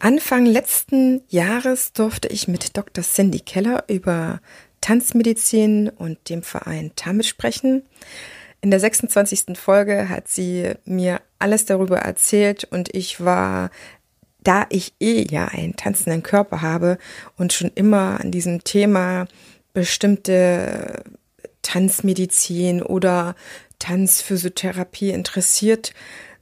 Anfang 0.00 0.46
letzten 0.46 1.22
Jahres 1.28 1.92
durfte 1.92 2.28
ich 2.28 2.48
mit 2.48 2.74
Dr. 2.78 3.04
Cindy 3.04 3.40
Keller 3.40 3.84
über 3.86 4.40
Tanzmedizin 4.80 5.90
und 5.90 6.30
dem 6.30 6.42
Verein 6.42 6.92
TAMIT 6.96 7.26
sprechen. 7.26 7.82
In 8.62 8.70
der 8.70 8.80
26. 8.80 9.58
Folge 9.58 10.08
hat 10.08 10.26
sie 10.26 10.72
mir 10.86 11.20
alles 11.38 11.66
darüber 11.66 11.98
erzählt 11.98 12.64
und 12.64 12.94
ich 12.94 13.22
war, 13.22 13.70
da 14.42 14.64
ich 14.70 14.94
eh 15.00 15.26
ja 15.30 15.48
einen 15.48 15.76
tanzenden 15.76 16.22
Körper 16.22 16.62
habe 16.62 16.96
und 17.36 17.52
schon 17.52 17.70
immer 17.74 18.20
an 18.20 18.30
diesem 18.30 18.64
Thema 18.64 19.26
bestimmte 19.74 21.04
Tanzmedizin 21.60 22.82
oder 22.82 23.34
Tanzphysiotherapie 23.78 25.10
interessiert, 25.10 25.92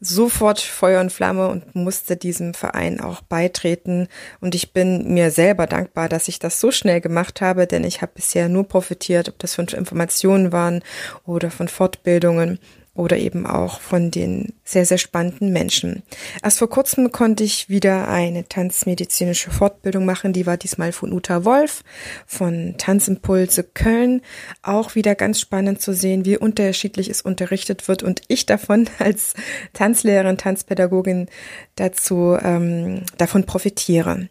sofort 0.01 0.61
Feuer 0.61 1.01
und 1.01 1.13
Flamme 1.13 1.49
und 1.49 1.75
musste 1.75 2.17
diesem 2.17 2.55
Verein 2.55 3.01
auch 3.01 3.21
beitreten. 3.23 4.09
Und 4.41 4.55
ich 4.55 4.73
bin 4.73 5.13
mir 5.13 5.31
selber 5.31 5.67
dankbar, 5.67 6.09
dass 6.09 6.29
ich 6.29 6.39
das 6.39 6.61
so 6.61 6.71
schnell 6.71 7.01
gemacht 7.01 7.41
habe, 7.41 7.67
denn 7.67 7.85
ich 7.85 8.03
habe 8.03 8.13
bisher 8.15 8.49
nur 8.49 8.65
profitiert, 8.65 9.29
ob 9.29 9.39
das 9.39 9.55
von 9.55 9.67
Informationen 9.69 10.53
waren 10.53 10.83
oder 11.27 11.51
von 11.51 11.69
Fortbildungen 11.69 12.59
oder 12.99 13.17
eben 13.17 13.47
auch 13.47 13.81
von 13.81 14.11
den 14.11 14.55
sehr, 14.65 14.85
sehr 14.85 14.99
spannenden 14.99 15.53
Menschen. 15.53 16.03
Erst 16.43 16.59
vor 16.59 16.69
kurzem 16.69 17.13
konnte 17.13 17.45
ich 17.45 17.69
wieder 17.69 18.09
eine 18.09 18.49
tanzmedizinische 18.49 19.53
Fortbildung 19.53 20.05
machen. 20.05 20.33
Die 20.33 20.47
war 20.47 20.57
diesmal 20.57 20.91
von 20.91 21.13
Uta 21.13 21.45
Wolf 21.45 21.85
von 22.27 22.75
Tanzimpulse 22.77 23.63
Köln. 23.63 24.21
Auch 24.63 24.97
wieder 24.97 25.15
ganz 25.15 25.39
spannend 25.39 25.81
zu 25.81 25.95
sehen, 25.95 26.25
wie 26.25 26.37
unterschiedlich 26.37 27.09
es 27.09 27.23
unterrichtet 27.23 27.87
wird 27.87 28.03
und 28.03 28.23
ich 28.27 28.47
davon 28.47 28.91
als 28.99 29.35
Tanzlehrerin, 29.75 30.37
Tanzpädagogin 30.37 31.29
dazu 31.77 32.37
ähm, 32.43 33.05
davon 33.17 33.45
profitiere. 33.45 34.29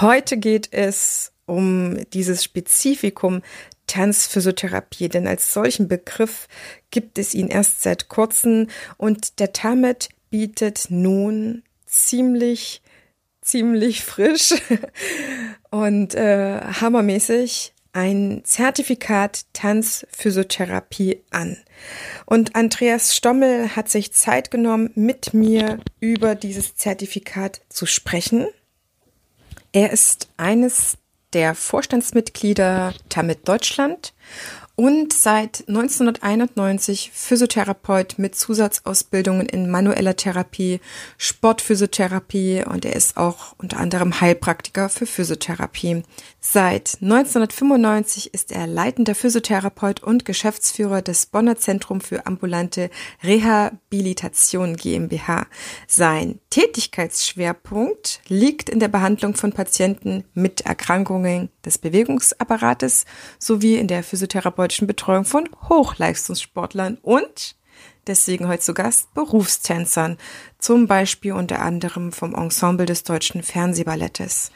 Heute 0.00 0.38
geht 0.38 0.72
es 0.72 1.32
um 1.44 1.98
dieses 2.12 2.42
Spezifikum 2.42 3.42
Tanzphysiotherapie, 3.90 5.08
denn 5.08 5.26
als 5.26 5.52
solchen 5.52 5.88
Begriff 5.88 6.46
gibt 6.92 7.18
es 7.18 7.34
ihn 7.34 7.48
erst 7.48 7.82
seit 7.82 8.08
kurzem 8.08 8.68
und 8.96 9.40
der 9.40 9.52
TAMET 9.52 10.10
bietet 10.30 10.86
nun 10.90 11.64
ziemlich, 11.86 12.82
ziemlich 13.42 14.04
frisch 14.04 14.54
und 15.70 16.14
äh, 16.14 16.60
hammermäßig 16.60 17.72
ein 17.92 18.42
Zertifikat 18.44 19.46
Tanzphysiotherapie 19.54 21.24
an. 21.30 21.56
Und 22.26 22.54
Andreas 22.54 23.16
Stommel 23.16 23.74
hat 23.74 23.88
sich 23.88 24.12
Zeit 24.12 24.52
genommen, 24.52 24.92
mit 24.94 25.34
mir 25.34 25.80
über 25.98 26.36
dieses 26.36 26.76
Zertifikat 26.76 27.62
zu 27.68 27.86
sprechen. 27.86 28.46
Er 29.72 29.90
ist 29.90 30.28
eines 30.36 30.96
der 31.32 31.54
Vorstandsmitglieder 31.54 32.92
Tamit 33.08 33.46
Deutschland 33.48 34.12
und 34.80 35.12
seit 35.12 35.68
1991 35.68 37.10
Physiotherapeut 37.12 38.14
mit 38.16 38.34
Zusatzausbildungen 38.34 39.46
in 39.46 39.70
manueller 39.70 40.16
Therapie, 40.16 40.80
Sportphysiotherapie 41.18 42.64
und 42.64 42.86
er 42.86 42.96
ist 42.96 43.18
auch 43.18 43.54
unter 43.58 43.76
anderem 43.76 44.22
Heilpraktiker 44.22 44.88
für 44.88 45.04
Physiotherapie. 45.04 46.02
Seit 46.40 46.96
1995 47.02 48.32
ist 48.32 48.52
er 48.52 48.66
leitender 48.66 49.14
Physiotherapeut 49.14 50.02
und 50.02 50.24
Geschäftsführer 50.24 51.02
des 51.02 51.26
Bonner 51.26 51.58
Zentrum 51.58 52.00
für 52.00 52.24
ambulante 52.24 52.88
Rehabilitation 53.22 54.76
GmbH. 54.76 55.46
Sein 55.88 56.40
Tätigkeitsschwerpunkt 56.48 58.22
liegt 58.28 58.70
in 58.70 58.80
der 58.80 58.88
Behandlung 58.88 59.34
von 59.34 59.52
Patienten 59.52 60.24
mit 60.32 60.62
Erkrankungen 60.62 61.50
des 61.66 61.76
Bewegungsapparates 61.76 63.04
sowie 63.38 63.76
in 63.76 63.86
der 63.86 64.02
physiotherapeutischen 64.70 64.86
Betreuung 64.86 65.24
von 65.24 65.48
Hochleistungssportlern 65.68 66.98
und 67.02 67.56
deswegen 68.06 68.48
heute 68.48 68.62
zu 68.62 68.74
Gast 68.74 69.12
Berufstänzern, 69.14 70.16
zum 70.58 70.86
Beispiel 70.86 71.32
unter 71.32 71.60
anderem 71.60 72.12
vom 72.12 72.34
Ensemble 72.34 72.86
des 72.86 73.02
Deutschen 73.02 73.42
Fernsehballettes. 73.42 74.52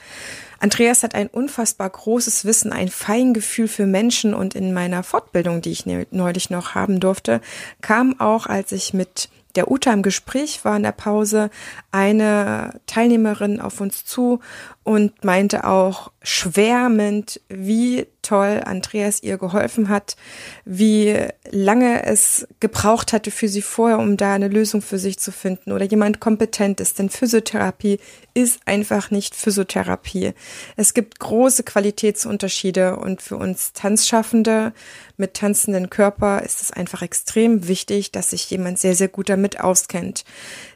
Andreas 0.60 1.02
hat 1.02 1.14
ein 1.14 1.26
unfassbar 1.26 1.90
großes 1.90 2.44
Wissen, 2.44 2.72
ein 2.72 2.88
Feingefühl 2.88 3.68
für 3.68 3.86
Menschen 3.86 4.34
und 4.34 4.54
in 4.54 4.72
meiner 4.72 5.02
Fortbildung, 5.02 5.60
die 5.60 5.72
ich 5.72 5.84
ne-, 5.84 6.06
neulich 6.10 6.48
noch 6.48 6.74
haben 6.74 7.00
durfte, 7.00 7.40
kam 7.80 8.18
auch, 8.20 8.46
als 8.46 8.72
ich 8.72 8.94
mit 8.94 9.28
der 9.56 9.70
Uta 9.70 9.92
im 9.92 10.02
Gespräch 10.02 10.64
war 10.64 10.76
in 10.76 10.82
der 10.82 10.92
Pause, 10.92 11.50
eine 11.92 12.80
Teilnehmerin 12.86 13.60
auf 13.60 13.80
uns 13.80 14.04
zu 14.04 14.40
und 14.84 15.24
meinte 15.24 15.64
auch 15.64 16.10
schwärmend, 16.24 17.40
wie 17.48 18.06
toll 18.22 18.62
Andreas 18.64 19.22
ihr 19.22 19.36
geholfen 19.36 19.90
hat, 19.90 20.16
wie 20.64 21.16
lange 21.50 22.04
es 22.04 22.48
gebraucht 22.60 23.12
hatte 23.12 23.30
für 23.30 23.46
sie 23.46 23.60
vorher, 23.60 23.98
um 23.98 24.16
da 24.16 24.32
eine 24.32 24.48
Lösung 24.48 24.80
für 24.80 24.98
sich 24.98 25.18
zu 25.18 25.30
finden 25.30 25.70
oder 25.70 25.84
jemand 25.84 26.20
kompetent 26.20 26.80
ist. 26.80 26.98
Denn 26.98 27.10
Physiotherapie 27.10 27.98
ist 28.32 28.60
einfach 28.64 29.10
nicht 29.10 29.34
Physiotherapie. 29.34 30.32
Es 30.76 30.94
gibt 30.94 31.20
große 31.20 31.62
Qualitätsunterschiede 31.62 32.96
und 32.96 33.20
für 33.20 33.36
uns 33.36 33.74
Tanzschaffende 33.74 34.72
mit 35.18 35.34
tanzenden 35.34 35.90
Körper 35.90 36.42
ist 36.42 36.62
es 36.62 36.70
einfach 36.70 37.02
extrem 37.02 37.68
wichtig, 37.68 38.12
dass 38.12 38.30
sich 38.30 38.48
jemand 38.50 38.78
sehr, 38.78 38.96
sehr 38.96 39.08
gut 39.08 39.28
damit 39.28 39.60
auskennt. 39.60 40.24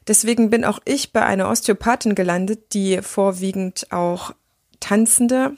Deswegen 0.07 0.51
bin 0.51 0.67
auch 0.67 0.81
ich 0.85 1.13
bei 1.13 1.25
einer 1.25 1.49
Osteopathin 1.49 2.15
gelandet, 2.15 2.75
die 2.75 3.01
vorwiegend 3.01 3.91
auch 3.91 4.35
Tanzende 4.81 5.57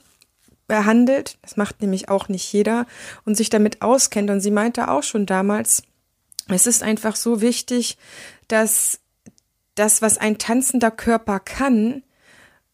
behandelt. 0.66 1.38
Das 1.42 1.56
macht 1.56 1.80
nämlich 1.82 2.08
auch 2.08 2.28
nicht 2.28 2.52
jeder 2.52 2.86
und 3.24 3.36
sich 3.36 3.50
damit 3.50 3.82
auskennt. 3.82 4.30
Und 4.30 4.40
sie 4.40 4.50
meinte 4.50 4.88
auch 4.88 5.02
schon 5.02 5.26
damals, 5.26 5.82
es 6.48 6.66
ist 6.66 6.82
einfach 6.82 7.16
so 7.16 7.40
wichtig, 7.40 7.98
dass 8.48 9.00
das, 9.74 10.02
was 10.02 10.18
ein 10.18 10.38
tanzender 10.38 10.90
Körper 10.90 11.40
kann, 11.40 12.02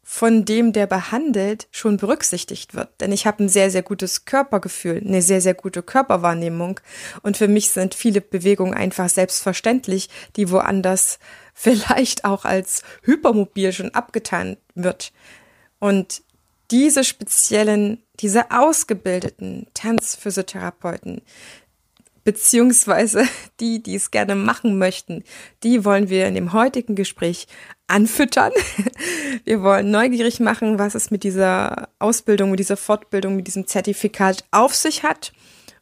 von 0.09 0.45
dem, 0.45 0.73
der 0.73 0.87
behandelt, 0.87 1.67
schon 1.73 1.97
berücksichtigt 1.97 2.75
wird. 2.75 3.01
Denn 3.01 3.11
ich 3.11 3.27
habe 3.27 3.43
ein 3.43 3.49
sehr, 3.49 3.73
sehr 3.73 3.83
gutes 3.83 4.25
Körpergefühl, 4.25 5.03
eine 5.05 5.21
sehr, 5.21 5.41
sehr 5.41 5.55
gute 5.55 5.83
Körperwahrnehmung. 5.83 6.79
Und 7.23 7.37
für 7.37 7.49
mich 7.49 7.71
sind 7.71 7.93
viele 7.93 8.21
Bewegungen 8.21 8.73
einfach 8.73 9.09
selbstverständlich, 9.09 10.09
die 10.37 10.51
woanders 10.53 11.19
vielleicht 11.55 12.25
auch 12.25 12.45
als 12.45 12.83
hypermobil 13.03 13.73
schon 13.73 13.95
abgetan 13.95 14.59
wird. 14.77 15.13
Und 15.81 16.23
diese 16.71 17.05
speziellen, 17.05 18.03
diese 18.21 18.51
ausgebildeten 18.51 19.67
Tanzphysiotherapeuten, 19.75 21.23
beziehungsweise 22.25 23.25
die, 23.61 23.83
die 23.83 23.95
es 23.95 24.11
gerne 24.11 24.35
machen 24.35 24.79
möchten, 24.79 25.25
die 25.63 25.85
wollen 25.85 26.09
wir 26.09 26.27
in 26.27 26.35
dem 26.35 26.53
heutigen 26.53 26.95
Gespräch 26.95 27.47
anfüttern. 27.89 28.53
Wir 29.45 29.63
wollen 29.63 29.93
neugierig 29.93 30.41
machen, 30.41 30.81
was 30.81 30.97
es 30.97 31.13
mit 31.13 31.23
dieser 31.23 31.89
Ausbildung, 32.01 32.51
mit 32.51 32.59
dieser 32.59 32.77
Fortbildung, 32.77 33.37
mit 33.37 33.47
diesem 33.47 33.69
Zertifikat 33.69 34.43
auf 34.51 34.75
sich 34.75 35.05
hat, 35.05 35.33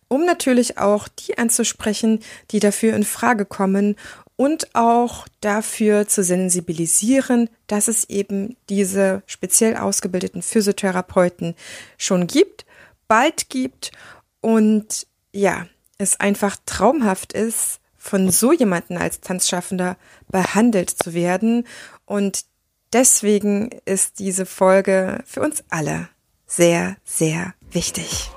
um 0.08 0.26
natürlich 0.26 0.76
auch 0.76 1.08
die 1.08 1.38
anzusprechen, 1.38 2.20
die 2.50 2.60
dafür 2.60 2.94
in 2.94 3.04
Frage 3.04 3.46
kommen 3.46 3.96
und 4.36 4.74
auch 4.74 5.28
dafür 5.40 6.08
zu 6.08 6.22
sensibilisieren, 6.22 7.48
dass 7.66 7.88
es 7.88 8.08
eben 8.08 8.56
diese 8.68 9.22
speziell 9.26 9.76
ausgebildeten 9.76 10.42
Physiotherapeuten 10.42 11.54
schon 11.96 12.26
gibt, 12.26 12.66
bald 13.06 13.48
gibt 13.48 13.92
und 14.40 15.06
ja, 15.32 15.66
es 15.98 16.18
einfach 16.18 16.56
traumhaft 16.66 17.32
ist, 17.32 17.80
von 17.96 18.30
so 18.30 18.52
jemanden 18.52 18.98
als 18.98 19.20
Tanzschaffender 19.20 19.96
behandelt 20.28 20.90
zu 20.90 21.14
werden 21.14 21.66
und 22.04 22.44
deswegen 22.92 23.70
ist 23.84 24.18
diese 24.18 24.46
Folge 24.46 25.22
für 25.24 25.40
uns 25.40 25.64
alle 25.70 26.08
sehr, 26.46 26.96
sehr 27.04 27.54
wichtig. 27.70 28.30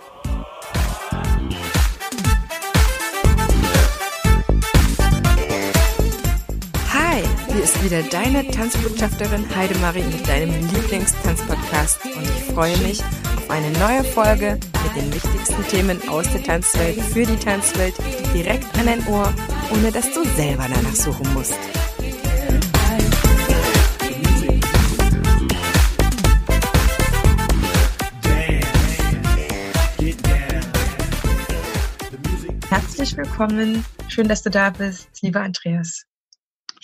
Ist 7.68 7.84
wieder 7.84 8.02
deine 8.04 8.48
Tanzbotschafterin 8.48 9.44
Heidemarie 9.54 10.04
mit 10.04 10.26
deinem 10.26 10.52
Lieblingstanzpodcast 10.74 12.00
und 12.06 12.24
ich 12.24 12.54
freue 12.54 12.78
mich 12.78 13.02
auf 13.36 13.50
eine 13.50 13.70
neue 13.72 14.06
Folge 14.06 14.58
mit 14.86 14.96
den 14.96 15.14
wichtigsten 15.14 15.68
Themen 15.68 16.08
aus 16.08 16.32
der 16.32 16.44
Tanzwelt 16.44 16.98
für 17.02 17.26
die 17.26 17.36
Tanzwelt 17.36 17.94
direkt 18.34 18.74
an 18.80 18.86
dein 18.86 19.06
Ohr, 19.08 19.34
ohne 19.74 19.92
dass 19.92 20.14
du 20.14 20.24
selber 20.38 20.66
danach 20.74 20.96
suchen 20.96 21.34
musst. 21.34 21.58
Herzlich 32.70 33.18
willkommen. 33.18 33.84
Schön, 34.08 34.30
dass 34.30 34.42
du 34.42 34.50
da 34.50 34.70
bist, 34.70 35.10
lieber 35.22 35.42
Andreas. 35.42 36.06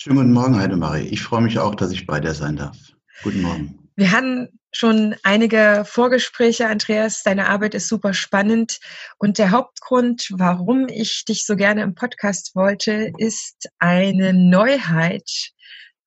Schönen 0.04 0.16
guten 0.16 0.32
Morgen, 0.34 0.60
Heidemarie. 0.60 1.08
Ich 1.08 1.22
freue 1.22 1.40
mich 1.40 1.58
auch, 1.58 1.74
dass 1.74 1.90
ich 1.90 2.06
bei 2.06 2.20
dir 2.20 2.34
sein 2.34 2.56
darf. 2.56 2.76
Guten 3.22 3.40
Morgen. 3.40 3.88
Wir 3.96 4.10
hatten 4.10 4.50
schon 4.70 5.14
einige 5.22 5.84
Vorgespräche, 5.86 6.68
Andreas. 6.68 7.22
Deine 7.22 7.48
Arbeit 7.48 7.74
ist 7.74 7.88
super 7.88 8.12
spannend. 8.12 8.80
Und 9.16 9.38
der 9.38 9.50
Hauptgrund, 9.50 10.28
warum 10.30 10.88
ich 10.88 11.24
dich 11.24 11.46
so 11.46 11.56
gerne 11.56 11.80
im 11.80 11.94
Podcast 11.94 12.54
wollte, 12.54 13.12
ist 13.16 13.70
eine 13.78 14.34
Neuheit 14.34 15.52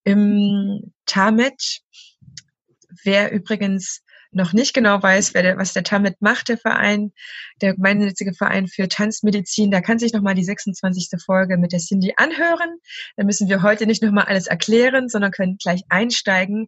im 0.03 0.93
TAMET. 1.07 1.79
Wer 3.03 3.31
übrigens 3.31 4.03
noch 4.29 4.53
nicht 4.53 4.75
genau 4.75 5.01
weiß, 5.01 5.33
was 5.33 5.73
der 5.73 5.83
TAMIT 5.83 6.21
macht, 6.21 6.49
der 6.49 6.59
Verein, 6.59 7.13
der 7.61 7.75
gemeinnützige 7.75 8.33
Verein 8.33 8.67
für 8.67 8.87
Tanzmedizin, 8.87 9.71
da 9.71 9.81
kann 9.81 9.99
sich 9.99 10.13
nochmal 10.13 10.35
die 10.35 10.43
26. 10.43 11.09
Folge 11.23 11.57
mit 11.57 11.71
der 11.71 11.79
Cindy 11.79 12.13
anhören. 12.17 12.79
Da 13.15 13.23
müssen 13.23 13.49
wir 13.49 13.61
heute 13.61 13.85
nicht 13.85 14.03
nochmal 14.03 14.25
alles 14.25 14.47
erklären, 14.47 15.09
sondern 15.09 15.31
können 15.31 15.57
gleich 15.57 15.81
einsteigen. 15.89 16.67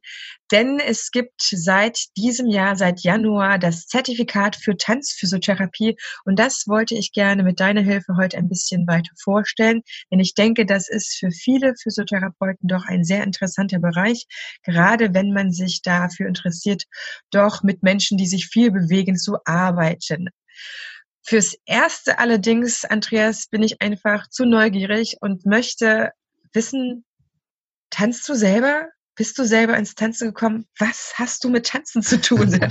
Denn 0.52 0.80
es 0.80 1.12
gibt 1.12 1.42
seit 1.42 2.00
diesem 2.18 2.48
Jahr, 2.48 2.76
seit 2.76 3.02
Januar, 3.02 3.60
das 3.60 3.86
Zertifikat 3.86 4.56
für 4.56 4.76
Tanzphysiotherapie. 4.76 5.96
Und 6.26 6.40
das 6.40 6.66
wollte 6.68 6.96
ich 6.96 7.12
gerne 7.12 7.44
mit 7.44 7.60
deiner 7.60 7.82
Hilfe 7.82 8.16
heute 8.18 8.38
ein 8.38 8.50
bisschen 8.50 8.88
weiter 8.88 9.12
vorstellen. 9.22 9.82
Denn 10.12 10.20
ich 10.20 10.34
denke, 10.34 10.66
das 10.66 10.90
ist 10.90 11.18
für 11.18 11.32
viele 11.32 11.76
Physiotherapeuten 11.76 12.68
doch 12.68 12.86
ein 12.86 13.04
sehr 13.04 13.24
interessanter 13.24 13.80
Bereich, 13.80 14.26
gerade 14.64 15.14
wenn 15.14 15.34
man 15.34 15.52
sich 15.52 15.82
dafür 15.82 16.28
interessiert, 16.28 16.86
doch 17.32 17.64
mit 17.64 17.84
Menschen, 17.84 18.18
die 18.18 18.28
sich 18.28 18.48
viel 18.48 18.72
bewegen, 18.72 19.18
zu 19.18 19.38
arbeiten. 19.46 20.30
Fürs 21.22 21.56
Erste 21.66 22.20
allerdings, 22.20 22.86
Andreas, 22.86 23.48
bin 23.48 23.62
ich 23.62 23.82
einfach 23.82 24.28
zu 24.30 24.46
neugierig 24.46 25.18
und 25.22 25.46
möchte 25.46 26.12
wissen, 26.54 27.06
tanzt 27.90 28.28
du 28.28 28.34
selber? 28.34 28.90
Bist 29.16 29.38
du 29.38 29.44
selber 29.44 29.78
ins 29.78 29.96
Tanzen 29.96 30.30
gekommen? 30.30 30.66
Was 30.80 31.14
hast 31.16 31.44
du 31.44 31.50
mit 31.50 31.68
Tanzen 31.68 32.02
zu 32.02 32.20
tun? 32.20 32.60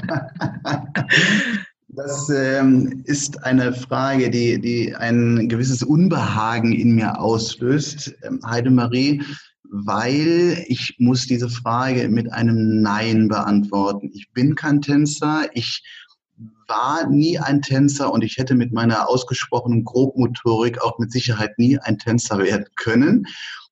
Das 1.90 2.28
ähm, 2.28 3.02
ist 3.06 3.44
eine 3.44 3.72
Frage, 3.72 4.28
die, 4.28 4.60
die 4.60 4.94
ein 4.94 5.48
gewisses 5.48 5.82
Unbehagen 5.82 6.72
in 6.72 6.94
mir 6.94 7.18
auslöst, 7.18 8.14
ähm, 8.22 8.40
Heidemarie, 8.46 9.22
weil 9.64 10.64
ich 10.68 10.96
muss 10.98 11.26
diese 11.26 11.48
Frage 11.48 12.08
mit 12.10 12.30
einem 12.30 12.82
Nein 12.82 13.28
beantworten. 13.28 14.10
Ich 14.12 14.30
bin 14.32 14.54
kein 14.54 14.82
Tänzer, 14.82 15.48
ich 15.54 15.82
war 16.66 17.08
nie 17.08 17.38
ein 17.38 17.62
Tänzer 17.62 18.12
und 18.12 18.22
ich 18.22 18.36
hätte 18.36 18.54
mit 18.54 18.72
meiner 18.72 19.08
ausgesprochenen 19.08 19.84
Grobmotorik 19.84 20.82
auch 20.82 20.98
mit 20.98 21.10
Sicherheit 21.10 21.58
nie 21.58 21.78
ein 21.78 21.98
Tänzer 21.98 22.38
werden 22.38 22.66
können. 22.76 23.26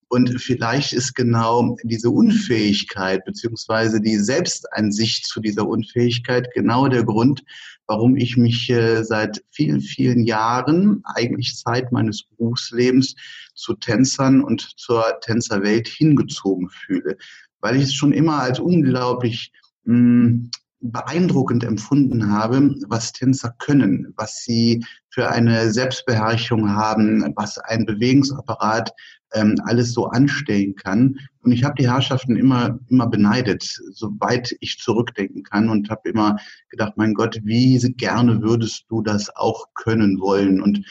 Und 0.08 0.40
vielleicht 0.40 0.92
ist 0.92 1.14
genau 1.14 1.76
diese 1.82 2.10
Unfähigkeit 2.10 3.24
beziehungsweise 3.24 4.00
die 4.00 4.18
Selbsteinsicht 4.18 5.26
zu 5.26 5.40
dieser 5.40 5.66
Unfähigkeit 5.66 6.48
genau 6.54 6.86
der 6.86 7.04
Grund, 7.04 7.42
warum 7.88 8.16
ich 8.16 8.36
mich 8.36 8.70
äh, 8.70 9.02
seit 9.02 9.42
vielen, 9.50 9.80
vielen 9.80 10.24
Jahren, 10.24 11.02
eigentlich 11.04 11.56
Zeit 11.56 11.90
meines 11.90 12.22
Berufslebens, 12.22 13.16
zu 13.54 13.74
Tänzern 13.74 14.42
und 14.42 14.60
zur 14.76 15.04
Tänzerwelt 15.22 15.88
hingezogen 15.88 16.68
fühle. 16.68 17.16
Weil 17.60 17.76
ich 17.76 17.84
es 17.84 17.94
schon 17.94 18.12
immer 18.12 18.40
als 18.40 18.60
unglaublich 18.60 19.50
mh, 19.84 19.94
hm, 19.94 20.50
beeindruckend 20.92 21.64
empfunden 21.64 22.30
habe, 22.30 22.74
was 22.88 23.12
Tänzer 23.12 23.54
können, 23.58 24.12
was 24.16 24.42
sie 24.44 24.84
für 25.10 25.30
eine 25.30 25.72
Selbstbeherrschung 25.72 26.70
haben, 26.70 27.32
was 27.36 27.58
ein 27.58 27.86
Bewegungsapparat 27.86 28.92
ähm, 29.34 29.56
alles 29.64 29.92
so 29.92 30.06
anstellen 30.06 30.74
kann. 30.74 31.18
Und 31.40 31.52
ich 31.52 31.64
habe 31.64 31.74
die 31.78 31.90
Herrschaften 31.90 32.36
immer, 32.36 32.78
immer 32.88 33.06
beneidet, 33.06 33.62
soweit 33.92 34.54
ich 34.60 34.78
zurückdenken 34.78 35.42
kann 35.42 35.68
und 35.68 35.90
habe 35.90 36.08
immer 36.08 36.36
gedacht, 36.70 36.94
mein 36.96 37.14
Gott, 37.14 37.38
wie 37.44 37.78
gerne 37.96 38.42
würdest 38.42 38.84
du 38.88 39.02
das 39.02 39.34
auch 39.34 39.66
können 39.74 40.20
wollen? 40.20 40.60
Und 40.60 40.84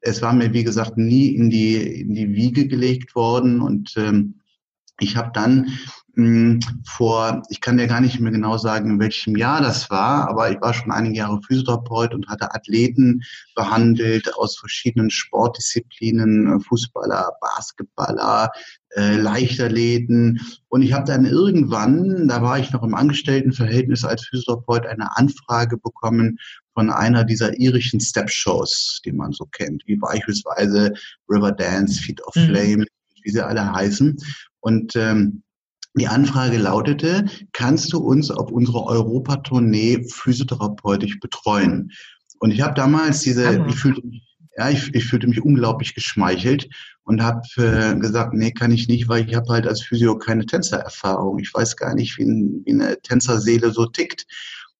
es 0.00 0.22
war 0.22 0.32
mir, 0.32 0.52
wie 0.52 0.64
gesagt, 0.64 0.96
nie 0.96 1.28
in 1.28 1.50
die, 1.50 2.00
in 2.00 2.14
die 2.14 2.32
Wiege 2.34 2.66
gelegt 2.68 3.14
worden 3.14 3.60
und 3.60 3.94
ähm, 3.96 4.40
ich 4.98 5.16
habe 5.16 5.30
dann 5.34 5.70
vor, 6.86 7.42
ich 7.50 7.60
kann 7.60 7.76
dir 7.76 7.86
gar 7.86 8.00
nicht 8.00 8.20
mehr 8.20 8.32
genau 8.32 8.56
sagen, 8.56 8.90
in 8.90 9.00
welchem 9.00 9.36
Jahr 9.36 9.60
das 9.60 9.90
war, 9.90 10.28
aber 10.30 10.50
ich 10.50 10.58
war 10.62 10.72
schon 10.72 10.90
einige 10.90 11.16
Jahre 11.16 11.42
Physiotherapeut 11.42 12.14
und 12.14 12.28
hatte 12.28 12.54
Athleten 12.54 13.22
behandelt 13.54 14.34
aus 14.36 14.56
verschiedenen 14.58 15.10
Sportdisziplinen, 15.10 16.60
Fußballer, 16.60 17.32
Basketballer, 17.42 18.50
äh, 18.96 19.16
Leichtathleten. 19.16 20.40
Und 20.68 20.80
ich 20.80 20.94
habe 20.94 21.04
dann 21.04 21.26
irgendwann, 21.26 22.28
da 22.28 22.40
war 22.40 22.58
ich 22.58 22.72
noch 22.72 22.82
im 22.82 22.94
Angestelltenverhältnis 22.94 24.02
als 24.04 24.24
Physiotherapeut, 24.24 24.86
eine 24.86 25.14
Anfrage 25.18 25.76
bekommen 25.76 26.38
von 26.72 26.88
einer 26.88 27.24
dieser 27.24 27.58
irischen 27.58 28.00
Step-Shows, 28.00 29.02
die 29.04 29.12
man 29.12 29.32
so 29.32 29.44
kennt, 29.44 29.82
wie 29.84 29.96
beispielsweise 29.96 30.94
River 31.28 31.52
Dance, 31.52 32.00
Feet 32.00 32.22
of 32.26 32.34
mhm. 32.36 32.46
Flame, 32.46 32.76
mhm. 32.78 32.86
wie 33.22 33.30
sie 33.30 33.44
alle 33.44 33.70
heißen. 33.70 34.16
Und 34.60 34.96
ähm, 34.96 35.42
die 35.98 36.08
Anfrage 36.08 36.58
lautete, 36.58 37.26
kannst 37.52 37.92
du 37.92 37.98
uns 37.98 38.30
auf 38.30 38.50
unserer 38.50 38.84
Europatournee 38.84 40.06
physiotherapeutisch 40.08 41.18
betreuen? 41.20 41.90
Und 42.38 42.50
ich 42.50 42.60
habe 42.60 42.74
damals 42.74 43.20
diese, 43.20 43.64
ich 43.68 43.76
fühlte 43.76 44.06
mich, 44.06 44.22
ja, 44.58 44.70
ich, 44.70 44.94
ich 44.94 45.04
fühlte 45.04 45.26
mich 45.26 45.42
unglaublich 45.42 45.94
geschmeichelt 45.94 46.68
und 47.04 47.22
habe 47.22 47.42
äh, 47.56 47.94
gesagt, 47.98 48.34
nee, 48.34 48.52
kann 48.52 48.72
ich 48.72 48.88
nicht, 48.88 49.08
weil 49.08 49.28
ich 49.28 49.34
habe 49.34 49.48
halt 49.52 49.66
als 49.66 49.82
Physio 49.82 50.16
keine 50.18 50.46
Tänzererfahrung. 50.46 51.38
Ich 51.38 51.52
weiß 51.52 51.76
gar 51.76 51.94
nicht, 51.94 52.18
wie, 52.18 52.24
ein, 52.24 52.62
wie 52.64 52.72
eine 52.72 53.00
Tänzerseele 53.00 53.70
so 53.70 53.86
tickt. 53.86 54.26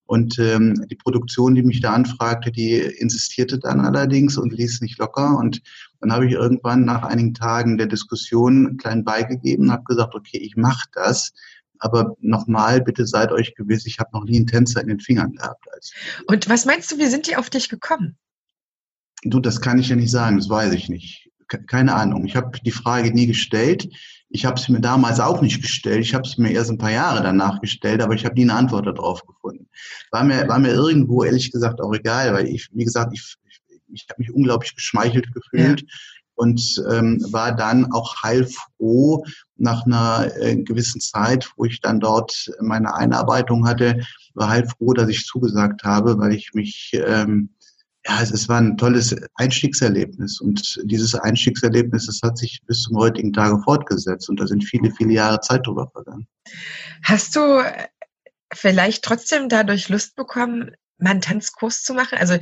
Und 0.06 0.38
ähm, 0.38 0.87
die 0.88 0.94
Produktion, 0.94 1.55
die 1.55 1.62
mich 1.62 1.81
da 1.81 1.93
anfragte, 1.93 2.53
die 2.53 2.75
insistierte 2.75 3.58
dann 3.58 3.81
allerdings 3.81 4.38
und 4.38 4.53
ließ 4.53 4.81
nicht 4.81 4.99
locker. 4.99 5.37
Und 5.37 5.62
dann 6.00 6.12
habe 6.12 6.26
ich 6.26 6.32
irgendwann 6.32 6.85
nach 6.85 7.03
einigen 7.03 7.35
Tagen 7.35 7.76
der 7.76 7.88
Diskussion 7.88 8.76
klein 8.76 9.05
beigegeben, 9.05 9.73
habe 9.73 9.85
gesagt, 9.85 10.14
okay, 10.14 10.38
ich 10.38 10.56
mache 10.56 10.88
das. 10.93 11.32
Aber 11.79 12.17
nochmal, 12.20 12.81
bitte 12.81 13.06
seid 13.06 13.32
euch 13.32 13.55
gewiss, 13.55 13.85
ich 13.87 13.99
habe 13.99 14.11
noch 14.12 14.25
nie 14.25 14.37
einen 14.37 14.47
Tänzer 14.47 14.81
in 14.81 14.88
den 14.88 15.00
Fingern 15.00 15.32
gehabt. 15.32 15.67
und 16.26 16.49
was 16.49 16.64
meinst 16.64 16.91
du, 16.91 16.99
wie 16.99 17.06
sind 17.06 17.26
die 17.26 17.37
auf 17.37 17.50
dich 17.50 17.69
gekommen? 17.69 18.17
Du, 19.25 19.41
das 19.41 19.61
kann 19.61 19.79
ich 19.79 19.88
ja 19.88 19.97
nicht 19.97 20.11
sagen, 20.11 20.37
das 20.37 20.49
weiß 20.49 20.73
ich 20.73 20.88
nicht. 20.88 21.31
Keine 21.49 21.94
Ahnung. 21.94 22.25
Ich 22.26 22.37
habe 22.37 22.59
die 22.64 22.70
Frage 22.70 23.12
nie 23.12 23.26
gestellt. 23.26 23.88
Ich 24.28 24.44
habe 24.44 24.58
es 24.58 24.69
mir 24.69 24.81
damals 24.81 25.20
auch 25.20 25.40
nicht 25.40 25.62
gestellt. 25.62 26.00
Ich 26.00 26.14
habe 26.14 26.26
es 26.26 26.37
mir 26.37 26.50
erst 26.50 26.70
ein 26.70 26.78
paar 26.78 26.90
Jahre 26.90 27.23
danach 27.23 27.61
gestellt, 27.61 28.02
aber 28.02 28.14
ich 28.14 28.25
habe 28.25 28.34
nie 28.34 28.43
eine 28.43 28.55
Antwort 28.55 28.87
darauf 28.87 29.25
gefunden. 29.25 29.69
War 30.11 30.25
mir, 30.25 30.49
war 30.49 30.59
mir 30.59 30.73
irgendwo 30.73 31.23
ehrlich 31.25 31.52
gesagt 31.52 31.80
auch 31.80 31.95
egal, 31.95 32.35
weil 32.35 32.49
ich, 32.49 32.68
wie 32.73 32.85
gesagt, 32.85 33.12
ich, 33.14 33.37
ich, 33.49 33.61
ich 33.92 34.06
habe 34.11 34.21
mich 34.21 34.33
unglaublich 34.33 34.75
geschmeichelt 34.75 35.33
gefühlt. 35.33 35.83
Ja. 35.83 35.87
Und 36.38 36.85
ähm, 36.90 37.25
war 37.30 37.56
dann 37.56 37.90
auch 37.92 38.23
heilfroh 38.23 39.25
nach 39.56 39.87
einer 39.87 40.30
äh, 40.38 40.56
gewissen 40.56 41.00
Zeit, 41.00 41.50
wo 41.56 41.64
ich 41.64 41.80
dann 41.80 41.99
dort 41.99 42.50
meine 42.61 42.95
Einarbeitung 42.95 43.66
hatte, 43.66 44.04
war 44.35 44.50
heilfroh, 44.50 44.92
dass 44.92 45.09
ich 45.09 45.25
zugesagt 45.25 45.85
habe, 45.85 46.18
weil 46.18 46.35
ich 46.35 46.52
mich 46.52 46.90
ähm, 46.92 47.56
ja, 48.09 48.23
es, 48.23 48.31
es 48.31 48.49
war 48.49 48.59
ein 48.59 48.77
tolles 48.77 49.15
Einstiegserlebnis 49.35 50.41
und 50.41 50.81
dieses 50.85 51.15
Einstiegserlebnis, 51.15 52.07
das 52.07 52.21
hat 52.23 52.39
sich 52.39 52.61
bis 52.67 52.83
zum 52.83 52.97
heutigen 52.97 53.33
Tage 53.33 53.61
fortgesetzt 53.63 54.29
und 54.29 54.41
da 54.41 54.47
sind 54.47 54.65
viele, 54.65 54.91
viele 54.91 55.13
Jahre 55.13 55.41
Zeit 55.41 55.67
drüber 55.67 55.89
vergangen. 55.93 56.27
Hast 57.03 57.35
du 57.35 57.63
vielleicht 58.53 59.05
trotzdem 59.05 59.49
dadurch 59.49 59.89
Lust 59.89 60.15
bekommen, 60.15 60.73
mal 60.99 61.11
einen 61.11 61.21
Tanzkurs 61.21 61.83
zu 61.83 61.95
machen? 61.95 62.19
Also 62.19 62.39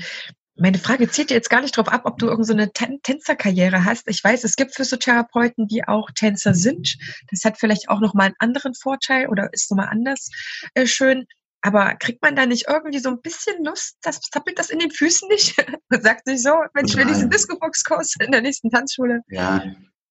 meine 0.56 0.78
Frage 0.78 1.10
zieht 1.10 1.30
jetzt 1.30 1.50
gar 1.50 1.62
nicht 1.62 1.76
darauf 1.76 1.92
ab, 1.92 2.02
ob 2.04 2.18
du 2.18 2.26
irgendeine 2.26 2.66
so 2.66 2.98
Tänzerkarriere 3.02 3.84
hast. 3.84 4.06
Ich 4.06 4.22
weiß, 4.22 4.44
es 4.44 4.54
gibt 4.54 4.74
Physiotherapeuten, 4.74 5.66
die 5.66 5.86
auch 5.86 6.10
Tänzer 6.12 6.54
sind. 6.54 6.96
Das 7.30 7.44
hat 7.44 7.58
vielleicht 7.58 7.88
auch 7.88 8.00
nochmal 8.00 8.26
einen 8.26 8.36
anderen 8.38 8.74
Vorteil 8.74 9.28
oder 9.28 9.48
ist 9.52 9.70
nochmal 9.70 9.88
anders 9.88 10.30
äh, 10.74 10.86
schön. 10.86 11.26
Aber 11.64 11.94
kriegt 11.94 12.20
man 12.20 12.36
da 12.36 12.44
nicht 12.44 12.66
irgendwie 12.68 12.98
so 12.98 13.08
ein 13.08 13.22
bisschen 13.22 13.64
Lust? 13.64 13.96
Das 14.02 14.20
zappelt 14.20 14.58
das 14.58 14.68
in 14.68 14.80
den 14.80 14.90
Füßen 14.90 15.28
nicht? 15.28 15.56
Man 15.88 16.02
sagt 16.02 16.26
sich 16.26 16.42
so, 16.42 16.52
Mensch, 16.74 16.92
ich 16.92 16.98
will 16.98 17.06
diesen 17.06 17.30
Disco-Box-Kurs 17.30 18.16
in 18.20 18.32
der 18.32 18.42
nächsten 18.42 18.68
Tanzschule. 18.68 19.22
Ja, 19.28 19.64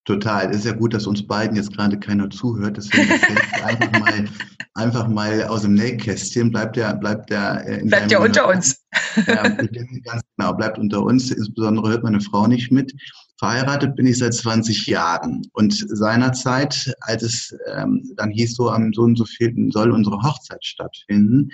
total. 0.06 0.50
Es 0.50 0.58
ist 0.58 0.66
ja 0.66 0.74
gut, 0.74 0.94
dass 0.94 1.08
uns 1.08 1.26
beiden 1.26 1.56
jetzt 1.56 1.76
gerade 1.76 2.00
keiner 2.00 2.30
zuhört. 2.30 2.78
Deswegen 2.78 3.12
einfach 3.64 4.00
mal, 4.00 4.26
einfach 4.74 5.08
mal 5.08 5.44
aus 5.46 5.62
dem 5.62 5.74
Nähkästchen. 5.74 6.52
Bleibt 6.52 6.78
ja, 6.78 6.94
bleibt 6.94 7.30
ja 7.30 7.60
äh, 7.62 7.84
Bleibt 7.86 8.12
ja 8.12 8.20
unter 8.20 8.48
uns. 8.48 8.80
Ja, 9.28 9.48
ganz 9.48 10.22
genau, 10.38 10.54
bleibt 10.54 10.80
unter 10.80 11.04
uns. 11.04 11.30
Insbesondere 11.30 11.90
hört 11.90 12.04
meine 12.04 12.20
Frau 12.20 12.48
nicht 12.48 12.72
mit. 12.72 12.94
Verheiratet 13.38 13.96
bin 13.96 14.08
ich 14.08 14.18
seit 14.18 14.34
20 14.34 14.88
Jahren 14.88 15.44
und 15.54 15.74
seinerzeit, 15.88 16.92
als 17.02 17.22
es 17.22 17.56
ähm, 17.76 18.04
dann 18.18 18.32
hieß, 18.32 18.56
so 18.56 18.72
am 18.72 18.92
so 18.94 19.04
und 19.04 19.16
so 19.16 19.26
vielen 19.26 19.70
soll 19.72 19.92
unsere 19.92 20.18
Hochzeit 20.18 20.64
stattfinden, 20.66 21.52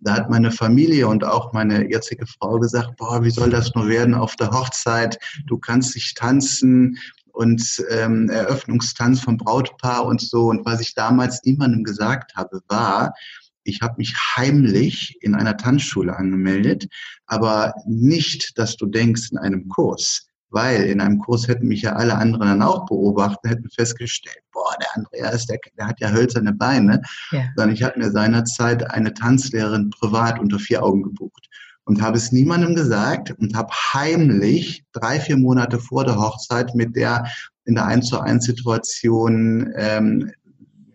da 0.00 0.14
hat 0.14 0.30
meine 0.30 0.50
Familie 0.52 1.08
und 1.08 1.24
auch 1.24 1.52
meine 1.52 1.90
jetzige 1.90 2.26
Frau 2.26 2.58
gesagt, 2.58 2.96
boah, 2.96 3.24
wie 3.24 3.30
soll 3.30 3.50
das 3.50 3.74
nur 3.74 3.88
werden 3.88 4.14
auf 4.14 4.36
der 4.36 4.50
Hochzeit? 4.50 5.18
Du 5.46 5.58
kannst 5.58 5.94
nicht 5.94 6.16
tanzen 6.16 6.98
und 7.38 7.84
ähm, 7.90 8.28
Eröffnungstanz 8.30 9.20
vom 9.20 9.36
Brautpaar 9.36 10.04
und 10.06 10.20
so. 10.20 10.46
Und 10.46 10.66
was 10.66 10.80
ich 10.80 10.94
damals 10.94 11.40
niemandem 11.44 11.84
gesagt 11.84 12.34
habe, 12.34 12.62
war, 12.66 13.14
ich 13.62 13.80
habe 13.80 13.94
mich 13.98 14.16
heimlich 14.36 15.16
in 15.20 15.36
einer 15.36 15.56
Tanzschule 15.56 16.16
angemeldet, 16.16 16.88
aber 17.26 17.74
nicht, 17.86 18.58
dass 18.58 18.76
du 18.76 18.86
denkst, 18.86 19.30
in 19.30 19.38
einem 19.38 19.68
Kurs. 19.68 20.26
Weil 20.50 20.82
in 20.84 21.00
einem 21.00 21.20
Kurs 21.20 21.46
hätten 21.46 21.68
mich 21.68 21.82
ja 21.82 21.92
alle 21.92 22.16
anderen 22.16 22.48
dann 22.48 22.62
auch 22.62 22.86
beobachtet, 22.86 23.52
hätten 23.52 23.70
festgestellt, 23.70 24.42
boah, 24.50 24.74
der 24.80 24.96
Andreas, 24.96 25.46
der, 25.46 25.60
der 25.78 25.86
hat 25.86 26.00
ja 26.00 26.10
hölzerne 26.10 26.54
Beine. 26.54 27.02
Ja. 27.30 27.44
Sondern 27.54 27.76
ich 27.76 27.84
habe 27.84 28.00
mir 28.00 28.10
seinerzeit 28.10 28.90
eine 28.90 29.14
Tanzlehrerin 29.14 29.90
privat 29.90 30.40
unter 30.40 30.58
vier 30.58 30.82
Augen 30.82 31.04
gebucht 31.04 31.48
und 31.88 32.02
habe 32.02 32.18
es 32.18 32.32
niemandem 32.32 32.74
gesagt 32.74 33.34
und 33.38 33.56
habe 33.56 33.72
heimlich 33.94 34.84
drei, 34.92 35.18
vier 35.18 35.38
Monate 35.38 35.78
vor 35.78 36.04
der 36.04 36.18
Hochzeit 36.18 36.74
mit 36.74 36.94
der 36.94 37.26
in 37.64 37.74
der 37.74 37.86
1 37.86 38.08
zu 38.08 38.20
1 38.20 38.44
Situation 38.44 39.72
ähm, 39.74 40.30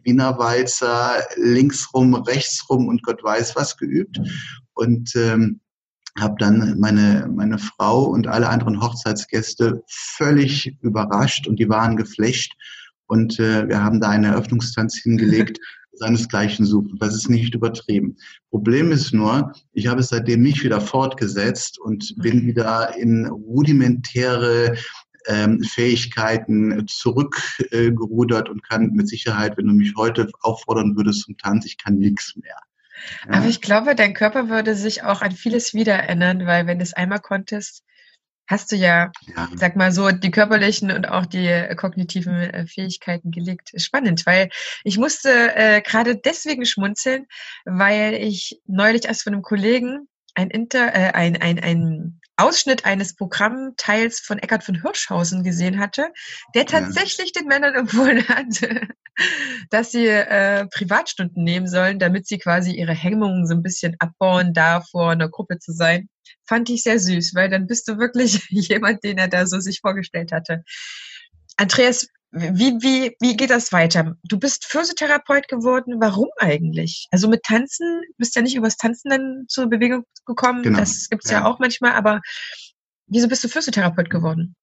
Wiener 0.04 0.38
Walzer 0.38 1.16
linksrum, 1.36 2.14
rechtsrum 2.14 2.88
und 2.88 3.02
Gott 3.04 3.24
weiß 3.24 3.56
was 3.56 3.76
geübt 3.78 4.20
und 4.74 5.16
ähm, 5.16 5.62
habe 6.20 6.36
dann 6.38 6.80
meine, 6.80 7.28
meine 7.34 7.58
Frau 7.58 8.04
und 8.04 8.28
alle 8.28 8.50
anderen 8.50 8.80
Hochzeitsgäste 8.80 9.84
völlig 9.88 10.78
überrascht 10.82 11.48
und 11.48 11.58
die 11.58 11.70
waren 11.70 11.98
geflecht. 11.98 12.54
Und 13.08 13.40
äh, 13.40 13.68
wir 13.68 13.84
haben 13.84 14.00
da 14.00 14.10
einen 14.10 14.26
Eröffnungstanz 14.26 14.98
hingelegt, 15.04 15.60
seinesgleichen 15.94 16.66
suchen. 16.66 16.98
Das 17.00 17.14
ist 17.14 17.30
nicht 17.30 17.54
übertrieben. 17.54 18.18
Problem 18.50 18.92
ist 18.92 19.14
nur, 19.14 19.54
ich 19.74 19.88
habe 19.88 20.02
es 20.02 20.10
seitdem 20.10 20.42
nicht 20.42 20.64
wieder 20.64 20.82
fortgesetzt 20.82 21.80
und 21.80 22.16
bin 22.18 22.46
wieder 22.46 22.96
in 22.98 23.26
rudimentäre 23.28 24.76
ähm, 25.28 25.62
Fähigkeiten 25.64 26.86
zurückgerudert 26.88 28.48
äh, 28.48 28.52
und 28.52 28.68
kann 28.68 28.92
mit 28.92 29.08
Sicherheit, 29.08 29.58
wenn 29.58 29.68
du 29.68 29.74
mich 29.74 29.94
heute 29.96 30.30
auffordern 30.42 30.96
würdest 30.98 31.22
zum 31.22 31.38
Tanz, 31.38 31.66
ich 31.66 31.78
kann 31.78 31.98
nichts 31.98 32.36
mehr. 32.36 32.58
Ja. 33.28 33.38
Aber 33.38 33.48
ich 33.48 33.62
glaube, 33.62 33.96
dein 33.96 34.14
Körper 34.14 34.50
würde 34.50 34.76
sich 34.76 35.04
auch 35.04 35.22
an 35.22 35.32
vieles 35.32 35.74
wieder 35.74 35.94
erinnern, 35.94 36.46
weil 36.46 36.68
wenn 36.68 36.80
du 36.80 36.84
es 36.84 36.94
einmal 36.94 37.20
konntest, 37.20 37.84
hast 38.48 38.72
du 38.72 38.76
ja, 38.76 39.12
ja, 39.36 39.50
sag 39.56 39.76
mal 39.76 39.92
so, 39.92 40.12
die 40.12 40.32
körperlichen 40.32 40.92
und 40.92 41.08
auch 41.08 41.26
die 41.26 41.76
kognitiven 41.76 42.36
äh, 42.36 42.68
Fähigkeiten 42.68 43.32
gelegt. 43.32 43.72
Spannend, 43.78 44.26
weil 44.26 44.50
ich 44.84 44.98
musste 44.98 45.56
äh, 45.56 45.82
gerade 45.82 46.16
deswegen 46.18 46.66
schmunzeln, 46.66 47.26
weil 47.66 48.16
ich 48.16 48.60
neulich 48.66 49.06
erst 49.06 49.24
von 49.24 49.34
einem 49.34 49.44
Kollegen 49.44 50.08
ein, 50.36 50.50
Inter, 50.50 50.94
äh, 50.94 51.12
ein, 51.14 51.42
ein, 51.42 51.60
ein 51.60 52.20
Ausschnitt 52.36 52.86
eines 52.86 53.16
Programmteils 53.16 54.20
von 54.20 54.40
Eckhard 54.40 54.64
von 54.64 54.82
Hirschhausen 54.82 55.44
gesehen 55.44 55.80
hatte, 55.80 56.08
der 56.56 56.66
tatsächlich 56.66 57.32
ja. 57.36 57.42
den 57.42 57.48
Männern 57.48 57.76
empfohlen 57.76 58.28
hat, 58.28 58.48
dass 59.70 59.92
sie 59.92 60.08
äh, 60.08 60.66
Privatstunden 60.68 61.44
nehmen 61.44 61.68
sollen, 61.68 62.00
damit 62.00 62.28
sie 62.28 62.40
quasi 62.40 62.72
ihre 62.72 62.94
Hemmungen 62.94 63.46
so 63.46 63.54
ein 63.54 63.62
bisschen 63.62 63.96
abbauen, 64.00 64.54
da 64.54 64.82
vor 64.82 65.12
einer 65.12 65.30
Gruppe 65.30 65.60
zu 65.60 65.72
sein. 65.72 66.10
Fand 66.48 66.70
ich 66.70 66.84
sehr 66.84 67.00
süß, 67.00 67.34
weil 67.36 67.50
dann 67.50 67.68
bist 67.68 67.88
du 67.88 67.98
wirklich 67.98 68.46
jemand, 68.50 69.03
den 69.03 69.18
er 69.18 69.27
da 69.27 69.46
so 69.46 69.60
sich 69.60 69.80
vorgestellt 69.82 70.32
hatte. 70.32 70.63
Andreas, 71.58 72.08
wie, 72.32 72.82
wie, 72.82 73.15
wie 73.20 73.38
geht 73.38 73.51
das 73.51 73.72
weiter? 73.72 74.15
Du 74.24 74.39
bist 74.39 74.65
Physiotherapeut 74.65 75.48
geworden. 75.48 75.96
Warum 76.00 76.30
eigentlich? 76.38 77.08
Also 77.12 77.27
mit 77.27 77.44
Tanzen, 77.44 78.01
du 78.08 78.13
bist 78.18 78.36
ja 78.36 78.42
nicht 78.42 78.56
übers 78.56 78.75
Tanzen 78.75 79.10
dann 79.10 79.46
zur 79.48 79.68
Bewegung 79.68 80.03
gekommen. 80.25 80.63
Genau. 80.63 80.80
Das 80.80 81.10
gibt's 81.10 81.30
ja. 81.30 81.42
ja 81.42 81.46
auch 81.46 81.60
manchmal, 81.60 81.92
aber 81.92 82.22
wieso 83.06 83.27
bist 83.27 83.44
du 83.44 83.50
Physiotherapeut 83.50 84.10
geworden? 84.10 84.56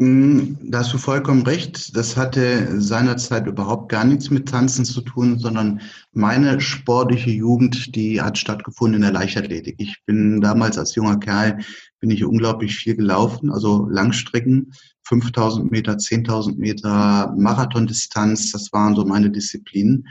Hm, 0.00 0.56
da 0.62 0.78
hast 0.78 0.92
du 0.92 0.98
vollkommen 0.98 1.42
recht. 1.42 1.96
Das 1.96 2.16
hatte 2.16 2.80
seinerzeit 2.80 3.48
überhaupt 3.48 3.88
gar 3.88 4.04
nichts 4.04 4.30
mit 4.30 4.48
Tanzen 4.48 4.84
zu 4.84 5.00
tun, 5.00 5.40
sondern 5.40 5.80
meine 6.12 6.60
sportliche 6.60 7.30
Jugend, 7.30 7.96
die 7.96 8.20
hat 8.22 8.38
stattgefunden 8.38 8.96
in 8.96 9.02
der 9.02 9.12
Leichtathletik. 9.12 9.74
Ich 9.78 9.96
bin 10.06 10.40
damals 10.40 10.78
als 10.78 10.94
junger 10.94 11.18
Kerl, 11.18 11.58
bin 11.98 12.10
ich 12.10 12.24
unglaublich 12.24 12.76
viel 12.76 12.94
gelaufen, 12.94 13.50
also 13.50 13.88
Langstrecken, 13.90 14.72
5000 15.02 15.72
Meter, 15.72 15.98
10.000 15.98 16.58
Meter 16.58 17.34
Marathondistanz, 17.36 18.52
das 18.52 18.72
waren 18.72 18.94
so 18.94 19.04
meine 19.04 19.30
Disziplinen. 19.30 20.06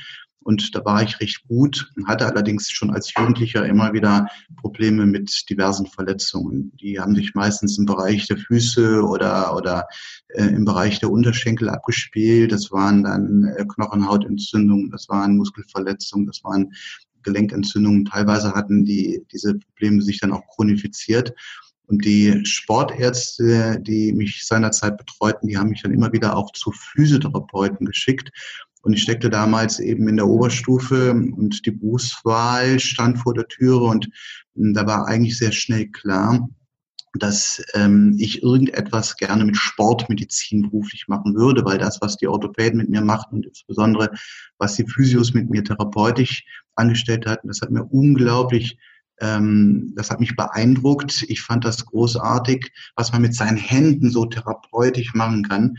Und 0.47 0.73
da 0.73 0.85
war 0.85 1.03
ich 1.03 1.19
recht 1.19 1.45
gut, 1.49 1.91
hatte 2.05 2.25
allerdings 2.25 2.71
schon 2.71 2.91
als 2.91 3.13
Jugendlicher 3.13 3.65
immer 3.65 3.91
wieder 3.91 4.27
Probleme 4.55 5.05
mit 5.05 5.43
diversen 5.49 5.87
Verletzungen. 5.87 6.71
Die 6.77 7.01
haben 7.01 7.15
sich 7.15 7.35
meistens 7.35 7.77
im 7.77 7.85
Bereich 7.85 8.27
der 8.27 8.37
Füße 8.37 9.03
oder, 9.03 9.53
oder 9.57 9.89
äh, 10.29 10.45
im 10.45 10.63
Bereich 10.63 11.01
der 11.01 11.11
Unterschenkel 11.11 11.67
abgespielt. 11.67 12.53
Das 12.53 12.71
waren 12.71 13.03
dann 13.03 13.43
äh, 13.57 13.65
Knochenhautentzündungen, 13.65 14.89
das 14.89 15.09
waren 15.09 15.35
Muskelverletzungen, 15.35 16.27
das 16.27 16.41
waren 16.45 16.71
Gelenkentzündungen. 17.23 18.05
Teilweise 18.05 18.53
hatten 18.53 18.85
die, 18.85 19.25
diese 19.33 19.55
Probleme 19.55 20.01
sich 20.01 20.21
dann 20.21 20.31
auch 20.31 20.47
chronifiziert. 20.47 21.33
Und 21.87 22.03
die 22.03 22.45
Sportärzte, 22.45 23.79
die 23.81 24.11
mich 24.11 24.45
seinerzeit 24.45 24.97
betreuten, 24.97 25.47
die 25.47 25.57
haben 25.57 25.69
mich 25.69 25.81
dann 25.81 25.93
immer 25.93 26.11
wieder 26.11 26.35
auch 26.35 26.51
zu 26.51 26.71
Physiotherapeuten 26.71 27.85
geschickt. 27.85 28.29
Und 28.87 28.93
ich 28.93 29.01
steckte 29.01 29.29
damals 29.29 29.79
eben 29.79 30.07
in 30.07 30.15
der 30.15 30.27
Oberstufe 30.27 31.11
und 31.11 31.65
die 31.65 31.71
Berufswahl 31.71 32.79
stand 32.79 33.19
vor 33.19 33.33
der 33.33 33.45
Türe 33.49 33.83
und 33.83 34.09
da 34.55 34.87
war 34.87 35.07
eigentlich 35.07 35.37
sehr 35.37 35.51
schnell 35.51 35.87
klar, 35.89 36.47
dass 37.19 37.61
ähm, 37.73 38.15
ich 38.17 38.43
irgendetwas 38.43 39.17
gerne 39.17 39.43
mit 39.43 39.57
Sportmedizin 39.57 40.61
beruflich 40.61 41.09
machen 41.09 41.35
würde, 41.35 41.65
weil 41.65 41.79
das, 41.79 41.99
was 41.99 42.15
die 42.15 42.27
Orthopäden 42.27 42.77
mit 42.77 42.87
mir 42.87 43.01
machten 43.01 43.35
und 43.35 43.45
insbesondere 43.45 44.09
was 44.57 44.75
die 44.75 44.87
Physios 44.87 45.33
mit 45.33 45.49
mir 45.49 45.65
therapeutisch 45.65 46.45
angestellt 46.75 47.25
hatten, 47.25 47.49
das 47.49 47.59
hat 47.59 47.71
mir 47.71 47.83
unglaublich 47.83 48.77
ähm, 49.19 49.93
das 49.95 50.11
hat 50.11 50.19
mich 50.19 50.35
beeindruckt. 50.35 51.25
Ich 51.27 51.41
fand 51.41 51.65
das 51.65 51.85
großartig, 51.85 52.71
was 52.95 53.11
man 53.11 53.23
mit 53.23 53.33
seinen 53.35 53.57
Händen 53.57 54.11
so 54.11 54.25
therapeutisch 54.25 55.13
machen 55.13 55.43
kann. 55.43 55.77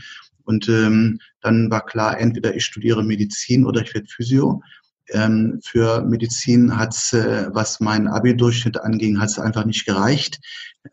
Und 0.49 0.67
ähm, 0.67 1.19
dann 1.41 1.69
war 1.69 1.85
klar, 1.85 2.19
entweder 2.19 2.55
ich 2.55 2.65
studiere 2.65 3.03
Medizin 3.03 3.67
oder 3.67 3.83
ich 3.83 3.93
werde 3.93 4.07
Physio. 4.07 4.63
Ähm, 5.09 5.59
für 5.63 6.01
Medizin 6.01 6.75
hat's, 6.75 7.13
äh, 7.13 7.49
was 7.51 7.79
mein 7.79 8.07
Abi-Durchschnitt 8.07 8.81
anging, 8.81 9.19
hat 9.19 9.29
es 9.29 9.37
einfach 9.37 9.63
nicht 9.65 9.85
gereicht. 9.85 10.39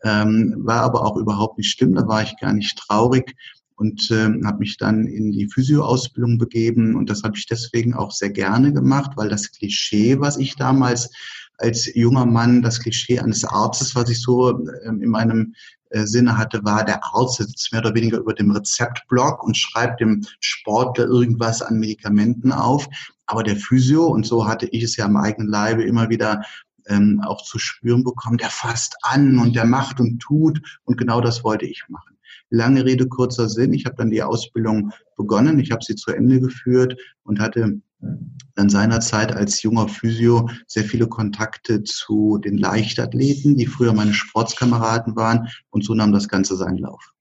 Ähm, 0.03 0.53
war 0.59 0.81
aber 0.81 1.03
auch 1.03 1.17
überhaupt 1.17 1.57
nicht 1.57 1.71
schlimm, 1.71 1.95
da 1.95 2.07
war 2.07 2.21
ich 2.21 2.37
gar 2.37 2.53
nicht 2.53 2.77
traurig 2.77 3.35
und 3.77 4.11
ähm, 4.11 4.45
habe 4.45 4.59
mich 4.59 4.77
dann 4.77 5.07
in 5.07 5.31
die 5.31 5.47
Physio-Ausbildung 5.47 6.37
begeben. 6.37 6.95
Und 6.95 7.09
das 7.09 7.23
habe 7.23 7.35
ich 7.35 7.47
deswegen 7.47 7.95
auch 7.95 8.11
sehr 8.11 8.29
gerne 8.29 8.71
gemacht, 8.71 9.13
weil 9.15 9.29
das 9.29 9.51
Klischee, 9.51 10.19
was 10.19 10.37
ich 10.37 10.55
damals 10.55 11.09
als 11.57 11.91
junger 11.95 12.27
Mann, 12.27 12.61
das 12.61 12.79
Klischee 12.79 13.17
eines 13.17 13.43
Arztes, 13.43 13.95
was 13.95 14.07
ich 14.11 14.21
so 14.21 14.51
ähm, 14.85 15.01
in 15.01 15.09
meinem 15.09 15.55
Sinne 15.91 16.37
hatte, 16.37 16.63
war, 16.63 16.83
der 16.83 17.03
Arzt 17.03 17.37
sitzt 17.37 17.71
mehr 17.71 17.81
oder 17.81 17.95
weniger 17.95 18.17
über 18.17 18.33
dem 18.33 18.51
Rezeptblock 18.51 19.43
und 19.43 19.57
schreibt 19.57 20.01
dem 20.01 20.25
Sportler 20.39 21.05
irgendwas 21.05 21.61
an 21.61 21.79
Medikamenten 21.79 22.51
auf. 22.51 22.87
Aber 23.25 23.43
der 23.43 23.55
Physio, 23.55 24.05
und 24.05 24.25
so 24.25 24.47
hatte 24.47 24.67
ich 24.67 24.83
es 24.83 24.95
ja 24.97 25.05
am 25.05 25.17
eigenen 25.17 25.49
Leibe 25.49 25.83
immer 25.83 26.09
wieder 26.09 26.43
ähm, 26.87 27.21
auch 27.25 27.43
zu 27.43 27.59
spüren 27.59 28.03
bekommen, 28.03 28.37
der 28.37 28.49
fasst 28.49 28.95
an 29.01 29.39
und 29.39 29.55
der 29.55 29.65
macht 29.65 29.99
und 29.99 30.19
tut. 30.19 30.61
Und 30.83 30.97
genau 30.97 31.21
das 31.21 31.43
wollte 31.43 31.65
ich 31.65 31.83
machen. 31.89 32.17
Lange 32.49 32.85
Rede, 32.85 33.07
kurzer 33.07 33.49
Sinn. 33.49 33.73
Ich 33.73 33.85
habe 33.85 33.97
dann 33.97 34.09
die 34.09 34.23
Ausbildung 34.23 34.91
begonnen. 35.17 35.59
Ich 35.59 35.71
habe 35.71 35.83
sie 35.83 35.95
zu 35.95 36.11
Ende 36.11 36.39
geführt 36.39 36.95
und 37.23 37.39
hatte 37.39 37.81
dann 37.99 38.69
seinerzeit 38.69 39.31
als 39.31 39.61
junger 39.61 39.87
Physio 39.87 40.49
sehr 40.67 40.83
viele 40.83 41.07
Kontakte 41.07 41.83
zu 41.83 42.37
den 42.39 42.57
Leichtathleten, 42.57 43.55
die 43.55 43.67
früher 43.67 43.93
meine 43.93 44.13
Sportskameraden 44.13 45.15
waren. 45.15 45.49
Und 45.69 45.83
so 45.83 45.93
nahm 45.93 46.11
das 46.11 46.27
Ganze 46.27 46.55
seinen 46.55 46.77
Lauf. 46.77 47.11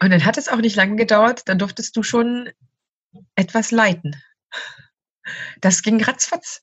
Und 0.00 0.10
dann 0.10 0.24
hat 0.24 0.36
es 0.36 0.48
auch 0.48 0.58
nicht 0.58 0.76
lange 0.76 0.96
gedauert, 0.96 1.42
dann 1.46 1.58
durftest 1.58 1.96
du 1.96 2.02
schon 2.02 2.50
etwas 3.36 3.70
leiten. 3.70 4.16
Das 5.60 5.82
ging 5.82 6.02
ratzfatz. 6.02 6.60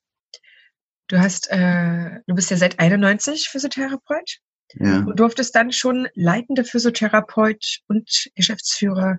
Du 1.08 1.18
hast, 1.18 1.50
äh, 1.50 2.20
du 2.26 2.34
bist 2.34 2.50
ja 2.50 2.56
seit 2.56 2.78
91 2.78 3.48
Physiotherapeut. 3.48 4.38
Ja. 4.74 5.00
Du 5.00 5.12
durftest 5.12 5.54
dann 5.54 5.72
schon 5.72 6.08
leitende 6.14 6.64
Physiotherapeut 6.64 7.80
und 7.88 8.30
Geschäftsführer 8.34 9.18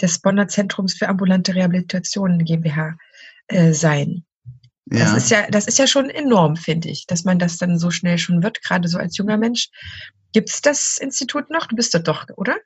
des 0.00 0.18
Bonner 0.20 0.48
Zentrums 0.48 0.94
für 0.94 1.08
ambulante 1.08 1.54
Rehabilitation 1.54 2.44
GmbH 2.44 2.96
äh, 3.48 3.72
sein. 3.72 4.24
Ja. 4.86 4.98
Das 4.98 5.16
ist 5.16 5.30
ja, 5.30 5.50
das 5.50 5.66
ist 5.66 5.78
ja 5.78 5.86
schon 5.86 6.10
enorm, 6.10 6.56
finde 6.56 6.88
ich, 6.88 7.06
dass 7.06 7.24
man 7.24 7.38
das 7.38 7.56
dann 7.56 7.78
so 7.78 7.90
schnell 7.90 8.18
schon 8.18 8.42
wird, 8.42 8.62
gerade 8.62 8.88
so 8.88 8.98
als 8.98 9.16
junger 9.16 9.38
Mensch. 9.38 9.70
Gibt 10.32 10.50
es 10.50 10.60
das 10.60 10.98
Institut 10.98 11.50
noch? 11.50 11.66
Du 11.66 11.76
bist 11.76 11.94
da 11.94 12.00
doch, 12.00 12.26
oder? 12.36 12.56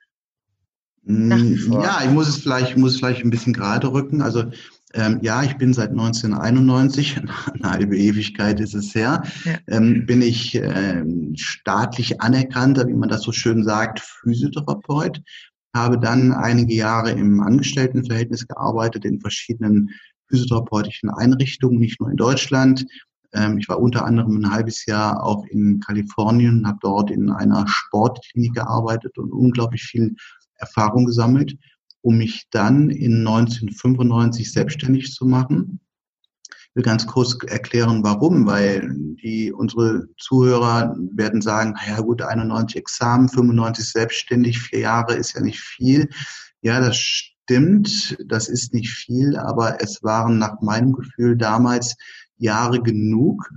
Ja, 1.03 2.03
ich 2.03 2.09
muss 2.11 2.27
es 2.27 2.37
vielleicht, 2.37 2.77
muss 2.77 2.93
es 2.93 2.97
vielleicht 2.99 3.23
ein 3.23 3.29
bisschen 3.29 3.53
gerade 3.53 3.91
rücken. 3.91 4.21
Also 4.21 4.51
ähm, 4.93 5.19
ja, 5.21 5.43
ich 5.43 5.55
bin 5.57 5.73
seit 5.73 5.91
1991, 5.91 7.17
eine 7.53 7.71
halbe 7.71 7.97
Ewigkeit 7.97 8.59
ist 8.59 8.73
es 8.73 8.93
her, 8.95 9.23
ja. 9.45 9.57
ähm, 9.67 10.05
bin 10.05 10.21
ich 10.21 10.55
ähm, 10.55 11.33
staatlich 11.35 12.21
anerkannter, 12.21 12.87
wie 12.87 12.93
man 12.93 13.09
das 13.09 13.21
so 13.21 13.31
schön 13.31 13.63
sagt, 13.63 13.99
Physiotherapeut 13.99 15.21
habe 15.75 15.99
dann 15.99 16.31
einige 16.31 16.73
Jahre 16.73 17.11
im 17.11 17.41
Angestelltenverhältnis 17.41 18.47
gearbeitet 18.47 19.05
in 19.05 19.19
verschiedenen 19.19 19.89
physiotherapeutischen 20.27 21.09
Einrichtungen, 21.09 21.79
nicht 21.79 21.99
nur 21.99 22.09
in 22.09 22.17
Deutschland. 22.17 22.85
Ähm, 23.33 23.57
ich 23.57 23.69
war 23.69 23.79
unter 23.79 24.05
anderem 24.05 24.37
ein 24.37 24.51
halbes 24.51 24.85
Jahr 24.85 25.23
auch 25.23 25.45
in 25.45 25.79
Kalifornien, 25.79 26.67
habe 26.67 26.79
dort 26.81 27.11
in 27.11 27.29
einer 27.29 27.67
Sportklinik 27.67 28.55
gearbeitet 28.55 29.17
und 29.17 29.31
unglaublich 29.31 29.83
viel 29.83 30.15
Erfahrung 30.55 31.05
gesammelt, 31.05 31.57
um 32.01 32.17
mich 32.17 32.47
dann 32.51 32.89
in 32.89 33.19
1995 33.27 34.51
selbstständig 34.51 35.13
zu 35.13 35.25
machen 35.25 35.79
will 36.75 36.83
ganz 36.83 37.07
kurz 37.07 37.37
erklären, 37.47 38.03
warum, 38.03 38.45
weil 38.45 38.93
die, 39.21 39.51
unsere 39.51 40.07
Zuhörer 40.17 40.95
werden 41.13 41.41
sagen, 41.41 41.75
ja 41.87 41.99
gut, 41.99 42.21
91 42.21 42.77
Examen, 42.77 43.27
95 43.29 43.91
selbstständig, 43.91 44.59
vier 44.59 44.79
Jahre 44.79 45.15
ist 45.15 45.33
ja 45.33 45.41
nicht 45.41 45.59
viel. 45.59 46.09
Ja, 46.61 46.79
das 46.79 46.97
stimmt, 46.97 48.17
das 48.27 48.47
ist 48.47 48.73
nicht 48.73 48.91
viel, 48.91 49.35
aber 49.37 49.81
es 49.81 50.03
waren 50.03 50.37
nach 50.37 50.61
meinem 50.61 50.93
Gefühl 50.93 51.37
damals 51.37 51.95
Jahre 52.37 52.81
genug, 52.81 53.49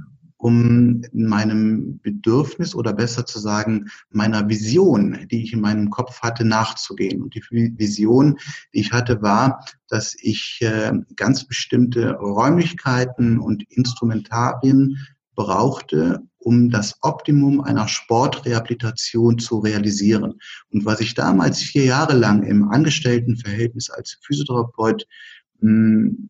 um 0.42 1.02
meinem 1.12 2.00
Bedürfnis 2.00 2.74
oder 2.74 2.92
besser 2.92 3.24
zu 3.24 3.38
sagen, 3.38 3.86
meiner 4.10 4.48
Vision, 4.48 5.28
die 5.30 5.44
ich 5.44 5.52
in 5.52 5.60
meinem 5.60 5.88
Kopf 5.88 6.20
hatte, 6.20 6.44
nachzugehen. 6.44 7.22
Und 7.22 7.36
die 7.36 7.44
Vision, 7.78 8.36
die 8.74 8.80
ich 8.80 8.90
hatte, 8.90 9.22
war, 9.22 9.64
dass 9.88 10.16
ich 10.20 10.58
äh, 10.62 10.94
ganz 11.14 11.46
bestimmte 11.46 12.14
Räumlichkeiten 12.14 13.38
und 13.38 13.62
Instrumentarien 13.70 14.98
brauchte, 15.36 16.22
um 16.38 16.70
das 16.70 16.96
Optimum 17.02 17.60
einer 17.60 17.86
Sportrehabilitation 17.86 19.38
zu 19.38 19.60
realisieren. 19.60 20.40
Und 20.72 20.84
was 20.84 20.98
ich 20.98 21.14
damals 21.14 21.62
vier 21.62 21.84
Jahre 21.84 22.14
lang 22.14 22.42
im 22.42 22.68
Angestelltenverhältnis 22.68 23.90
als 23.90 24.18
Physiotherapeut 24.22 25.06
hm, 25.60 26.28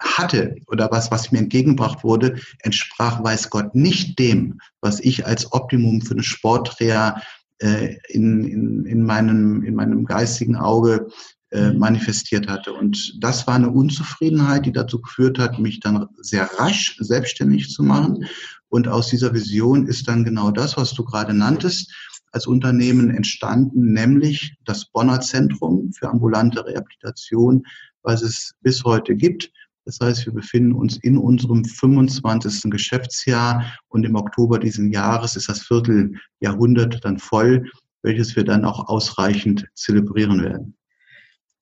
hatte 0.00 0.56
oder 0.66 0.90
was, 0.90 1.10
was 1.10 1.30
mir 1.30 1.38
entgegengebracht 1.38 2.02
wurde, 2.02 2.40
entsprach, 2.60 3.22
weiß 3.22 3.50
Gott, 3.50 3.74
nicht 3.74 4.18
dem, 4.18 4.60
was 4.80 5.00
ich 5.00 5.26
als 5.26 5.52
Optimum 5.52 6.00
für 6.00 6.14
eine 6.14 6.22
Sportreha 6.22 7.20
äh, 7.58 7.96
in, 8.08 8.44
in, 8.44 8.86
in, 8.86 9.02
meinem, 9.04 9.62
in 9.62 9.74
meinem 9.74 10.06
geistigen 10.06 10.56
Auge 10.56 11.08
äh, 11.50 11.72
manifestiert 11.72 12.48
hatte. 12.48 12.72
Und 12.72 13.18
das 13.20 13.46
war 13.46 13.56
eine 13.56 13.70
Unzufriedenheit, 13.70 14.66
die 14.66 14.72
dazu 14.72 15.00
geführt 15.00 15.38
hat, 15.38 15.58
mich 15.58 15.80
dann 15.80 16.06
sehr 16.18 16.48
rasch 16.58 16.96
selbstständig 17.00 17.70
zu 17.70 17.82
machen. 17.82 18.26
Und 18.68 18.88
aus 18.88 19.08
dieser 19.08 19.34
Vision 19.34 19.86
ist 19.86 20.08
dann 20.08 20.24
genau 20.24 20.50
das, 20.50 20.76
was 20.76 20.94
du 20.94 21.04
gerade 21.04 21.34
nanntest, 21.34 21.92
als 22.32 22.46
Unternehmen 22.46 23.10
entstanden, 23.10 23.92
nämlich 23.92 24.56
das 24.64 24.84
Bonner 24.86 25.20
Zentrum 25.20 25.92
für 25.92 26.08
ambulante 26.08 26.64
Rehabilitation, 26.64 27.64
was 28.02 28.22
es 28.22 28.54
bis 28.62 28.84
heute 28.84 29.16
gibt 29.16 29.50
das 29.84 29.98
heißt, 30.00 30.26
wir 30.26 30.34
befinden 30.34 30.72
uns 30.72 30.96
in 30.98 31.16
unserem 31.16 31.64
25. 31.64 32.70
Geschäftsjahr 32.70 33.76
und 33.88 34.04
im 34.04 34.14
Oktober 34.14 34.58
diesen 34.58 34.92
Jahres 34.92 35.36
ist 35.36 35.48
das 35.48 35.62
Vierteljahrhundert 35.62 37.04
dann 37.04 37.18
voll, 37.18 37.70
welches 38.02 38.36
wir 38.36 38.44
dann 38.44 38.64
auch 38.64 38.88
ausreichend 38.88 39.66
zelebrieren 39.74 40.42
werden. 40.42 40.76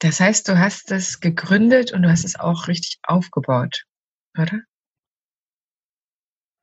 Das 0.00 0.20
heißt, 0.20 0.48
du 0.48 0.58
hast 0.58 0.90
es 0.92 1.20
gegründet 1.20 1.92
und 1.92 2.02
du 2.02 2.10
hast 2.10 2.24
es 2.24 2.38
auch 2.38 2.68
richtig 2.68 2.98
aufgebaut, 3.02 3.84
oder? 4.36 4.60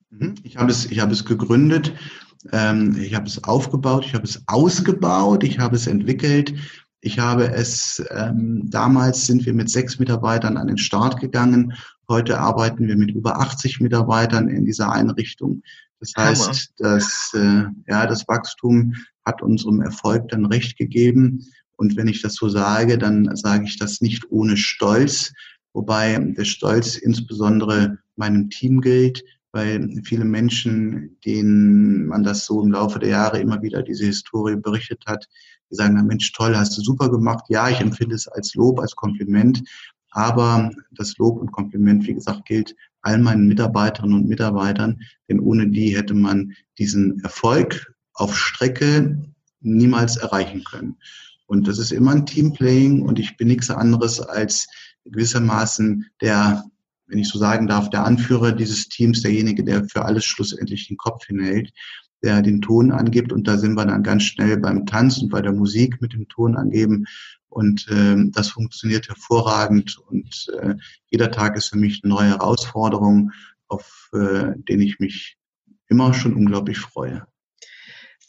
Mhm. 0.09 0.35
Ich 0.43 0.57
habe 0.57 0.71
es, 0.71 0.85
ich 0.85 0.99
habe 0.99 1.11
es 1.11 1.25
gegründet, 1.25 1.93
ähm, 2.51 2.97
ich 2.97 3.13
habe 3.13 3.27
es 3.27 3.43
aufgebaut, 3.43 4.05
ich 4.05 4.13
habe 4.13 4.23
es 4.23 4.43
ausgebaut, 4.47 5.43
ich 5.43 5.59
habe 5.59 5.75
es 5.75 5.87
entwickelt 5.87 6.53
ich 7.05 7.19
habe 7.19 7.53
es, 7.53 8.03
ähm, 8.09 8.63
damals 8.65 9.27
sind 9.27 9.45
wir 9.45 9.53
mit 9.53 9.69
sechs 9.69 9.99
Mitarbeitern 9.99 10.57
an 10.57 10.65
den 10.65 10.79
Start 10.79 11.19
gegangen. 11.19 11.73
Heute 12.09 12.39
arbeiten 12.39 12.87
wir 12.87 12.97
mit 12.97 13.11
über 13.11 13.39
80 13.39 13.79
Mitarbeitern 13.79 14.49
in 14.49 14.65
dieser 14.65 14.91
Einrichtung. 14.91 15.61
Das 15.99 16.13
heißt, 16.17 16.73
dass, 16.79 17.31
äh, 17.35 17.65
ja, 17.87 18.07
das 18.07 18.27
Wachstum 18.27 18.95
hat 19.23 19.43
unserem 19.43 19.81
Erfolg 19.81 20.29
dann 20.29 20.47
recht 20.47 20.79
gegeben. 20.79 21.45
Und 21.75 21.95
wenn 21.95 22.07
ich 22.07 22.23
das 22.23 22.33
so 22.33 22.49
sage, 22.49 22.97
dann 22.97 23.35
sage 23.35 23.65
ich 23.65 23.77
das 23.77 24.01
nicht 24.01 24.31
ohne 24.31 24.57
Stolz, 24.57 25.31
wobei 25.73 26.17
der 26.17 26.45
Stolz 26.45 26.95
insbesondere 26.95 27.99
meinem 28.15 28.49
Team 28.49 28.81
gilt, 28.81 29.23
weil 29.55 29.89
viele 30.03 30.25
Menschen, 30.25 31.17
denen 31.23 32.07
man 32.07 32.23
das 32.23 32.45
so 32.45 32.61
im 32.61 32.73
Laufe 32.73 32.99
der 32.99 33.09
Jahre 33.09 33.39
immer 33.39 33.61
wieder 33.61 33.83
diese 33.83 34.05
Historie 34.05 34.57
berichtet 34.57 35.05
hat, 35.07 35.29
die 35.71 35.75
sagen, 35.75 36.05
Mensch, 36.05 36.33
toll, 36.33 36.57
hast 36.57 36.77
du 36.77 36.81
super 36.81 37.09
gemacht. 37.09 37.45
Ja, 37.47 37.69
ich 37.69 37.79
empfinde 37.79 38.15
es 38.15 38.27
als 38.27 38.53
Lob, 38.55 38.81
als 38.81 38.97
Kompliment. 38.97 39.63
Aber 40.11 40.71
das 40.91 41.17
Lob 41.17 41.39
und 41.39 41.53
Kompliment, 41.53 42.05
wie 42.05 42.13
gesagt, 42.13 42.45
gilt 42.45 42.75
all 43.01 43.17
meinen 43.17 43.47
Mitarbeiterinnen 43.47 44.17
und 44.17 44.27
Mitarbeitern, 44.27 44.99
denn 45.29 45.39
ohne 45.39 45.69
die 45.69 45.95
hätte 45.95 46.15
man 46.15 46.51
diesen 46.77 47.21
Erfolg 47.23 47.93
auf 48.13 48.37
Strecke 48.37 49.17
niemals 49.61 50.17
erreichen 50.17 50.65
können. 50.65 50.97
Und 51.47 51.69
das 51.69 51.77
ist 51.77 51.93
immer 51.93 52.11
ein 52.11 52.25
Teamplaying 52.25 53.03
und 53.03 53.19
ich 53.19 53.37
bin 53.37 53.47
nichts 53.47 53.69
anderes 53.69 54.19
als 54.19 54.67
gewissermaßen 55.05 56.07
der, 56.19 56.65
wenn 57.07 57.19
ich 57.19 57.29
so 57.29 57.37
sagen 57.37 57.67
darf, 57.67 57.89
der 57.89 58.03
Anführer 58.03 58.51
dieses 58.51 58.89
Teams, 58.89 59.21
derjenige, 59.21 59.63
der 59.63 59.85
für 59.85 60.05
alles 60.05 60.25
schlussendlich 60.25 60.87
den 60.87 60.97
Kopf 60.97 61.25
hinhält 61.25 61.71
der 62.25 62.41
den 62.41 62.61
Ton 62.61 62.91
angibt. 62.91 63.31
Und 63.31 63.47
da 63.47 63.57
sind 63.57 63.75
wir 63.75 63.85
dann 63.85 64.03
ganz 64.03 64.23
schnell 64.23 64.57
beim 64.57 64.85
Tanz 64.85 65.19
und 65.19 65.29
bei 65.29 65.41
der 65.41 65.53
Musik 65.53 66.01
mit 66.01 66.13
dem 66.13 66.27
Ton 66.27 66.57
angeben. 66.57 67.05
Und 67.47 67.87
äh, 67.87 68.15
das 68.31 68.49
funktioniert 68.49 69.07
hervorragend. 69.07 69.97
Und 70.09 70.47
äh, 70.59 70.75
jeder 71.07 71.31
Tag 71.31 71.55
ist 71.55 71.67
für 71.67 71.77
mich 71.77 72.01
eine 72.03 72.13
neue 72.13 72.29
Herausforderung, 72.29 73.31
auf 73.67 74.09
äh, 74.13 74.53
den 74.55 74.81
ich 74.81 74.99
mich 74.99 75.37
immer 75.87 76.13
schon 76.13 76.33
unglaublich 76.33 76.79
freue. 76.79 77.25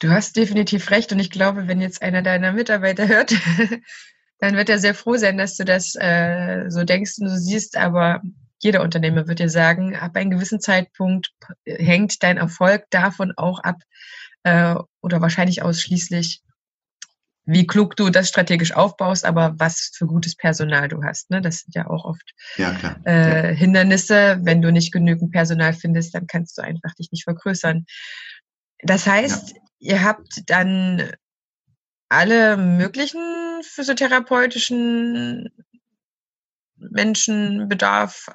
Du 0.01 0.11
hast 0.11 0.37
definitiv 0.37 0.91
recht. 0.91 1.11
Und 1.13 1.19
ich 1.19 1.31
glaube, 1.31 1.67
wenn 1.67 1.81
jetzt 1.81 2.03
einer 2.03 2.23
deiner 2.23 2.53
Mitarbeiter 2.53 3.09
hört, 3.09 3.35
dann 4.39 4.57
wird 4.57 4.69
er 4.69 4.79
sehr 4.79 4.95
froh 4.95 5.17
sein, 5.17 5.39
dass 5.39 5.57
du 5.57 5.65
das 5.65 5.95
äh, 5.99 6.67
so 6.69 6.85
denkst 6.85 7.15
und 7.19 7.31
so 7.31 7.37
siehst. 7.37 7.79
Aber 7.79 8.21
jeder 8.59 8.83
Unternehmer 8.83 9.29
wird 9.29 9.39
dir 9.39 9.51
sagen, 9.51 9.97
ab 9.97 10.17
einem 10.17 10.31
gewissen 10.31 10.61
Zeitpunkt 10.61 11.33
hängt 11.65 12.23
dein 12.23 12.39
Erfolg 12.39 12.87
davon 12.91 13.33
auch 13.37 13.61
ab 13.61 13.77
äh, 14.45 14.75
oder 15.03 15.21
wahrscheinlich 15.21 15.63
ausschließlich, 15.63 16.43
wie 17.45 17.67
klug 17.67 17.97
du 17.97 18.11
das 18.11 18.29
strategisch 18.29 18.73
aufbaust, 18.73 19.25
aber 19.25 19.55
was 19.59 19.93
für 19.95 20.07
gutes 20.07 20.35
Personal 20.35 20.89
du 20.89 21.03
hast. 21.05 21.31
Ne? 21.31 21.41
Das 21.41 21.61
sind 21.61 21.75
ja 21.75 21.87
auch 21.89 22.05
oft 22.05 22.35
ja, 22.57 22.77
äh, 23.05 23.51
ja. 23.51 23.55
Hindernisse. 23.55 24.41
Wenn 24.43 24.63
du 24.63 24.73
nicht 24.73 24.93
genügend 24.93 25.33
Personal 25.33 25.73
findest, 25.73 26.15
dann 26.15 26.27
kannst 26.27 26.59
du 26.59 26.63
einfach 26.63 26.93
dich 26.95 27.13
nicht 27.13 27.25
vergrößern. 27.25 27.87
Das 28.81 29.07
heißt, 29.07 29.51
ja. 29.51 29.57
ihr 29.79 30.03
habt 30.03 30.43
dann 30.47 31.13
alle 32.09 32.57
möglichen 32.57 33.63
physiotherapeutischen 33.63 35.51
Menschenbedarf 36.77 38.29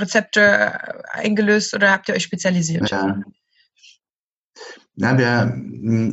Rezepte 0.00 1.04
eingelöst 1.12 1.74
oder 1.74 1.92
habt 1.92 2.08
ihr 2.08 2.14
euch 2.14 2.24
spezialisiert? 2.24 2.90
Ja. 2.90 3.20
Na, 4.96 5.18
wir 5.18 5.52
hm, 5.52 6.10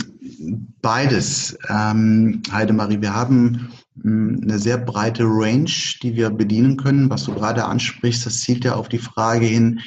beides, 0.82 1.58
ähm, 1.70 2.42
Heidemarie. 2.52 3.02
Wir 3.02 3.14
haben 3.14 3.72
hm, 4.02 4.42
eine 4.44 4.60
sehr 4.60 4.78
breite 4.78 5.24
Range, 5.24 5.72
die 6.02 6.16
wir 6.16 6.30
bedienen 6.30 6.76
können. 6.76 7.10
Was 7.10 7.24
du 7.24 7.34
gerade 7.34 7.64
ansprichst, 7.64 8.26
das 8.26 8.42
zielt 8.42 8.66
ja 8.66 8.76
auf 8.76 8.90
die 8.90 9.00
Frage 9.00 9.46
hin, 9.46 9.80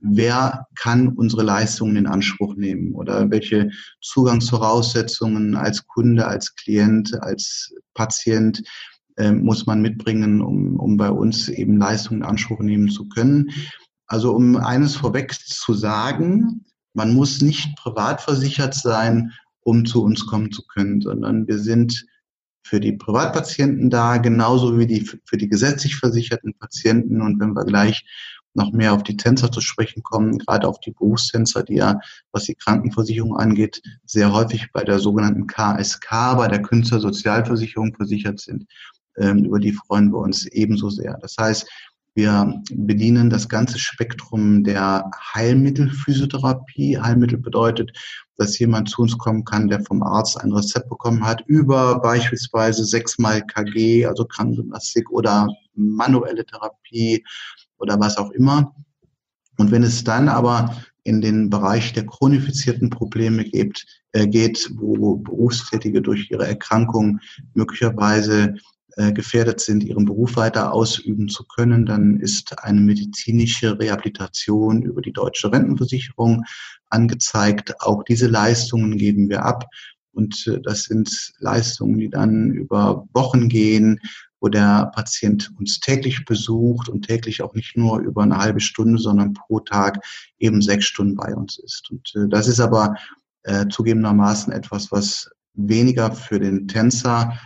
wer 0.00 0.66
kann 0.74 1.08
unsere 1.08 1.42
Leistungen 1.42 1.96
in 1.96 2.06
Anspruch 2.06 2.56
nehmen 2.56 2.94
oder 2.94 3.30
welche 3.30 3.70
Zugangsvoraussetzungen 4.02 5.56
als 5.56 5.86
Kunde, 5.86 6.26
als 6.26 6.54
Klient, 6.54 7.22
als 7.22 7.72
Patient 7.94 8.58
äh, 8.58 8.91
muss 9.18 9.66
man 9.66 9.82
mitbringen, 9.82 10.40
um, 10.40 10.76
um 10.76 10.96
bei 10.96 11.10
uns 11.10 11.48
eben 11.48 11.76
Leistungen 11.76 12.22
in 12.22 12.26
Anspruch 12.26 12.60
nehmen 12.60 12.88
zu 12.88 13.08
können. 13.08 13.50
Also 14.06 14.34
um 14.34 14.56
eines 14.56 14.96
vorweg 14.96 15.32
zu 15.32 15.74
sagen, 15.74 16.64
man 16.94 17.14
muss 17.14 17.40
nicht 17.40 17.76
privat 17.76 18.20
versichert 18.20 18.74
sein, 18.74 19.32
um 19.60 19.86
zu 19.86 20.02
uns 20.02 20.26
kommen 20.26 20.52
zu 20.52 20.66
können, 20.66 21.00
sondern 21.00 21.46
wir 21.46 21.58
sind 21.58 22.06
für 22.64 22.80
die 22.80 22.92
Privatpatienten 22.92 23.90
da, 23.90 24.18
genauso 24.18 24.78
wie 24.78 24.86
die 24.86 25.00
für 25.24 25.36
die 25.36 25.48
gesetzlich 25.48 25.96
versicherten 25.96 26.54
Patienten. 26.58 27.20
Und 27.22 27.40
wenn 27.40 27.54
wir 27.54 27.64
gleich 27.64 28.04
noch 28.54 28.72
mehr 28.72 28.92
auf 28.92 29.02
die 29.02 29.16
Tänzer 29.16 29.50
zu 29.50 29.60
sprechen 29.60 30.02
kommen, 30.02 30.38
gerade 30.38 30.68
auf 30.68 30.78
die 30.80 30.90
Berufstänzer, 30.90 31.62
die 31.62 31.76
ja, 31.76 31.98
was 32.32 32.44
die 32.44 32.54
Krankenversicherung 32.54 33.36
angeht, 33.36 33.80
sehr 34.04 34.32
häufig 34.32 34.68
bei 34.72 34.84
der 34.84 34.98
sogenannten 34.98 35.46
KSK, 35.46 36.36
bei 36.36 36.48
der 36.48 36.60
Künstlersozialversicherung 36.60 37.94
versichert 37.94 38.40
sind 38.40 38.66
ähm, 38.66 38.68
über 39.16 39.58
die 39.58 39.72
freuen 39.72 40.10
wir 40.10 40.18
uns 40.18 40.46
ebenso 40.46 40.88
sehr. 40.88 41.18
Das 41.20 41.36
heißt, 41.38 41.68
Wir 42.14 42.60
bedienen 42.70 43.30
das 43.30 43.48
ganze 43.48 43.78
Spektrum 43.78 44.64
der 44.64 45.10
Heilmittelphysiotherapie. 45.34 46.98
Heilmittel 46.98 47.38
bedeutet, 47.38 47.90
dass 48.36 48.58
jemand 48.58 48.90
zu 48.90 49.00
uns 49.00 49.16
kommen 49.16 49.46
kann, 49.46 49.68
der 49.68 49.80
vom 49.80 50.02
Arzt 50.02 50.38
ein 50.38 50.52
Rezept 50.52 50.90
bekommen 50.90 51.24
hat, 51.24 51.42
über 51.46 52.00
beispielsweise 52.00 52.84
sechsmal 52.84 53.46
KG, 53.46 54.04
also 54.04 54.26
Krankengymnastik 54.26 55.08
oder 55.10 55.48
manuelle 55.74 56.44
Therapie 56.44 57.24
oder 57.78 57.98
was 57.98 58.18
auch 58.18 58.30
immer. 58.32 58.74
Und 59.56 59.70
wenn 59.70 59.82
es 59.82 60.04
dann 60.04 60.28
aber 60.28 60.76
in 61.04 61.22
den 61.22 61.48
Bereich 61.48 61.94
der 61.94 62.04
chronifizierten 62.04 62.90
Probleme 62.90 63.42
geht, 63.44 63.86
äh, 64.12 64.26
geht 64.26 64.70
wo 64.74 65.16
Berufstätige 65.16 66.02
durch 66.02 66.30
ihre 66.30 66.46
Erkrankung 66.46 67.20
möglicherweise 67.54 68.54
gefährdet 68.96 69.60
sind, 69.60 69.84
ihren 69.84 70.04
Beruf 70.04 70.36
weiter 70.36 70.72
ausüben 70.72 71.28
zu 71.28 71.44
können, 71.44 71.86
dann 71.86 72.20
ist 72.20 72.62
eine 72.62 72.80
medizinische 72.80 73.78
Rehabilitation 73.78 74.82
über 74.82 75.00
die 75.00 75.12
deutsche 75.12 75.50
Rentenversicherung 75.50 76.44
angezeigt. 76.90 77.80
Auch 77.80 78.04
diese 78.04 78.26
Leistungen 78.26 78.98
geben 78.98 79.28
wir 79.28 79.44
ab. 79.44 79.66
Und 80.12 80.46
äh, 80.46 80.60
das 80.60 80.84
sind 80.84 81.32
Leistungen, 81.38 81.98
die 81.98 82.10
dann 82.10 82.50
über 82.52 83.06
Wochen 83.12 83.48
gehen, 83.48 84.00
wo 84.40 84.48
der 84.48 84.90
Patient 84.94 85.50
uns 85.58 85.80
täglich 85.80 86.24
besucht 86.24 86.88
und 86.88 87.06
täglich 87.06 87.42
auch 87.42 87.54
nicht 87.54 87.76
nur 87.76 88.00
über 88.00 88.22
eine 88.22 88.38
halbe 88.38 88.60
Stunde, 88.60 88.98
sondern 88.98 89.34
pro 89.34 89.60
Tag 89.60 90.04
eben 90.38 90.60
sechs 90.60 90.86
Stunden 90.86 91.14
bei 91.14 91.34
uns 91.34 91.58
ist. 91.58 91.90
Und 91.90 92.12
äh, 92.14 92.28
das 92.28 92.48
ist 92.48 92.60
aber 92.60 92.94
äh, 93.44 93.66
zugegebenermaßen 93.68 94.52
etwas, 94.52 94.92
was 94.92 95.30
weniger 95.54 96.12
für 96.12 96.40
den 96.40 96.66
Tänzer 96.68 97.38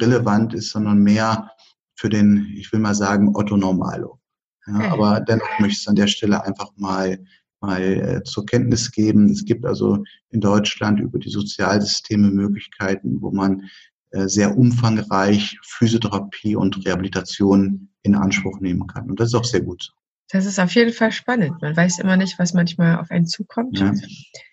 relevant 0.00 0.54
ist, 0.54 0.70
sondern 0.70 0.98
mehr 0.98 1.50
für 1.96 2.08
den, 2.08 2.52
ich 2.56 2.72
will 2.72 2.80
mal 2.80 2.94
sagen, 2.94 3.34
Otto 3.34 3.56
Normalo. 3.56 4.20
Ja, 4.66 4.76
okay. 4.76 4.88
Aber 4.88 5.20
dennoch 5.20 5.58
möchte 5.58 5.74
ich 5.74 5.80
es 5.80 5.88
an 5.88 5.96
der 5.96 6.06
Stelle 6.06 6.44
einfach 6.44 6.70
mal, 6.76 7.24
mal 7.60 7.82
äh, 7.82 8.22
zur 8.24 8.46
Kenntnis 8.46 8.90
geben. 8.90 9.30
Es 9.30 9.44
gibt 9.44 9.64
also 9.64 10.02
in 10.30 10.40
Deutschland 10.40 11.00
über 11.00 11.18
die 11.18 11.30
Sozialsysteme 11.30 12.30
Möglichkeiten, 12.30 13.20
wo 13.20 13.30
man 13.30 13.68
äh, 14.10 14.28
sehr 14.28 14.56
umfangreich 14.56 15.58
Physiotherapie 15.62 16.56
und 16.56 16.84
Rehabilitation 16.84 17.88
in 18.02 18.14
Anspruch 18.14 18.60
nehmen 18.60 18.86
kann. 18.86 19.10
Und 19.10 19.20
das 19.20 19.28
ist 19.28 19.34
auch 19.34 19.44
sehr 19.44 19.62
gut. 19.62 19.92
Das 20.30 20.46
ist 20.46 20.58
auf 20.58 20.74
jeden 20.74 20.92
Fall 20.92 21.12
spannend. 21.12 21.60
Man 21.60 21.76
weiß 21.76 21.98
immer 21.98 22.16
nicht, 22.16 22.38
was 22.38 22.54
manchmal 22.54 22.98
auf 22.98 23.10
einen 23.10 23.26
zukommt. 23.26 23.78
Ja. 23.78 23.92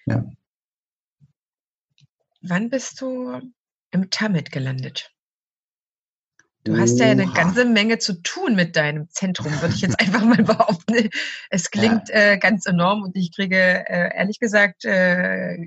ja. 0.05 0.25
Wann 2.41 2.69
bist 2.69 2.99
du 3.01 3.39
im 3.91 4.09
Tamit 4.09 4.51
gelandet. 4.51 5.11
Du 6.63 6.77
hast 6.77 6.99
ja 6.99 7.07
eine 7.07 7.25
ganze 7.25 7.65
Menge 7.65 7.97
zu 7.97 8.21
tun 8.21 8.55
mit 8.55 8.75
deinem 8.75 9.09
Zentrum, 9.09 9.51
würde 9.61 9.73
ich 9.73 9.81
jetzt 9.81 9.99
einfach 9.99 10.23
mal 10.23 10.43
behaupten. 10.43 11.09
Es 11.49 11.71
klingt 11.71 12.09
ja. 12.09 12.33
äh, 12.33 12.37
ganz 12.37 12.67
enorm 12.67 13.01
und 13.01 13.15
ich 13.15 13.35
kriege 13.35 13.57
äh, 13.57 14.15
ehrlich 14.15 14.39
gesagt 14.39 14.85
äh, 14.85 15.57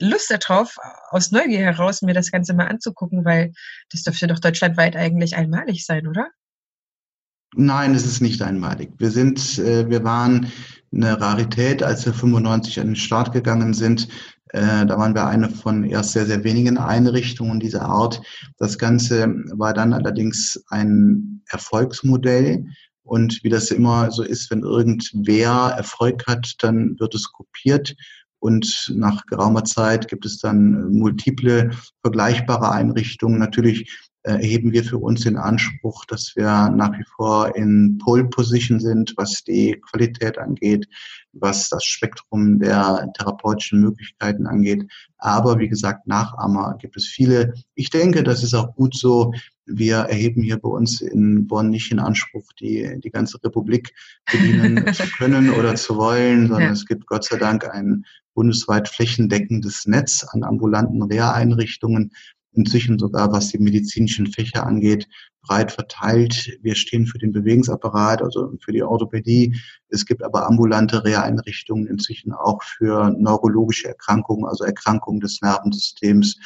Lust 0.00 0.30
darauf, 0.30 0.76
aus 1.10 1.30
Neugier 1.30 1.60
heraus 1.60 2.02
mir 2.02 2.14
das 2.14 2.30
Ganze 2.30 2.54
mal 2.54 2.66
anzugucken, 2.66 3.24
weil 3.24 3.52
das 3.90 4.02
dürfte 4.02 4.26
doch 4.26 4.38
deutschlandweit 4.38 4.96
eigentlich 4.96 5.36
einmalig 5.36 5.84
sein, 5.84 6.08
oder? 6.08 6.28
Nein, 7.54 7.94
es 7.94 8.06
ist 8.06 8.22
nicht 8.22 8.40
einmalig. 8.40 8.92
Wir 8.98 9.10
sind, 9.10 9.58
äh, 9.58 9.88
wir 9.90 10.02
waren 10.02 10.50
eine 10.92 11.20
Rarität, 11.20 11.82
als 11.82 12.06
wir 12.06 12.14
95 12.14 12.80
an 12.80 12.86
den 12.88 12.96
Start 12.96 13.32
gegangen 13.32 13.74
sind. 13.74 14.08
Äh, 14.52 14.86
da 14.86 14.98
waren 14.98 15.14
wir 15.14 15.26
eine 15.26 15.48
von 15.48 15.84
erst 15.84 16.12
sehr, 16.12 16.26
sehr 16.26 16.44
wenigen 16.44 16.78
Einrichtungen 16.78 17.58
dieser 17.58 17.82
Art. 17.82 18.22
Das 18.58 18.78
Ganze 18.78 19.34
war 19.54 19.72
dann 19.72 19.92
allerdings 19.92 20.62
ein 20.68 21.42
Erfolgsmodell. 21.48 22.66
Und 23.02 23.42
wie 23.42 23.48
das 23.48 23.70
immer 23.70 24.10
so 24.10 24.22
ist, 24.22 24.50
wenn 24.50 24.62
irgendwer 24.62 25.74
Erfolg 25.76 26.26
hat, 26.26 26.54
dann 26.58 26.98
wird 27.00 27.14
es 27.14 27.32
kopiert. 27.32 27.96
Und 28.38 28.92
nach 28.94 29.24
geraumer 29.26 29.64
Zeit 29.64 30.08
gibt 30.08 30.26
es 30.26 30.38
dann 30.38 30.90
multiple 30.90 31.70
vergleichbare 32.02 32.70
Einrichtungen. 32.70 33.38
Natürlich 33.38 34.10
erheben 34.24 34.72
wir 34.72 34.84
für 34.84 34.98
uns 34.98 35.22
den 35.22 35.36
Anspruch, 35.36 36.04
dass 36.04 36.34
wir 36.36 36.70
nach 36.70 36.92
wie 36.92 37.04
vor 37.16 37.54
in 37.56 37.98
Pole 37.98 38.24
Position 38.24 38.78
sind, 38.78 39.14
was 39.16 39.42
die 39.44 39.80
Qualität 39.90 40.38
angeht, 40.38 40.86
was 41.32 41.68
das 41.68 41.84
Spektrum 41.84 42.58
der 42.58 43.08
therapeutischen 43.18 43.80
Möglichkeiten 43.80 44.46
angeht. 44.46 44.86
Aber 45.18 45.58
wie 45.58 45.68
gesagt, 45.68 46.06
Nachahmer 46.06 46.76
gibt 46.80 46.96
es 46.96 47.06
viele. 47.06 47.54
Ich 47.74 47.90
denke, 47.90 48.22
das 48.22 48.42
ist 48.42 48.54
auch 48.54 48.74
gut 48.74 48.94
so. 48.94 49.32
Wir 49.66 49.98
erheben 49.98 50.42
hier 50.42 50.58
bei 50.58 50.68
uns 50.68 51.00
in 51.00 51.46
Bonn 51.46 51.70
nicht 51.70 51.90
in 51.90 51.98
Anspruch, 51.98 52.46
die, 52.60 53.00
die 53.02 53.10
ganze 53.10 53.42
Republik 53.42 53.92
bedienen 54.30 54.84
zu 54.94 55.04
können 55.04 55.50
oder 55.50 55.74
zu 55.74 55.96
wollen, 55.96 56.48
sondern 56.48 56.62
ja. 56.62 56.72
es 56.72 56.86
gibt 56.86 57.06
Gott 57.06 57.24
sei 57.24 57.38
Dank 57.38 57.68
ein 57.68 58.04
bundesweit 58.34 58.88
flächendeckendes 58.88 59.86
Netz 59.86 60.24
an 60.30 60.42
ambulanten 60.42 61.02
Reha-Einrichtungen, 61.02 62.12
inzwischen 62.52 62.98
sogar, 62.98 63.32
was 63.32 63.48
die 63.48 63.58
medizinischen 63.58 64.26
Fächer 64.26 64.66
angeht, 64.66 65.08
breit 65.42 65.72
verteilt. 65.72 66.58
Wir 66.62 66.74
stehen 66.74 67.06
für 67.06 67.18
den 67.18 67.32
Bewegungsapparat, 67.32 68.22
also 68.22 68.52
für 68.60 68.72
die 68.72 68.82
Orthopädie. 68.82 69.56
Es 69.88 70.06
gibt 70.06 70.22
aber 70.22 70.46
ambulante 70.46 71.04
Reha-Einrichtungen 71.04 71.86
inzwischen 71.86 72.32
auch 72.32 72.62
für 72.62 73.10
neurologische 73.18 73.88
Erkrankungen, 73.88 74.44
also 74.44 74.64
Erkrankungen 74.64 75.20
des 75.20 75.40
Nervensystems, 75.42 76.36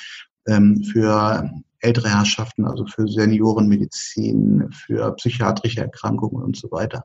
ähm, 0.47 0.83
für 0.85 1.51
ältere 1.81 2.09
Herrschaften, 2.09 2.65
also 2.65 2.87
für 2.87 3.07
Seniorenmedizin, 3.07 4.71
für 4.73 5.13
psychiatrische 5.17 5.81
Erkrankungen 5.81 6.43
und 6.43 6.57
so 6.57 6.71
weiter. 6.71 7.05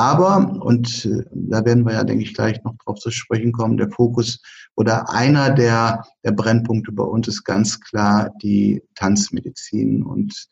Aber, 0.00 0.58
und 0.62 1.04
äh, 1.04 1.24
da 1.30 1.62
werden 1.66 1.84
wir 1.84 1.92
ja, 1.92 2.04
denke 2.04 2.24
ich, 2.24 2.32
gleich 2.32 2.64
noch 2.64 2.74
drauf 2.78 2.98
zu 2.98 3.10
sprechen 3.10 3.52
kommen, 3.52 3.76
der 3.76 3.90
Fokus 3.90 4.40
oder 4.74 5.10
einer 5.10 5.50
der, 5.50 6.06
der 6.24 6.32
Brennpunkte 6.32 6.90
bei 6.90 7.04
uns 7.04 7.28
ist 7.28 7.44
ganz 7.44 7.78
klar 7.80 8.32
die 8.42 8.82
Tanzmedizin. 8.94 10.02
Und 10.02 10.48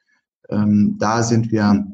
ähm, 0.51 0.97
da 0.99 1.23
sind 1.23 1.51
wir 1.51 1.87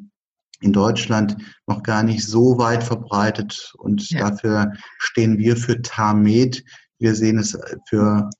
in 0.63 0.73
Deutschland 0.73 1.37
noch 1.69 1.85
gar 1.85 2.03
nicht 2.03 2.27
so 2.27 2.59
weit 2.59 2.83
verbreitet 2.83 3.73
und 3.79 4.11
ja. 4.11 4.31
dafür 4.31 4.73
stehen 4.99 5.39
wir 5.39 5.57
für 5.57 5.81
TAMED. 5.81 6.65
Wir 6.99 7.15
sehen 7.15 7.39
es 7.39 7.57
für, 7.89 8.31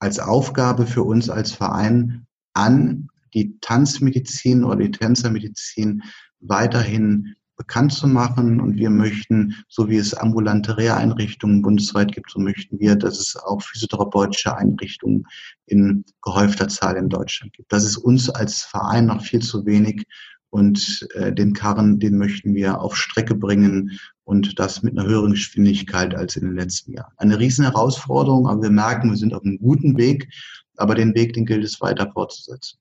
als 0.00 0.18
Aufgabe 0.18 0.88
für 0.88 1.04
uns 1.04 1.30
als 1.30 1.52
Verein 1.52 2.26
an, 2.54 3.06
die 3.34 3.56
Tanzmedizin 3.60 4.64
oder 4.64 4.78
die 4.78 4.90
Tänzermedizin 4.90 6.02
weiterhin 6.40 7.36
bekannt 7.56 7.92
zu 7.92 8.06
machen. 8.06 8.60
Und 8.60 8.76
wir 8.76 8.90
möchten, 8.90 9.54
so 9.68 9.88
wie 9.88 9.96
es 9.96 10.14
ambulante 10.14 10.76
Reha-Einrichtungen 10.76 11.62
bundesweit 11.62 12.12
gibt, 12.12 12.30
so 12.30 12.40
möchten 12.40 12.78
wir, 12.78 12.96
dass 12.96 13.18
es 13.18 13.36
auch 13.36 13.62
physiotherapeutische 13.62 14.56
Einrichtungen 14.56 15.26
in 15.66 16.04
gehäufter 16.22 16.68
Zahl 16.68 16.96
in 16.96 17.08
Deutschland 17.08 17.52
gibt. 17.52 17.72
Das 17.72 17.84
ist 17.84 17.96
uns 17.96 18.30
als 18.30 18.62
Verein 18.62 19.06
noch 19.06 19.22
viel 19.22 19.40
zu 19.40 19.64
wenig. 19.66 20.04
Und 20.50 21.08
äh, 21.14 21.32
den 21.32 21.52
Karren, 21.52 21.98
den 21.98 22.16
möchten 22.16 22.54
wir 22.54 22.80
auf 22.80 22.96
Strecke 22.96 23.34
bringen 23.34 23.98
und 24.22 24.58
das 24.60 24.84
mit 24.84 24.96
einer 24.96 25.08
höheren 25.08 25.32
Geschwindigkeit 25.32 26.14
als 26.14 26.36
in 26.36 26.44
den 26.44 26.54
letzten 26.54 26.92
Jahren. 26.92 27.12
Eine 27.16 27.40
riesen 27.40 27.64
Herausforderung, 27.64 28.46
aber 28.46 28.62
wir 28.62 28.70
merken, 28.70 29.10
wir 29.10 29.16
sind 29.16 29.34
auf 29.34 29.42
einem 29.42 29.58
guten 29.58 29.96
Weg, 29.96 30.32
aber 30.76 30.94
den 30.94 31.12
Weg, 31.16 31.32
den 31.32 31.44
gilt 31.44 31.64
es 31.64 31.80
weiter 31.80 32.10
fortzusetzen. 32.12 32.78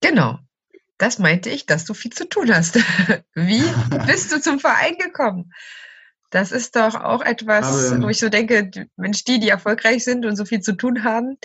Genau. 0.00 0.40
Das 1.00 1.18
meinte 1.18 1.48
ich, 1.48 1.64
dass 1.64 1.86
du 1.86 1.94
viel 1.94 2.12
zu 2.12 2.28
tun 2.28 2.54
hast. 2.54 2.76
Wie 3.34 3.62
bist 4.06 4.30
du 4.30 4.40
zum 4.40 4.60
Verein 4.60 4.96
gekommen? 4.98 5.50
Das 6.28 6.52
ist 6.52 6.76
doch 6.76 6.94
auch 6.94 7.22
etwas, 7.22 7.90
Aber, 7.90 8.02
wo 8.04 8.08
ich 8.10 8.20
so 8.20 8.28
denke, 8.28 8.70
Mensch, 8.96 9.24
die, 9.24 9.40
die 9.40 9.48
erfolgreich 9.48 10.04
sind 10.04 10.26
und 10.26 10.36
so 10.36 10.44
viel 10.44 10.60
zu 10.60 10.74
tun 10.74 11.02
haben, 11.02 11.38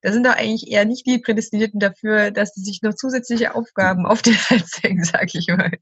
da 0.00 0.12
sind 0.12 0.26
doch 0.26 0.34
eigentlich 0.34 0.68
eher 0.68 0.86
nicht 0.86 1.06
die 1.06 1.18
Prädestinierten 1.18 1.78
dafür, 1.78 2.32
dass 2.32 2.54
sie 2.54 2.62
sich 2.62 2.80
noch 2.82 2.94
zusätzliche 2.94 3.54
Aufgaben 3.54 4.06
auf 4.06 4.22
den 4.22 4.34
Hals 4.34 4.82
hängen, 4.82 5.04
sag 5.04 5.32
ich 5.34 5.46
mal. 5.46 5.72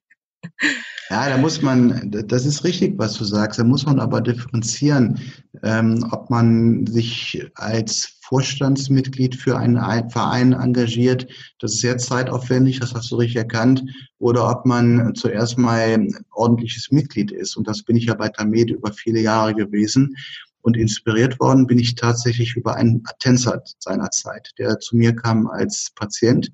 Ja, 1.11 1.29
da 1.29 1.39
muss 1.39 1.61
man, 1.61 2.09
das 2.11 2.47
ist 2.47 2.63
richtig, 2.63 2.97
was 2.97 3.15
du 3.15 3.25
sagst, 3.25 3.59
da 3.59 3.65
muss 3.65 3.85
man 3.85 3.99
aber 3.99 4.21
differenzieren, 4.21 5.19
ähm, 5.65 6.07
ob 6.13 6.31
man 6.31 6.87
sich 6.87 7.45
als 7.57 8.21
Vorstandsmitglied 8.23 9.35
für 9.35 9.59
einen 9.59 9.77
Verein 10.11 10.53
engagiert, 10.53 11.27
das 11.59 11.73
ist 11.73 11.81
sehr 11.81 11.99
zeitaufwendig, 11.99 12.79
das 12.79 12.95
hast 12.95 13.11
du 13.11 13.17
richtig 13.17 13.39
erkannt, 13.39 13.83
oder 14.19 14.49
ob 14.49 14.65
man 14.67 15.13
zuerst 15.17 15.59
mal 15.59 16.07
ordentliches 16.31 16.93
Mitglied 16.93 17.33
ist. 17.33 17.57
Und 17.57 17.67
das 17.67 17.83
bin 17.83 17.97
ich 17.97 18.05
ja 18.05 18.15
bei 18.15 18.29
Tamed 18.29 18.71
über 18.71 18.93
viele 18.93 19.21
Jahre 19.21 19.55
gewesen. 19.55 20.15
Und 20.63 20.77
inspiriert 20.77 21.41
worden 21.41 21.67
bin 21.67 21.79
ich 21.79 21.95
tatsächlich 21.95 22.55
über 22.55 22.77
einen 22.77 23.03
Tänzer 23.19 23.63
seiner 23.79 24.11
Zeit, 24.11 24.51
der 24.59 24.79
zu 24.79 24.95
mir 24.95 25.17
kam 25.17 25.49
als 25.49 25.91
Patient 25.97 26.53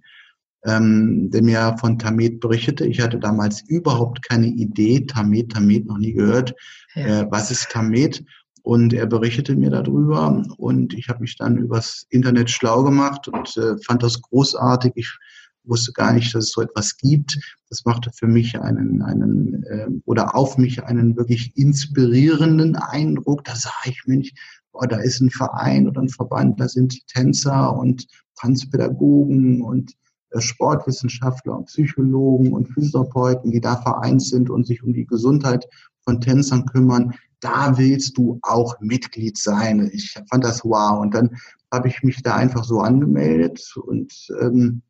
ähm, 0.66 1.30
der 1.30 1.42
mir 1.42 1.76
von 1.80 1.98
Tamet 1.98 2.40
berichtete. 2.40 2.86
Ich 2.86 3.00
hatte 3.00 3.18
damals 3.18 3.62
überhaupt 3.68 4.28
keine 4.28 4.48
Idee, 4.48 5.06
Tamet, 5.06 5.52
Tamet 5.52 5.86
noch 5.86 5.98
nie 5.98 6.12
gehört. 6.12 6.54
Ja. 6.94 7.22
Äh, 7.22 7.26
was 7.30 7.50
ist 7.50 7.70
Tamet? 7.70 8.24
Und 8.62 8.92
er 8.92 9.06
berichtete 9.06 9.54
mir 9.54 9.70
darüber 9.70 10.42
und 10.56 10.92
ich 10.92 11.08
habe 11.08 11.20
mich 11.20 11.36
dann 11.36 11.56
übers 11.56 12.04
Internet 12.10 12.50
schlau 12.50 12.82
gemacht 12.82 13.28
und 13.28 13.56
äh, 13.56 13.76
fand 13.84 14.02
das 14.02 14.20
großartig. 14.20 14.92
Ich 14.96 15.16
wusste 15.62 15.92
gar 15.92 16.12
nicht, 16.12 16.34
dass 16.34 16.46
es 16.46 16.50
so 16.50 16.62
etwas 16.62 16.96
gibt. 16.96 17.38
Das 17.70 17.84
machte 17.84 18.10
für 18.12 18.26
mich 18.26 18.58
einen, 18.60 19.02
einen 19.02 19.62
äh, 19.64 19.86
oder 20.04 20.34
auf 20.34 20.58
mich 20.58 20.82
einen 20.82 21.16
wirklich 21.16 21.56
inspirierenden 21.56 22.74
Eindruck. 22.74 23.44
Da 23.44 23.54
sah 23.54 23.70
ich, 23.84 24.02
Mensch, 24.06 24.32
boah, 24.72 24.88
da 24.88 24.96
ist 24.96 25.20
ein 25.20 25.30
Verein 25.30 25.86
oder 25.86 26.00
ein 26.00 26.08
Verband, 26.08 26.58
da 26.58 26.68
sind 26.68 27.06
Tänzer 27.06 27.76
und 27.76 28.08
Tanzpädagogen 28.34 29.62
und 29.62 29.94
Sportwissenschaftler 30.36 31.56
und 31.56 31.66
Psychologen 31.66 32.52
und 32.52 32.68
Physiotherapeuten, 32.68 33.50
die 33.50 33.60
da 33.60 33.76
vereint 33.76 34.22
sind 34.22 34.50
und 34.50 34.66
sich 34.66 34.82
um 34.82 34.92
die 34.92 35.06
Gesundheit 35.06 35.66
von 36.02 36.20
Tänzern 36.20 36.66
kümmern. 36.66 37.14
Da 37.40 37.78
willst 37.78 38.16
du 38.16 38.38
auch 38.42 38.80
Mitglied 38.80 39.38
sein. 39.38 39.90
Ich 39.92 40.14
fand 40.30 40.44
das 40.44 40.64
wow. 40.64 41.00
Und 41.00 41.14
dann 41.14 41.36
habe 41.72 41.88
ich 41.88 42.02
mich 42.02 42.22
da 42.22 42.34
einfach 42.34 42.64
so 42.64 42.80
angemeldet 42.80 43.74
und 43.76 44.12
ähm, 44.40 44.82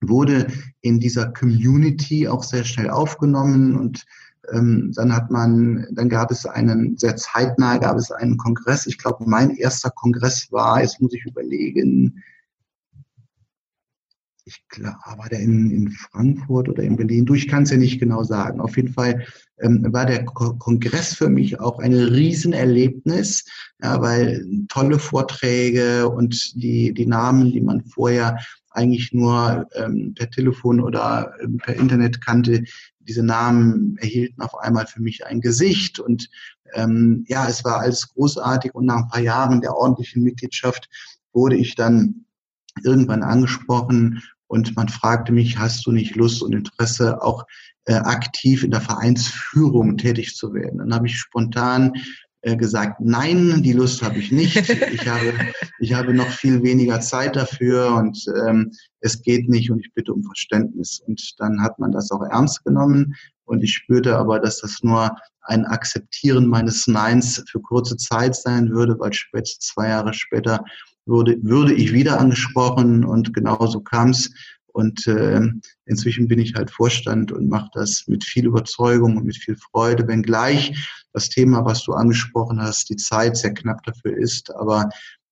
wurde 0.00 0.46
in 0.80 1.00
dieser 1.00 1.32
Community 1.32 2.28
auch 2.28 2.44
sehr 2.44 2.64
schnell 2.64 2.90
aufgenommen 2.90 3.76
und 3.76 4.04
ähm, 4.52 4.92
dann 4.94 5.14
hat 5.14 5.30
man, 5.30 5.86
dann 5.92 6.08
gab 6.08 6.30
es 6.30 6.46
einen, 6.46 6.96
sehr 6.96 7.16
zeitnah 7.16 7.78
gab 7.78 7.96
es 7.96 8.10
einen 8.10 8.36
Kongress. 8.36 8.86
Ich 8.86 8.98
glaube, 8.98 9.24
mein 9.26 9.50
erster 9.50 9.90
Kongress 9.90 10.50
war, 10.52 10.80
jetzt 10.80 11.00
muss 11.00 11.12
ich 11.12 11.24
überlegen, 11.24 12.22
ich 14.48 14.66
glaube, 14.68 14.96
war 15.18 15.28
der 15.28 15.40
in, 15.40 15.70
in 15.70 15.90
Frankfurt 15.90 16.70
oder 16.70 16.82
in 16.82 16.96
Berlin? 16.96 17.26
Du, 17.26 17.34
ich 17.34 17.48
kann 17.48 17.64
es 17.64 17.70
ja 17.70 17.76
nicht 17.76 18.00
genau 18.00 18.24
sagen. 18.24 18.60
Auf 18.60 18.76
jeden 18.76 18.94
Fall 18.94 19.26
ähm, 19.58 19.86
war 19.92 20.06
der 20.06 20.24
Ko 20.24 20.54
Kongress 20.54 21.14
für 21.14 21.28
mich 21.28 21.60
auch 21.60 21.78
ein 21.80 21.92
Riesenerlebnis, 21.92 23.44
ja, 23.82 24.00
weil 24.00 24.44
tolle 24.68 24.98
Vorträge 24.98 26.08
und 26.08 26.54
die, 26.54 26.94
die 26.94 27.06
Namen, 27.06 27.52
die 27.52 27.60
man 27.60 27.84
vorher 27.84 28.38
eigentlich 28.70 29.12
nur 29.12 29.68
ähm, 29.74 30.14
per 30.14 30.30
Telefon 30.30 30.80
oder 30.80 31.34
ähm, 31.42 31.58
per 31.58 31.76
Internet 31.76 32.24
kannte, 32.24 32.64
diese 33.00 33.22
Namen 33.22 33.98
erhielten 33.98 34.40
auf 34.40 34.56
einmal 34.58 34.86
für 34.86 35.02
mich 35.02 35.26
ein 35.26 35.42
Gesicht 35.42 35.98
und 36.00 36.30
ähm, 36.72 37.24
ja, 37.28 37.48
es 37.48 37.64
war 37.64 37.80
alles 37.80 38.08
großartig 38.14 38.74
und 38.74 38.86
nach 38.86 39.02
ein 39.02 39.08
paar 39.08 39.20
Jahren 39.20 39.60
der 39.60 39.74
ordentlichen 39.74 40.22
Mitgliedschaft 40.22 40.88
wurde 41.32 41.56
ich 41.56 41.74
dann 41.74 42.24
irgendwann 42.84 43.22
angesprochen 43.22 44.22
und 44.48 44.74
man 44.76 44.88
fragte 44.88 45.32
mich, 45.32 45.58
hast 45.58 45.86
du 45.86 45.92
nicht 45.92 46.16
Lust 46.16 46.42
und 46.42 46.54
Interesse, 46.54 47.22
auch 47.22 47.46
äh, 47.84 47.94
aktiv 47.94 48.64
in 48.64 48.70
der 48.70 48.80
Vereinsführung 48.80 49.96
tätig 49.96 50.34
zu 50.34 50.52
werden? 50.52 50.78
Dann 50.78 50.94
habe 50.94 51.06
ich 51.06 51.16
spontan 51.16 51.92
äh, 52.42 52.56
gesagt, 52.56 53.00
nein, 53.00 53.62
die 53.62 53.72
Lust 53.72 54.02
habe 54.02 54.18
ich 54.18 54.32
nicht. 54.32 54.56
Ich 54.92 55.06
habe, 55.06 55.34
ich 55.80 55.94
habe 55.94 56.14
noch 56.14 56.28
viel 56.28 56.62
weniger 56.62 57.00
Zeit 57.00 57.36
dafür 57.36 57.94
und 57.94 58.24
ähm, 58.46 58.72
es 59.00 59.22
geht 59.22 59.48
nicht 59.48 59.70
und 59.70 59.80
ich 59.80 59.92
bitte 59.92 60.12
um 60.12 60.22
Verständnis. 60.24 61.00
Und 61.06 61.34
dann 61.38 61.62
hat 61.62 61.78
man 61.78 61.92
das 61.92 62.10
auch 62.10 62.22
ernst 62.22 62.64
genommen 62.64 63.14
und 63.44 63.62
ich 63.62 63.74
spürte 63.74 64.16
aber, 64.16 64.38
dass 64.38 64.60
das 64.60 64.82
nur 64.82 65.16
ein 65.42 65.64
Akzeptieren 65.64 66.46
meines 66.46 66.86
Neins 66.86 67.42
für 67.50 67.60
kurze 67.60 67.96
Zeit 67.96 68.36
sein 68.36 68.70
würde, 68.70 68.98
weil 68.98 69.12
spätestens 69.12 69.68
zwei 69.68 69.88
Jahre 69.88 70.12
später 70.12 70.62
würde, 71.08 71.36
würde 71.42 71.74
ich 71.74 71.92
wieder 71.92 72.20
angesprochen 72.20 73.04
und 73.04 73.34
genauso 73.34 73.80
kam 73.80 74.10
es. 74.10 74.30
Und 74.66 75.06
äh, 75.08 75.40
inzwischen 75.86 76.28
bin 76.28 76.38
ich 76.38 76.54
halt 76.54 76.70
Vorstand 76.70 77.32
und 77.32 77.48
mache 77.48 77.70
das 77.72 78.04
mit 78.06 78.22
viel 78.22 78.46
Überzeugung 78.46 79.16
und 79.16 79.24
mit 79.24 79.36
viel 79.36 79.56
Freude, 79.56 80.06
wenngleich 80.06 80.72
das 81.12 81.30
Thema, 81.30 81.64
was 81.64 81.82
du 81.82 81.94
angesprochen 81.94 82.60
hast, 82.60 82.88
die 82.90 82.96
Zeit 82.96 83.36
sehr 83.36 83.54
knapp 83.54 83.82
dafür 83.82 84.16
ist. 84.16 84.54
Aber 84.54 84.88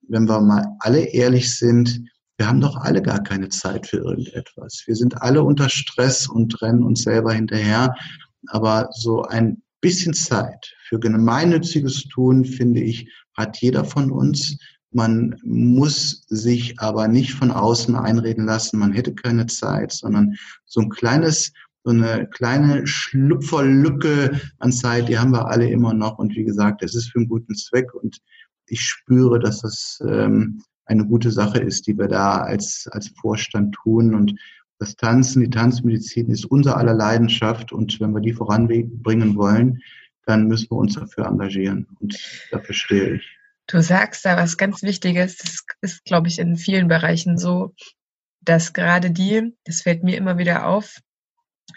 wenn 0.08 0.28
wir 0.28 0.40
mal 0.40 0.66
alle 0.80 1.00
ehrlich 1.00 1.54
sind, 1.54 2.02
wir 2.38 2.48
haben 2.48 2.60
doch 2.60 2.76
alle 2.76 3.02
gar 3.02 3.22
keine 3.22 3.48
Zeit 3.48 3.86
für 3.86 3.98
irgendetwas. 3.98 4.82
Wir 4.86 4.96
sind 4.96 5.22
alle 5.22 5.42
unter 5.42 5.68
Stress 5.68 6.26
und 6.26 6.60
rennen 6.60 6.82
uns 6.82 7.02
selber 7.02 7.32
hinterher. 7.32 7.94
Aber 8.48 8.88
so 8.92 9.22
ein 9.22 9.62
bisschen 9.80 10.12
Zeit 10.12 10.74
für 10.88 10.98
gemeinnütziges 10.98 12.04
Tun, 12.04 12.44
finde 12.44 12.80
ich, 12.80 13.10
hat 13.36 13.58
jeder 13.58 13.84
von 13.84 14.10
uns. 14.10 14.58
Man 14.96 15.38
muss 15.44 16.24
sich 16.28 16.80
aber 16.80 17.06
nicht 17.06 17.34
von 17.34 17.50
außen 17.50 17.94
einreden 17.94 18.46
lassen, 18.46 18.78
man 18.78 18.92
hätte 18.92 19.14
keine 19.14 19.44
Zeit, 19.44 19.92
sondern 19.92 20.36
so 20.64 20.80
ein 20.80 20.88
kleines, 20.88 21.52
so 21.84 21.90
eine 21.90 22.26
kleine 22.28 22.86
Schlüpferlücke 22.86 24.40
an 24.58 24.72
Zeit, 24.72 25.10
die 25.10 25.18
haben 25.18 25.32
wir 25.32 25.48
alle 25.48 25.68
immer 25.68 25.92
noch. 25.92 26.18
Und 26.18 26.34
wie 26.34 26.44
gesagt, 26.44 26.82
es 26.82 26.94
ist 26.94 27.10
für 27.10 27.18
einen 27.18 27.28
guten 27.28 27.54
Zweck 27.54 27.92
und 27.92 28.16
ich 28.68 28.80
spüre, 28.80 29.38
dass 29.38 29.60
das 29.60 29.98
ähm, 30.08 30.62
eine 30.86 31.04
gute 31.06 31.30
Sache 31.30 31.58
ist, 31.58 31.86
die 31.86 31.98
wir 31.98 32.08
da 32.08 32.38
als, 32.38 32.88
als 32.90 33.08
Vorstand 33.20 33.74
tun. 33.74 34.14
Und 34.14 34.34
das 34.78 34.96
Tanzen, 34.96 35.42
die 35.42 35.50
Tanzmedizin 35.50 36.30
ist 36.30 36.46
unser 36.46 36.78
aller 36.78 36.94
Leidenschaft. 36.94 37.70
Und 37.70 38.00
wenn 38.00 38.12
wir 38.12 38.22
die 38.22 38.32
voranbringen 38.32 39.36
wollen, 39.36 39.82
dann 40.24 40.48
müssen 40.48 40.70
wir 40.70 40.78
uns 40.78 40.94
dafür 40.94 41.26
engagieren. 41.26 41.86
Und 42.00 42.18
dafür 42.50 42.74
stehe 42.74 43.16
ich. 43.16 43.35
Du 43.66 43.82
sagst 43.82 44.24
da 44.24 44.36
was 44.36 44.56
ganz 44.56 44.82
Wichtiges. 44.82 45.38
Das 45.38 45.64
ist, 45.80 46.04
glaube 46.04 46.28
ich, 46.28 46.38
in 46.38 46.56
vielen 46.56 46.88
Bereichen 46.88 47.36
so, 47.38 47.74
dass 48.40 48.72
gerade 48.72 49.10
die, 49.10 49.56
das 49.64 49.82
fällt 49.82 50.04
mir 50.04 50.16
immer 50.16 50.38
wieder 50.38 50.66
auf, 50.66 51.00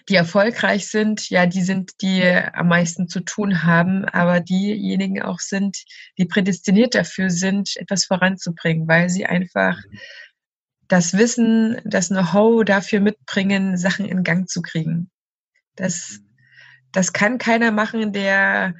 die 0.08 0.16
erfolgreich 0.16 0.88
sind, 0.88 1.30
ja, 1.30 1.46
die 1.46 1.62
sind, 1.62 2.02
die 2.02 2.24
am 2.24 2.68
meisten 2.68 3.08
zu 3.08 3.22
tun 3.22 3.64
haben, 3.64 4.06
aber 4.06 4.40
diejenigen 4.40 5.22
auch 5.22 5.40
sind, 5.40 5.84
die 6.18 6.26
prädestiniert 6.26 6.96
dafür 6.96 7.30
sind, 7.30 7.76
etwas 7.76 8.06
voranzubringen, 8.06 8.88
weil 8.88 9.10
sie 9.10 9.26
einfach 9.26 9.80
das 10.88 11.18
Wissen, 11.18 11.80
das 11.86 12.10
Know-how 12.10 12.64
dafür 12.66 13.00
mitbringen, 13.00 13.78
Sachen 13.78 14.06
in 14.06 14.24
Gang 14.24 14.48
zu 14.48 14.62
kriegen. 14.62 15.10
Das, 15.76 16.20
das 16.92 17.14
kann 17.14 17.38
keiner 17.38 17.72
machen, 17.72 18.14
der 18.14 18.76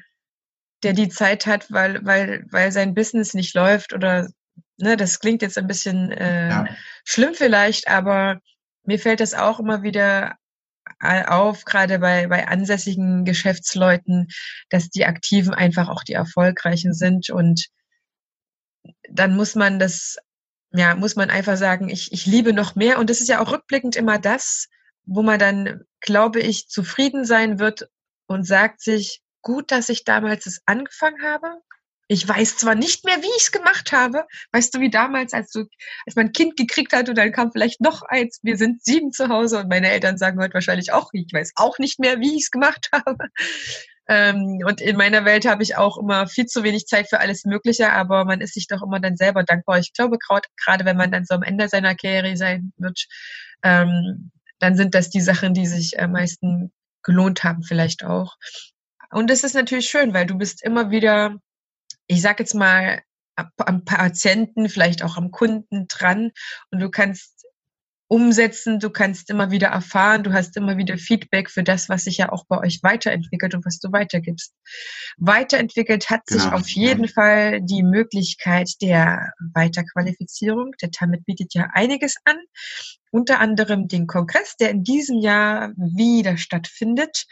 der 0.82 0.92
die 0.92 1.08
Zeit 1.08 1.46
hat, 1.46 1.70
weil, 1.70 2.04
weil, 2.04 2.46
weil 2.50 2.72
sein 2.72 2.94
Business 2.94 3.34
nicht 3.34 3.54
läuft 3.54 3.92
oder, 3.92 4.28
ne, 4.78 4.96
das 4.96 5.20
klingt 5.20 5.42
jetzt 5.42 5.58
ein 5.58 5.66
bisschen 5.66 6.10
äh, 6.12 6.48
ja. 6.48 6.66
schlimm 7.04 7.34
vielleicht, 7.34 7.88
aber 7.88 8.40
mir 8.84 8.98
fällt 8.98 9.20
das 9.20 9.34
auch 9.34 9.60
immer 9.60 9.82
wieder 9.82 10.36
auf, 11.00 11.64
gerade 11.64 11.98
bei, 11.98 12.26
bei 12.26 12.48
ansässigen 12.48 13.24
Geschäftsleuten, 13.24 14.28
dass 14.68 14.90
die 14.90 15.06
Aktiven 15.06 15.54
einfach 15.54 15.88
auch 15.88 16.02
die 16.04 16.12
Erfolgreichen 16.12 16.92
sind 16.92 17.30
und 17.30 17.68
dann 19.08 19.34
muss 19.34 19.54
man 19.54 19.78
das, 19.78 20.16
ja, 20.72 20.94
muss 20.94 21.16
man 21.16 21.30
einfach 21.30 21.56
sagen, 21.56 21.88
ich, 21.88 22.12
ich 22.12 22.26
liebe 22.26 22.52
noch 22.52 22.74
mehr 22.74 22.98
und 22.98 23.08
das 23.08 23.20
ist 23.20 23.28
ja 23.28 23.40
auch 23.40 23.52
rückblickend 23.52 23.96
immer 23.96 24.18
das, 24.18 24.68
wo 25.04 25.22
man 25.22 25.38
dann, 25.38 25.84
glaube 26.00 26.40
ich, 26.40 26.68
zufrieden 26.68 27.24
sein 27.24 27.58
wird 27.58 27.88
und 28.26 28.46
sagt 28.46 28.80
sich, 28.80 29.22
gut, 29.42 29.70
dass 29.70 29.88
ich 29.88 30.04
damals 30.04 30.46
es 30.46 30.60
angefangen 30.66 31.22
habe. 31.22 31.60
Ich 32.08 32.26
weiß 32.26 32.56
zwar 32.56 32.74
nicht 32.74 33.04
mehr, 33.04 33.22
wie 33.22 33.36
ich 33.36 33.44
es 33.44 33.52
gemacht 33.52 33.92
habe. 33.92 34.26
Weißt 34.50 34.74
du, 34.74 34.80
wie 34.80 34.90
damals, 34.90 35.32
als 35.32 35.52
du, 35.52 35.66
als 36.06 36.16
mein 36.16 36.32
Kind 36.32 36.56
gekriegt 36.56 36.92
hat 36.92 37.08
und 37.08 37.16
dann 37.16 37.30
kam 37.30 37.52
vielleicht 37.52 37.80
noch 37.80 38.02
eins. 38.02 38.40
Wir 38.42 38.56
sind 38.56 38.82
sieben 38.84 39.12
zu 39.12 39.28
Hause 39.28 39.60
und 39.60 39.68
meine 39.68 39.90
Eltern 39.90 40.18
sagen 40.18 40.40
heute 40.40 40.54
wahrscheinlich 40.54 40.92
auch, 40.92 41.10
ich 41.12 41.32
weiß 41.32 41.52
auch 41.54 41.78
nicht 41.78 42.00
mehr, 42.00 42.18
wie 42.18 42.34
ich 42.34 42.44
es 42.44 42.50
gemacht 42.50 42.88
habe. 42.92 43.28
Ähm, 44.08 44.58
und 44.66 44.80
in 44.80 44.96
meiner 44.96 45.24
Welt 45.24 45.46
habe 45.46 45.62
ich 45.62 45.76
auch 45.76 45.96
immer 45.98 46.26
viel 46.26 46.46
zu 46.46 46.64
wenig 46.64 46.86
Zeit 46.86 47.08
für 47.08 47.20
alles 47.20 47.44
Mögliche, 47.44 47.92
aber 47.92 48.24
man 48.24 48.40
ist 48.40 48.54
sich 48.54 48.66
doch 48.66 48.82
immer 48.82 48.98
dann 48.98 49.16
selber 49.16 49.44
dankbar. 49.44 49.78
Ich 49.78 49.92
glaube, 49.92 50.18
gerade 50.18 50.84
wenn 50.84 50.96
man 50.96 51.12
dann 51.12 51.24
so 51.24 51.34
am 51.34 51.44
Ende 51.44 51.68
seiner 51.68 51.94
Karriere 51.94 52.36
sein 52.36 52.72
wird, 52.76 53.06
ähm, 53.62 54.32
dann 54.58 54.76
sind 54.76 54.96
das 54.96 55.10
die 55.10 55.20
Sachen, 55.20 55.54
die 55.54 55.66
sich 55.66 56.00
am 56.00 56.10
meisten 56.10 56.72
gelohnt 57.04 57.44
haben, 57.44 57.62
vielleicht 57.62 58.04
auch. 58.04 58.36
Und 59.10 59.30
das 59.30 59.44
ist 59.44 59.54
natürlich 59.54 59.88
schön, 59.88 60.14
weil 60.14 60.26
du 60.26 60.36
bist 60.36 60.62
immer 60.62 60.90
wieder, 60.90 61.36
ich 62.06 62.22
sag 62.22 62.40
jetzt 62.40 62.54
mal, 62.54 63.02
am 63.56 63.84
Patienten, 63.84 64.68
vielleicht 64.68 65.02
auch 65.02 65.16
am 65.16 65.30
Kunden 65.30 65.86
dran 65.88 66.30
und 66.70 66.80
du 66.80 66.90
kannst 66.90 67.40
umsetzen, 68.10 68.80
du 68.80 68.90
kannst 68.90 69.30
immer 69.30 69.52
wieder 69.52 69.68
erfahren, 69.68 70.24
du 70.24 70.32
hast 70.32 70.56
immer 70.56 70.76
wieder 70.76 70.98
Feedback 70.98 71.48
für 71.48 71.62
das, 71.62 71.88
was 71.88 72.04
sich 72.04 72.18
ja 72.18 72.32
auch 72.32 72.44
bei 72.48 72.58
euch 72.58 72.82
weiterentwickelt 72.82 73.54
und 73.54 73.64
was 73.64 73.78
du 73.78 73.92
weitergibst. 73.92 74.52
Weiterentwickelt 75.16 76.10
hat 76.10 76.22
sich 76.26 76.42
genau. 76.42 76.56
auf 76.56 76.68
jeden 76.68 77.06
Fall 77.06 77.60
die 77.62 77.84
Möglichkeit 77.84 78.68
der 78.82 79.32
Weiterqualifizierung. 79.54 80.72
Der 80.82 80.90
TAMIT 80.90 81.24
bietet 81.24 81.54
ja 81.54 81.68
einiges 81.72 82.16
an, 82.24 82.36
unter 83.12 83.38
anderem 83.38 83.86
den 83.86 84.08
Kongress, 84.08 84.56
der 84.56 84.70
in 84.70 84.82
diesem 84.82 85.20
Jahr 85.20 85.70
wieder 85.76 86.36
stattfindet. 86.36 87.26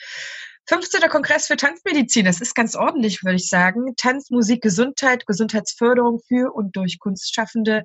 15. 0.69 1.09
Kongress 1.09 1.47
für 1.47 1.57
Tanzmedizin, 1.57 2.27
das 2.27 2.43
ist 2.43 2.55
ganz 2.55 2.75
ordentlich, 2.77 3.25
würde 3.25 3.37
ich 3.37 3.49
sagen. 3.49 3.95
Tanz, 3.97 4.29
Musik, 4.29 4.63
Gesundheit, 4.63 5.27
Gesundheitsförderung 5.27 6.21
für 6.29 6.53
und 6.55 6.77
durch 6.77 6.99
Kunstschaffende 6.99 7.85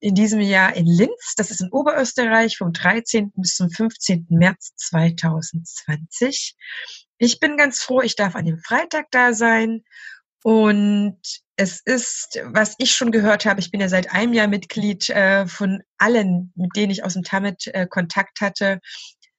in 0.00 0.16
diesem 0.16 0.40
Jahr 0.40 0.74
in 0.74 0.86
Linz. 0.86 1.34
Das 1.36 1.52
ist 1.52 1.60
in 1.60 1.70
Oberösterreich 1.70 2.56
vom 2.56 2.72
13. 2.72 3.32
bis 3.36 3.54
zum 3.54 3.70
15. 3.70 4.26
März 4.28 4.72
2020. 4.74 6.56
Ich 7.18 7.38
bin 7.38 7.56
ganz 7.56 7.80
froh, 7.80 8.02
ich 8.02 8.16
darf 8.16 8.34
an 8.34 8.44
dem 8.44 8.58
Freitag 8.58 9.06
da 9.12 9.32
sein 9.32 9.84
und 10.42 11.18
es 11.56 11.80
ist, 11.80 12.40
was 12.44 12.74
ich 12.78 12.94
schon 12.94 13.10
gehört 13.10 13.46
habe, 13.46 13.60
ich 13.60 13.70
bin 13.70 13.80
ja 13.80 13.88
seit 13.88 14.12
einem 14.12 14.32
Jahr 14.32 14.46
Mitglied 14.46 15.08
äh, 15.10 15.46
von 15.46 15.82
allen, 15.96 16.52
mit 16.54 16.76
denen 16.76 16.92
ich 16.92 17.02
aus 17.02 17.14
dem 17.14 17.22
Tamit 17.22 17.66
äh, 17.68 17.86
Kontakt 17.88 18.40
hatte, 18.40 18.80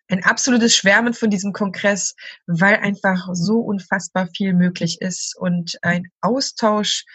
ein 0.10 0.24
absolutes 0.24 0.76
Schwärmen 0.76 1.14
von 1.14 1.30
diesem 1.30 1.54
Kongress, 1.54 2.16
weil 2.46 2.76
einfach 2.78 3.28
so 3.34 3.60
unfassbar 3.60 4.28
viel 4.36 4.54
möglich 4.54 5.02
ist 5.02 5.36
und 5.38 5.78
ein 5.82 6.08
Austausch 6.22 7.06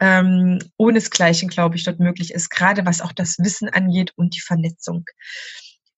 ähm, 0.00 0.58
ohnesgleichen, 0.76 1.48
glaube 1.48 1.76
ich, 1.76 1.84
dort 1.84 2.00
möglich 2.00 2.32
ist, 2.32 2.50
gerade 2.50 2.84
was 2.86 3.00
auch 3.00 3.12
das 3.12 3.38
Wissen 3.38 3.68
angeht 3.68 4.12
und 4.16 4.34
die 4.34 4.40
Vernetzung. 4.40 5.04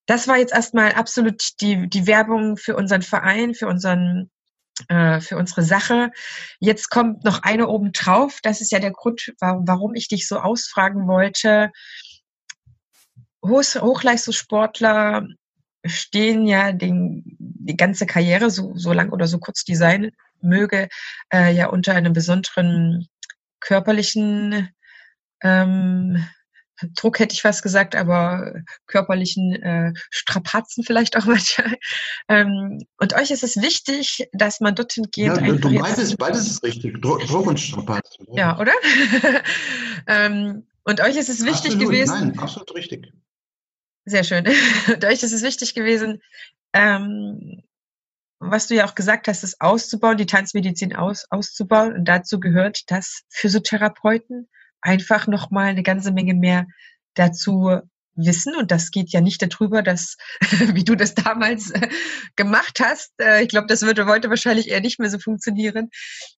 Das 0.06 0.28
war 0.28 0.36
jetzt 0.36 0.52
erstmal 0.52 0.92
absolut 0.92 1.60
die, 1.60 1.88
die 1.88 2.06
Werbung 2.06 2.56
für 2.56 2.76
unseren 2.76 3.02
Verein, 3.02 3.54
für 3.54 3.66
unseren 3.66 4.30
äh, 4.88 5.20
für 5.20 5.36
unsere 5.36 5.62
Sache. 5.62 6.10
Jetzt 6.58 6.90
kommt 6.90 7.24
noch 7.24 7.42
eine 7.42 7.68
oben 7.68 7.92
drauf. 7.92 8.40
Das 8.42 8.60
ist 8.60 8.72
ja 8.72 8.80
der 8.80 8.90
Grund, 8.90 9.32
warum 9.38 9.94
ich 9.94 10.08
dich 10.08 10.26
so 10.26 10.38
ausfragen 10.40 11.06
wollte. 11.06 11.70
Hochleistungssportler 13.42 15.28
stehen 15.84 16.46
ja 16.46 16.72
den, 16.72 17.22
die 17.38 17.76
ganze 17.76 18.06
Karriere, 18.06 18.50
so, 18.50 18.72
so 18.76 18.92
lang 18.92 19.10
oder 19.10 19.26
so 19.26 19.38
kurz 19.38 19.64
die 19.64 19.76
sein 19.76 20.10
möge, 20.40 20.88
äh, 21.32 21.52
ja 21.54 21.68
unter 21.68 21.94
einem 21.94 22.12
besonderen 22.12 23.08
körperlichen 23.60 24.70
ähm, 25.42 26.24
Druck 26.96 27.20
hätte 27.20 27.34
ich 27.34 27.42
fast 27.42 27.62
gesagt, 27.62 27.94
aber 27.94 28.52
körperlichen 28.86 29.54
äh, 29.62 29.92
Strapazen 30.10 30.84
vielleicht 30.84 31.16
auch 31.16 31.24
manchmal. 31.26 31.76
Ähm, 32.28 32.80
und 32.98 33.14
euch 33.14 33.30
ist 33.30 33.44
es 33.44 33.56
wichtig, 33.56 34.28
dass 34.32 34.60
man 34.60 34.74
dorthin 34.74 35.06
geht. 35.10 35.26
Ja, 35.26 35.36
du, 35.36 35.78
beides, 35.78 36.16
beides 36.16 36.48
ist 36.48 36.62
richtig. 36.62 37.00
Druck, 37.00 37.20
Druck 37.26 37.46
und 37.46 37.60
Strapazen. 37.60 38.26
Ja, 38.32 38.58
oder? 38.58 38.72
ähm, 40.06 40.66
und 40.84 41.00
euch 41.00 41.16
ist 41.16 41.28
es 41.28 41.44
wichtig 41.44 41.72
absolut, 41.72 41.80
gewesen. 41.80 42.18
Nein, 42.18 42.38
absolut 42.38 42.74
richtig. 42.74 43.12
Sehr 44.04 44.24
schön. 44.24 44.46
und 44.92 45.04
euch 45.04 45.22
ist 45.22 45.32
es 45.32 45.42
wichtig 45.42 45.74
gewesen, 45.74 46.20
ähm, 46.72 47.62
was 48.38 48.66
du 48.66 48.74
ja 48.74 48.84
auch 48.86 48.94
gesagt 48.94 49.28
hast, 49.28 49.42
ist 49.42 49.60
auszubauen, 49.60 50.18
die 50.18 50.26
Tanzmedizin 50.26 50.94
aus, 50.94 51.24
auszubauen. 51.30 51.94
Und 51.94 52.04
dazu 52.06 52.40
gehört, 52.40 52.90
dass 52.90 53.22
Physiotherapeuten 53.30 54.48
einfach 54.82 55.26
nochmal 55.26 55.68
eine 55.68 55.82
ganze 55.82 56.12
Menge 56.12 56.34
mehr 56.34 56.66
dazu 57.14 57.80
wissen 58.16 58.54
und 58.56 58.70
das 58.70 58.90
geht 58.90 59.10
ja 59.10 59.20
nicht 59.20 59.42
darüber, 59.42 59.82
dass, 59.82 60.16
wie 60.74 60.84
du 60.84 60.94
das 60.94 61.14
damals 61.14 61.70
äh, 61.70 61.88
gemacht 62.36 62.80
hast, 62.80 63.12
äh, 63.20 63.42
ich 63.42 63.48
glaube, 63.48 63.66
das 63.66 63.82
würde 63.82 64.06
heute 64.06 64.28
wahrscheinlich 64.28 64.68
eher 64.70 64.80
nicht 64.80 64.98
mehr 64.98 65.10
so 65.10 65.18
funktionieren, 65.18 65.90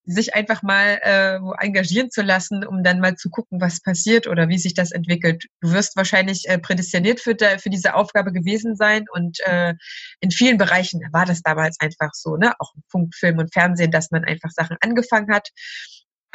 sich 0.05 0.35
einfach 0.35 0.63
mal 0.63 0.99
äh, 1.03 1.39
engagieren 1.65 2.11
zu 2.11 2.23
lassen, 2.23 2.65
um 2.65 2.83
dann 2.83 3.01
mal 3.01 3.17
zu 3.17 3.31
gucken, 3.31 3.61
was 3.61 3.81
passiert 3.81 4.27
oder 4.27 4.49
wie 4.49 4.59
sich 4.59 4.75
das 4.75 4.93
entwickelt. 4.93 5.45
Du 5.61 5.73
wirst 5.73 5.97
wahrscheinlich 5.97 6.49
äh, 6.49 6.59
prädestiniert 6.59 7.21
für, 7.21 7.35
diese 7.35 7.95
Aufgabe 7.95 8.33
gewesen 8.33 8.77
sein 8.77 9.05
und 9.13 9.39
äh, 9.41 9.75
in 10.21 10.31
vielen 10.31 10.57
Bereichen 10.57 11.01
war 11.13 11.27
das 11.27 11.43
damals 11.43 11.79
einfach 11.81 12.11
so, 12.13 12.37
ne? 12.37 12.53
auch 12.59 12.73
Funk, 12.89 13.15
Film 13.15 13.39
und 13.39 13.53
Fernsehen, 13.53 13.91
dass 13.91 14.11
man 14.11 14.25
einfach 14.25 14.51
Sachen 14.51 14.77
angefangen 14.81 15.33
hat 15.33 15.51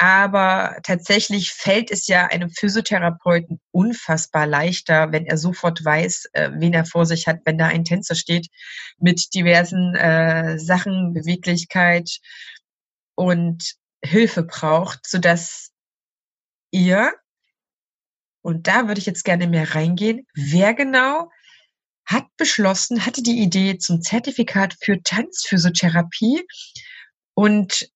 aber 0.02 0.80
tatsächlich 0.82 1.52
fällt 1.52 1.92
es 1.92 2.08
ja 2.08 2.26
einem 2.26 2.50
Physiotherapeuten 2.50 3.60
unfassbar 3.70 4.48
leichter, 4.48 5.12
wenn 5.12 5.26
er 5.26 5.38
sofort 5.38 5.84
weiß, 5.84 6.24
äh, 6.32 6.50
wen 6.54 6.74
er 6.74 6.84
vor 6.84 7.06
sich 7.06 7.28
hat, 7.28 7.38
wenn 7.44 7.56
da 7.56 7.68
ein 7.68 7.84
Tänzer 7.84 8.16
steht 8.16 8.48
mit 8.98 9.32
diversen 9.32 9.94
äh, 9.94 10.58
Sachen, 10.58 11.14
Beweglichkeit 11.14 12.18
und 13.14 13.74
Hilfe 14.04 14.42
braucht, 14.42 15.06
sodass 15.06 15.70
ihr, 16.72 17.12
und 18.40 18.66
da 18.66 18.88
würde 18.88 18.98
ich 18.98 19.06
jetzt 19.06 19.24
gerne 19.24 19.46
mehr 19.46 19.76
reingehen, 19.76 20.26
wer 20.34 20.74
genau 20.74 21.30
hat 22.06 22.26
beschlossen, 22.36 23.06
hatte 23.06 23.22
die 23.22 23.40
Idee 23.40 23.78
zum 23.78 24.02
Zertifikat 24.02 24.74
für 24.82 25.00
Tanzphysiotherapie 25.00 26.44
und 27.34 27.88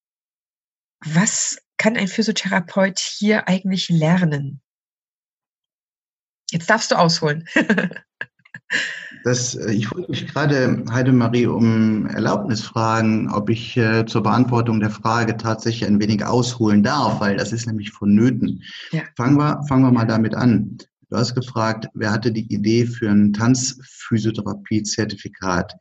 was 1.05 1.59
kann 1.77 1.97
ein 1.97 2.09
Physiotherapeut 2.09 2.99
hier 2.99 3.49
eigentlich 3.49 3.89
lernen? 3.89 4.61
Jetzt 6.51 6.69
darfst 6.71 6.91
du 6.91 6.97
ausholen. 6.97 7.47
das, 9.25 9.55
äh, 9.57 9.73
ich 9.73 9.93
wollte 9.93 10.11
mich 10.11 10.27
gerade, 10.27 10.85
Heidemarie, 10.91 11.47
um 11.47 12.07
Erlaubnis 12.07 12.63
fragen, 12.63 13.31
ob 13.33 13.51
ich 13.51 13.77
äh, 13.77 14.07
zur 14.07 14.23
Beantwortung 14.23 14.81
der 14.81 14.89
Frage 14.91 15.37
tatsächlich 15.37 15.87
ein 15.89 16.01
wenig 16.01 16.25
ausholen 16.25 16.83
darf, 16.83 17.21
weil 17.21 17.37
das 17.37 17.53
ist 17.53 17.67
nämlich 17.67 17.91
vonnöten. 17.91 18.63
Ja. 18.93 19.03
Fangen, 19.17 19.37
wir, 19.37 19.61
fangen 19.69 19.83
wir 19.83 19.93
mal 19.93 20.07
damit 20.07 20.35
an. 20.35 20.79
Du 21.09 21.17
hast 21.17 21.35
gefragt, 21.35 21.89
wer 21.95 22.13
hatte 22.13 22.33
die 22.33 22.53
Idee 22.53 22.87
für 22.87 23.11
ein 23.11 23.33
Tanzphysiotherapie-Zertifikat? 23.33 25.75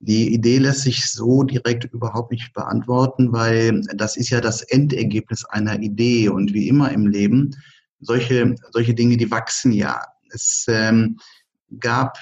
Die 0.00 0.32
Idee 0.32 0.58
lässt 0.58 0.82
sich 0.82 1.06
so 1.06 1.42
direkt 1.42 1.84
überhaupt 1.84 2.32
nicht 2.32 2.52
beantworten, 2.54 3.32
weil 3.32 3.82
das 3.94 4.16
ist 4.16 4.30
ja 4.30 4.40
das 4.40 4.62
Endergebnis 4.62 5.44
einer 5.44 5.78
Idee. 5.80 6.28
Und 6.30 6.54
wie 6.54 6.68
immer 6.68 6.90
im 6.90 7.06
Leben, 7.06 7.54
solche, 8.00 8.54
solche 8.72 8.94
Dinge, 8.94 9.16
die 9.16 9.30
wachsen 9.30 9.72
ja. 9.72 10.02
Es 10.32 10.64
ähm, 10.68 11.18
gab 11.78 12.18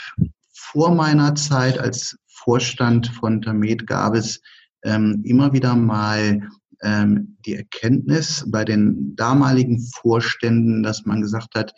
vor 0.52 0.94
meiner 0.94 1.34
Zeit 1.34 1.78
als 1.78 2.16
Vorstand 2.26 3.08
von 3.08 3.42
Tamed 3.42 3.86
gab 3.86 4.14
es 4.14 4.40
ähm, 4.82 5.22
immer 5.24 5.52
wieder 5.52 5.74
mal 5.76 6.40
ähm, 6.82 7.36
die 7.44 7.54
Erkenntnis 7.54 8.44
bei 8.48 8.64
den 8.64 9.14
damaligen 9.16 9.80
Vorständen, 9.80 10.82
dass 10.82 11.04
man 11.04 11.20
gesagt 11.20 11.54
hat, 11.54 11.74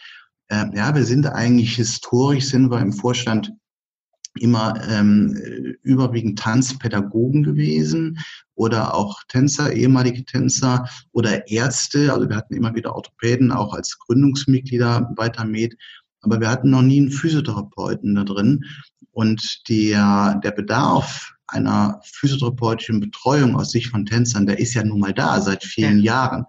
äh, 0.49 0.67
ja, 0.75 0.95
wir 0.95 1.05
sind 1.05 1.27
eigentlich 1.27 1.77
historisch, 1.77 2.47
sind 2.47 2.71
wir 2.71 2.81
im 2.81 2.93
Vorstand 2.93 3.53
immer 4.39 4.75
ähm, 4.89 5.35
überwiegend 5.83 6.39
Tanzpädagogen 6.39 7.43
gewesen 7.43 8.19
oder 8.55 8.95
auch 8.95 9.21
Tänzer, 9.29 9.73
ehemalige 9.73 10.25
Tänzer 10.25 10.89
oder 11.13 11.49
Ärzte. 11.49 12.13
Also 12.13 12.29
wir 12.29 12.37
hatten 12.37 12.55
immer 12.55 12.75
wieder 12.75 12.95
Orthopäden, 12.95 13.51
auch 13.53 13.75
als 13.75 13.99
Gründungsmitglieder 13.99 15.13
bei 15.17 15.29
Tamed. 15.29 15.77
Aber 16.23 16.41
wir 16.41 16.51
hatten 16.51 16.71
noch 16.71 16.83
nie 16.83 17.01
einen 17.01 17.11
Physiotherapeuten 17.11 18.15
da 18.15 18.25
drin. 18.25 18.65
Und 19.13 19.69
der, 19.69 20.41
der 20.45 20.53
Bedarf 20.53 21.33
einer 21.47 22.01
physiotherapeutischen 22.05 23.01
Betreuung 23.01 23.57
aus 23.57 23.73
Sicht 23.73 23.89
von 23.89 24.07
Tänzern, 24.07 24.47
der 24.47 24.59
ist 24.59 24.75
ja 24.75 24.85
nun 24.85 25.01
mal 25.01 25.13
da 25.13 25.41
seit 25.41 25.65
vielen 25.65 25.99
ja. 25.99 26.15
Jahren. 26.15 26.45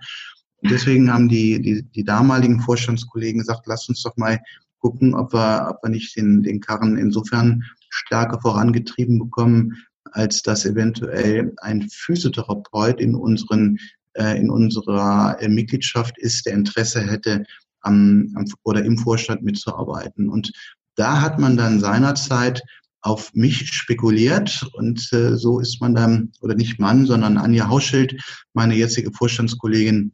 Und 0.57 0.69
deswegen 0.69 1.11
haben 1.11 1.27
die, 1.27 1.59
die, 1.59 1.83
die 1.83 2.03
damaligen 2.03 2.59
Vorstandskollegen 2.59 3.39
gesagt, 3.39 3.65
lasst 3.65 3.89
uns 3.89 4.03
doch 4.03 4.15
mal 4.15 4.39
gucken, 4.81 5.13
ob 5.13 5.33
wir, 5.33 5.67
ob 5.69 5.83
wir 5.83 5.89
nicht 5.89 6.15
den, 6.17 6.43
den 6.43 6.59
Karren 6.59 6.97
insofern 6.97 7.63
stärker 7.89 8.41
vorangetrieben 8.41 9.19
bekommen, 9.19 9.77
als 10.11 10.41
dass 10.41 10.65
eventuell 10.65 11.53
ein 11.61 11.87
Physiotherapeut 11.89 12.99
in 12.99 13.15
unseren 13.15 13.77
äh, 14.13 14.37
in 14.37 14.49
unserer 14.49 15.37
äh, 15.39 15.47
Mitgliedschaft 15.47 16.17
ist, 16.17 16.45
der 16.45 16.53
Interesse 16.53 17.01
hätte, 17.01 17.45
am, 17.81 18.31
am, 18.35 18.45
oder 18.63 18.83
im 18.83 18.97
Vorstand 18.97 19.41
mitzuarbeiten. 19.41 20.29
Und 20.29 20.51
da 20.95 21.21
hat 21.21 21.39
man 21.39 21.57
dann 21.57 21.79
seinerzeit 21.79 22.61
auf 23.01 23.33
mich 23.33 23.71
spekuliert 23.73 24.67
und 24.73 25.11
äh, 25.13 25.35
so 25.35 25.59
ist 25.59 25.81
man 25.81 25.95
dann, 25.95 26.31
oder 26.41 26.55
nicht 26.55 26.79
Mann, 26.79 27.05
sondern 27.05 27.37
Anja 27.37 27.67
Hauschild, 27.67 28.21
meine 28.53 28.75
jetzige 28.75 29.11
Vorstandskollegin, 29.11 30.11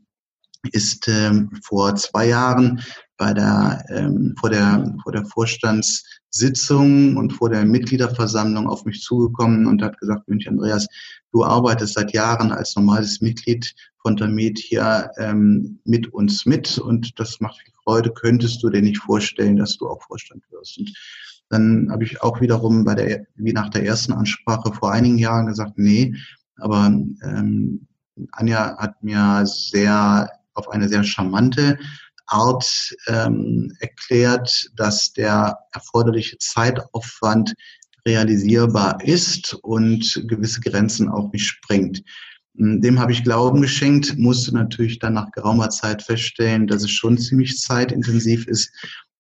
ist 0.72 1.08
ähm, 1.08 1.50
vor 1.64 1.96
zwei 1.96 2.28
Jahren 2.28 2.82
bei 3.18 3.34
der, 3.34 3.84
ähm, 3.90 4.36
vor 4.40 4.50
der, 4.50 4.96
vor 5.04 5.12
der 5.12 5.26
Vorstandssitzung 5.26 7.18
und 7.18 7.34
vor 7.34 7.50
der 7.50 7.66
Mitgliederversammlung 7.66 8.70
auf 8.70 8.86
mich 8.86 9.02
zugekommen 9.02 9.66
und 9.66 9.82
hat 9.82 10.00
gesagt, 10.00 10.28
Mensch, 10.28 10.48
Andreas, 10.48 10.88
du 11.32 11.44
arbeitest 11.44 11.96
seit 11.96 12.14
Jahren 12.14 12.52
als 12.52 12.76
normales 12.76 13.20
Mitglied 13.22 13.74
von 14.02 14.16
Damit 14.16 14.60
hier 14.60 15.10
ähm, 15.18 15.80
mit 15.84 16.14
uns 16.14 16.46
mit 16.46 16.78
und 16.78 17.20
das 17.20 17.40
macht 17.40 17.58
viel 17.58 17.74
Freude. 17.84 18.12
Könntest 18.12 18.62
du 18.62 18.70
dir 18.70 18.82
nicht 18.82 19.00
vorstellen, 19.00 19.58
dass 19.58 19.78
du 19.78 19.88
auch 19.88 20.02
Vorstand 20.04 20.44
wirst? 20.52 20.78
Und 20.78 20.94
dann 21.50 21.90
habe 21.92 22.04
ich 22.04 22.22
auch 22.22 22.40
wiederum 22.40 22.84
bei 22.84 22.96
der, 22.96 23.26
wie 23.36 23.54
nach 23.54 23.70
der 23.70 23.86
ersten 23.86 24.14
Ansprache 24.14 24.74
vor 24.74 24.92
einigen 24.92 25.18
Jahren 25.18 25.48
gesagt, 25.48 25.74
nee, 25.78 26.16
aber 26.58 26.86
ähm, 27.24 27.88
Anja 28.32 28.78
hat 28.78 29.02
mir 29.04 29.46
sehr 29.46 30.30
auf 30.54 30.70
eine 30.70 30.90
sehr 30.90 31.04
charmante 31.04 31.78
Art 32.28 32.96
ähm, 33.08 33.76
erklärt, 33.80 34.70
dass 34.76 35.14
der 35.14 35.58
erforderliche 35.72 36.38
Zeitaufwand 36.38 37.54
realisierbar 38.06 39.00
ist 39.04 39.54
und 39.54 40.24
gewisse 40.28 40.62
Grenzen 40.62 41.10
auch 41.10 41.32
nicht 41.32 41.46
sprengt. 41.46 42.04
Hm, 42.58 42.82
dem 42.82 43.00
habe 43.00 43.12
ich 43.12 43.24
Glauben 43.24 43.62
geschenkt, 43.62 44.18
musste 44.18 44.54
natürlich 44.54 45.00
dann 45.00 45.14
nach 45.14 45.32
geraumer 45.32 45.70
Zeit 45.70 46.02
feststellen, 46.02 46.68
dass 46.68 46.84
es 46.84 46.92
schon 46.92 47.18
ziemlich 47.18 47.58
zeitintensiv 47.60 48.48
ist, 48.48 48.72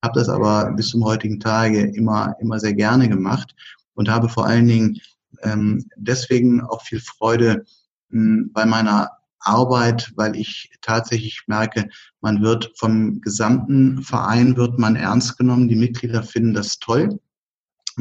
habe 0.03 0.20
das 0.20 0.30
aber 0.30 0.72
bis 0.74 0.89
zum 0.89 1.03
heutigen 1.03 1.39
Tage 1.39 1.82
immer, 1.82 2.36
immer 2.39 2.60
sehr 2.60 2.74
gerne 2.74 3.10
gemacht 3.10 3.55
und 3.93 4.10
habe 4.10 4.30
vor 4.30 4.45
allen 4.45 4.68
Dingen 4.68 4.99
ähm, 5.41 5.86
deswegen 5.97 6.62
auch 6.62 6.82
viel 6.84 6.99
Freude 6.99 7.66
mh, 8.10 8.20
hm, 8.20 8.51
bei 8.53 8.66
meiner 8.66 9.16
Arbeit, 9.40 10.12
weil 10.16 10.36
ich 10.36 10.72
tatsächlich 10.82 11.44
merke, 11.48 11.90
man 12.22 12.42
wird 12.42 12.72
vom 12.78 13.22
gesamten 13.22 14.04
Verein 14.04 14.58
wird 14.58 14.80
man 14.80 14.96
ernst 14.96 15.38
genommen. 15.38 15.68
Die 15.68 15.76
Mitglieder 15.76 16.24
finden 16.24 16.54
das 16.54 16.80
toll, 16.80 17.20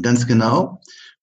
ganz 0.01 0.26
genau. 0.26 0.80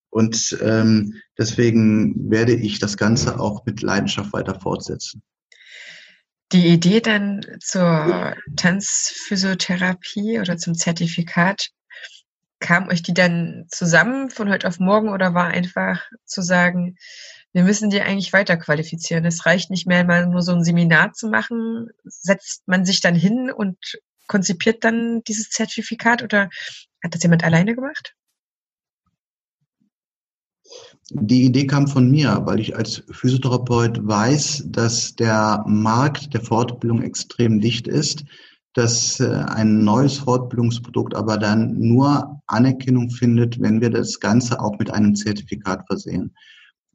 Und 0.10 0.58
ähm, 0.62 1.16
deswegen 1.38 2.30
werde 2.30 2.54
ich 2.54 2.80
das 2.80 2.98
Ganze 2.98 3.40
auch 3.40 3.66
mit 3.66 3.82
Leidenschaft 3.82 4.32
weiter 4.32 4.60
fortsetzen. 4.60 5.24
Die 6.52 6.68
Idee 6.68 7.02
dann 7.02 7.42
zur 7.60 8.36
Tanzphysiotherapie 8.56 10.40
oder 10.40 10.58
zum 10.58 10.76
Zertifikat, 10.76 11.70
kam 12.60 12.90
euch 12.90 13.02
die 13.02 13.16
dann 13.16 13.66
zusammen 13.70 14.30
von 14.30 14.50
heute 14.50 14.68
auf 14.68 14.80
morgen 14.80 15.10
oder 15.10 15.34
war 15.34 15.48
einfach 15.48 16.00
zu 16.26 16.44
sagen, 16.44 16.96
wir 17.54 17.64
müssen 17.64 17.92
die 17.92 18.02
eigentlich 18.02 18.34
weiter 18.34 18.58
qualifizieren. 18.58 19.26
Es 19.26 19.46
reicht 19.46 19.70
nicht 19.70 19.88
mehr, 19.88 20.04
mal 20.04 20.28
nur 20.28 20.42
so 20.42 20.54
ein 20.54 20.64
Seminar 20.64 21.14
zu 21.14 21.30
machen. 21.30 21.90
Setzt 22.04 22.68
man 22.68 22.84
sich 22.84 23.00
dann 23.00 23.16
hin 23.16 23.52
und 23.52 23.78
konzipiert 24.28 24.84
dann 24.84 25.22
dieses 25.28 25.50
Zertifikat 25.50 26.24
oder 26.24 26.50
hat 27.04 27.14
das 27.14 27.22
jemand 27.22 27.44
alleine 27.44 27.76
gemacht? 27.76 28.16
Die 31.12 31.44
Idee 31.44 31.68
kam 31.68 31.88
von 31.88 32.10
mir, 32.10 32.42
weil 32.46 32.60
ich 32.60 32.76
als 32.76 33.04
Physiotherapeut 33.12 34.00
weiß, 34.02 34.64
dass 34.68 35.16
der 35.16 35.64
Markt 35.68 36.34
der 36.34 36.42
Fortbildung 36.42 37.04
extrem 37.04 37.60
dicht 37.60 37.88
ist, 37.88 38.24
dass 38.74 39.20
äh, 39.20 39.28
ein 39.28 39.84
neues 39.84 40.18
Fortbildungsprodukt 40.18 41.14
aber 41.14 41.38
dann 41.38 41.78
nur 41.78 42.42
Anerkennung 42.48 43.12
findet, 43.12 43.62
wenn 43.62 43.82
wir 43.82 43.92
das 43.92 44.20
Ganze 44.20 44.60
auch 44.60 44.80
mit 44.80 44.90
einem 44.92 45.14
Zertifikat 45.14 45.86
versehen. 45.86 46.34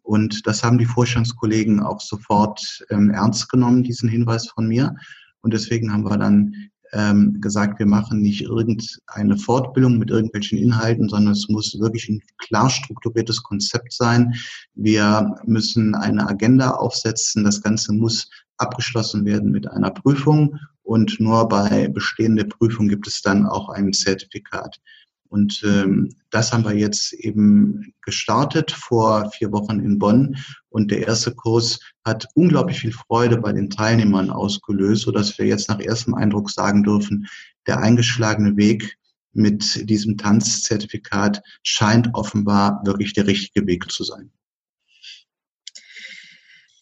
Und 0.08 0.46
das 0.46 0.64
haben 0.64 0.78
die 0.78 0.86
Vorstandskollegen 0.86 1.80
auch 1.80 2.00
sofort 2.00 2.82
ähm, 2.88 3.10
ernst 3.10 3.50
genommen, 3.50 3.82
diesen 3.82 4.08
Hinweis 4.08 4.48
von 4.48 4.66
mir. 4.66 4.96
Und 5.42 5.52
deswegen 5.52 5.92
haben 5.92 6.04
wir 6.04 6.16
dann 6.16 6.54
ähm, 6.94 7.38
gesagt, 7.42 7.78
wir 7.78 7.84
machen 7.84 8.22
nicht 8.22 8.40
irgendeine 8.40 9.36
Fortbildung 9.36 9.98
mit 9.98 10.08
irgendwelchen 10.08 10.56
Inhalten, 10.56 11.10
sondern 11.10 11.34
es 11.34 11.50
muss 11.50 11.78
wirklich 11.78 12.08
ein 12.08 12.22
klar 12.38 12.70
strukturiertes 12.70 13.42
Konzept 13.42 13.92
sein. 13.92 14.32
Wir 14.74 15.34
müssen 15.44 15.94
eine 15.94 16.26
Agenda 16.26 16.70
aufsetzen. 16.70 17.44
Das 17.44 17.60
Ganze 17.60 17.92
muss 17.92 18.30
abgeschlossen 18.56 19.26
werden 19.26 19.50
mit 19.50 19.70
einer 19.70 19.90
Prüfung 19.90 20.58
und 20.84 21.20
nur 21.20 21.46
bei 21.50 21.88
bestehender 21.88 22.44
Prüfung 22.44 22.88
gibt 22.88 23.06
es 23.06 23.20
dann 23.20 23.44
auch 23.44 23.68
ein 23.68 23.92
Zertifikat. 23.92 24.80
Und 25.28 25.62
ähm, 25.64 26.14
das 26.30 26.52
haben 26.52 26.64
wir 26.64 26.74
jetzt 26.74 27.12
eben 27.12 27.94
gestartet 28.02 28.70
vor 28.70 29.30
vier 29.30 29.52
Wochen 29.52 29.78
in 29.80 29.98
Bonn. 29.98 30.36
Und 30.70 30.90
der 30.90 31.06
erste 31.06 31.34
Kurs 31.34 31.80
hat 32.04 32.26
unglaublich 32.34 32.80
viel 32.80 32.92
Freude 32.92 33.38
bei 33.38 33.52
den 33.52 33.68
Teilnehmern 33.68 34.30
ausgelöst, 34.30 35.02
sodass 35.02 35.38
wir 35.38 35.46
jetzt 35.46 35.68
nach 35.68 35.80
erstem 35.80 36.14
Eindruck 36.14 36.50
sagen 36.50 36.82
dürfen, 36.82 37.26
der 37.66 37.80
eingeschlagene 37.80 38.56
Weg 38.56 38.96
mit 39.32 39.88
diesem 39.88 40.16
Tanzzertifikat 40.16 41.42
scheint 41.62 42.14
offenbar 42.14 42.80
wirklich 42.84 43.12
der 43.12 43.26
richtige 43.26 43.66
Weg 43.66 43.90
zu 43.90 44.04
sein. 44.04 44.32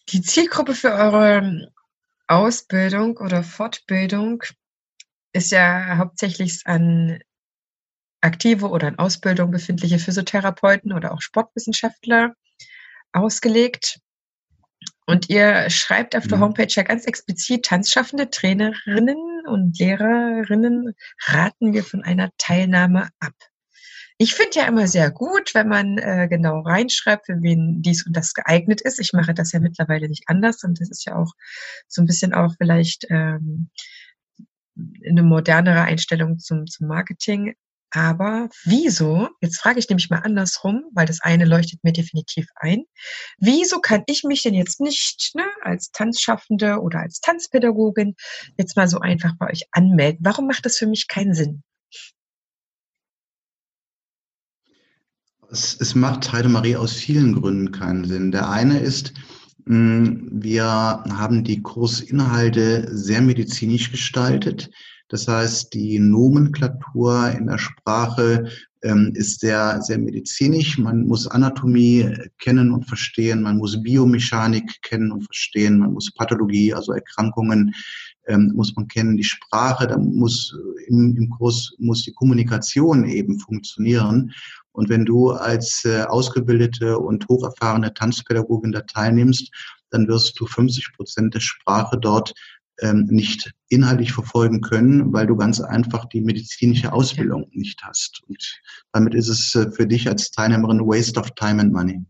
Die 0.09 0.21
Zielgruppe 0.21 0.73
für 0.73 0.93
eure 0.93 1.69
Ausbildung 2.27 3.17
oder 3.17 3.43
Fortbildung 3.43 4.43
ist 5.33 5.51
ja 5.51 5.97
hauptsächlich 5.97 6.61
an 6.65 7.19
aktive 8.21 8.69
oder 8.69 8.87
in 8.87 8.99
Ausbildung 8.99 9.51
befindliche 9.51 9.99
Physiotherapeuten 9.99 10.93
oder 10.93 11.13
auch 11.13 11.21
Sportwissenschaftler 11.21 12.33
ausgelegt. 13.13 13.99
Und 15.05 15.29
ihr 15.29 15.69
schreibt 15.69 16.15
auf 16.15 16.27
der 16.27 16.37
mhm. 16.37 16.43
Homepage 16.43 16.67
ja 16.69 16.83
ganz 16.83 17.05
explizit, 17.05 17.65
Tanzschaffende, 17.65 18.29
Trainerinnen 18.29 19.45
und 19.47 19.79
Lehrerinnen 19.79 20.93
raten 21.25 21.73
wir 21.73 21.83
von 21.83 22.03
einer 22.03 22.29
Teilnahme 22.37 23.09
ab. 23.19 23.33
Ich 24.19 24.33
finde 24.33 24.59
ja 24.59 24.67
immer 24.67 24.87
sehr 24.87 25.11
gut, 25.11 25.53
wenn 25.53 25.67
man 25.67 25.97
äh, 25.99 26.27
genau 26.27 26.61
reinschreibt, 26.61 27.27
für 27.27 27.41
wen 27.41 27.83
dies 27.83 28.05
und 28.05 28.17
das 28.17 28.33
geeignet 28.33 28.81
ist. 28.81 28.99
Ich 28.99 29.13
mache 29.13 29.33
das 29.33 29.51
ja 29.51 29.59
mittlerweile 29.59 30.09
nicht 30.09 30.23
anders 30.27 30.63
und 30.63 30.81
das 30.81 30.89
ist 30.89 31.05
ja 31.05 31.15
auch 31.15 31.33
so 31.87 32.01
ein 32.01 32.07
bisschen 32.07 32.33
auch 32.33 32.55
vielleicht 32.57 33.05
ähm, 33.09 33.69
eine 35.07 35.23
modernere 35.23 35.81
Einstellung 35.81 36.39
zum, 36.39 36.65
zum 36.65 36.87
Marketing. 36.87 37.53
Aber 37.91 38.49
wieso, 38.65 39.29
jetzt 39.39 39.59
frage 39.61 39.79
ich 39.79 39.87
nämlich 39.87 40.09
mal 40.09 40.19
andersrum, 40.19 40.83
weil 40.93 41.05
das 41.05 41.21
eine 41.21 41.45
leuchtet 41.45 41.83
mir 41.83 41.93
definitiv 41.93 42.47
ein, 42.55 42.83
wieso 43.37 43.79
kann 43.79 44.03
ich 44.07 44.23
mich 44.23 44.43
denn 44.43 44.53
jetzt 44.53 44.81
nicht 44.81 45.31
ne, 45.35 45.45
als 45.61 45.91
Tanzschaffende 45.91 46.81
oder 46.81 46.99
als 46.99 47.21
Tanzpädagogin 47.21 48.15
jetzt 48.57 48.75
mal 48.75 48.89
so 48.89 48.99
einfach 48.99 49.33
bei 49.39 49.49
euch 49.49 49.67
anmelden? 49.71 50.19
Warum 50.21 50.47
macht 50.47 50.65
das 50.65 50.77
für 50.77 50.87
mich 50.87 51.07
keinen 51.07 51.33
Sinn? 51.33 51.63
Es, 55.49 55.79
es 55.79 55.95
macht 55.95 56.33
Heidemarie 56.33 56.75
aus 56.75 56.91
vielen 56.91 57.33
Gründen 57.33 57.71
keinen 57.71 58.03
Sinn. 58.03 58.31
Der 58.33 58.49
eine 58.49 58.79
ist, 58.79 59.13
hm, 59.65 60.27
wir 60.31 60.65
haben 60.65 61.45
die 61.45 61.61
Kursinhalte 61.61 62.89
sehr 62.91 63.21
medizinisch 63.21 63.91
gestaltet. 63.91 64.69
Das 65.09 65.27
heißt, 65.27 65.73
die 65.73 65.99
Nomenklatur 65.99 67.31
in 67.31 67.47
der 67.47 67.57
Sprache 67.57 68.49
ähm, 68.83 69.11
ist 69.15 69.39
sehr, 69.39 69.81
sehr 69.81 69.97
medizinisch. 69.97 70.77
Man 70.77 71.07
muss 71.07 71.27
Anatomie 71.27 72.13
kennen 72.39 72.71
und 72.71 72.85
verstehen, 72.85 73.41
man 73.41 73.57
muss 73.57 73.81
Biomechanik 73.81 74.81
kennen 74.81 75.11
und 75.11 75.23
verstehen, 75.23 75.79
man 75.79 75.93
muss 75.93 76.13
Pathologie, 76.13 76.73
also 76.73 76.91
Erkrankungen 76.91 77.73
ähm, 78.27 78.51
muss 78.55 78.75
man 78.75 78.87
kennen, 78.87 79.17
die 79.17 79.23
Sprache, 79.23 79.87
da 79.87 79.97
muss 79.97 80.53
im, 80.87 81.15
im 81.15 81.29
Kurs 81.29 81.73
muss 81.79 82.03
die 82.03 82.13
Kommunikation 82.13 83.05
eben 83.05 83.39
funktionieren. 83.39 84.33
Und 84.73 84.89
wenn 84.89 85.05
du 85.05 85.31
als 85.31 85.85
äh, 85.85 86.03
ausgebildete 86.03 86.99
und 86.99 87.27
hocherfahrene 87.27 87.93
Tanzpädagogin 87.93 88.73
da 88.73 88.81
teilnimmst, 88.81 89.51
dann 89.89 90.07
wirst 90.07 90.39
du 90.39 90.45
50 90.45 90.93
Prozent 90.93 91.33
der 91.33 91.39
Sprache 91.39 91.97
dort 91.97 92.33
ähm, 92.81 93.05
nicht 93.09 93.51
inhaltlich 93.69 94.11
verfolgen 94.13 94.61
können, 94.61 95.11
weil 95.13 95.27
du 95.27 95.35
ganz 95.35 95.59
einfach 95.59 96.05
die 96.05 96.21
medizinische 96.21 96.93
Ausbildung 96.93 97.47
nicht 97.51 97.81
hast. 97.83 98.21
Und 98.27 98.61
damit 98.91 99.13
ist 99.13 99.29
es 99.29 99.55
äh, 99.55 99.71
für 99.71 99.87
dich 99.87 100.07
als 100.07 100.31
Teilnehmerin 100.31 100.81
waste 100.81 101.19
of 101.19 101.31
time 101.31 101.61
and 101.61 101.73
money. 101.73 102.01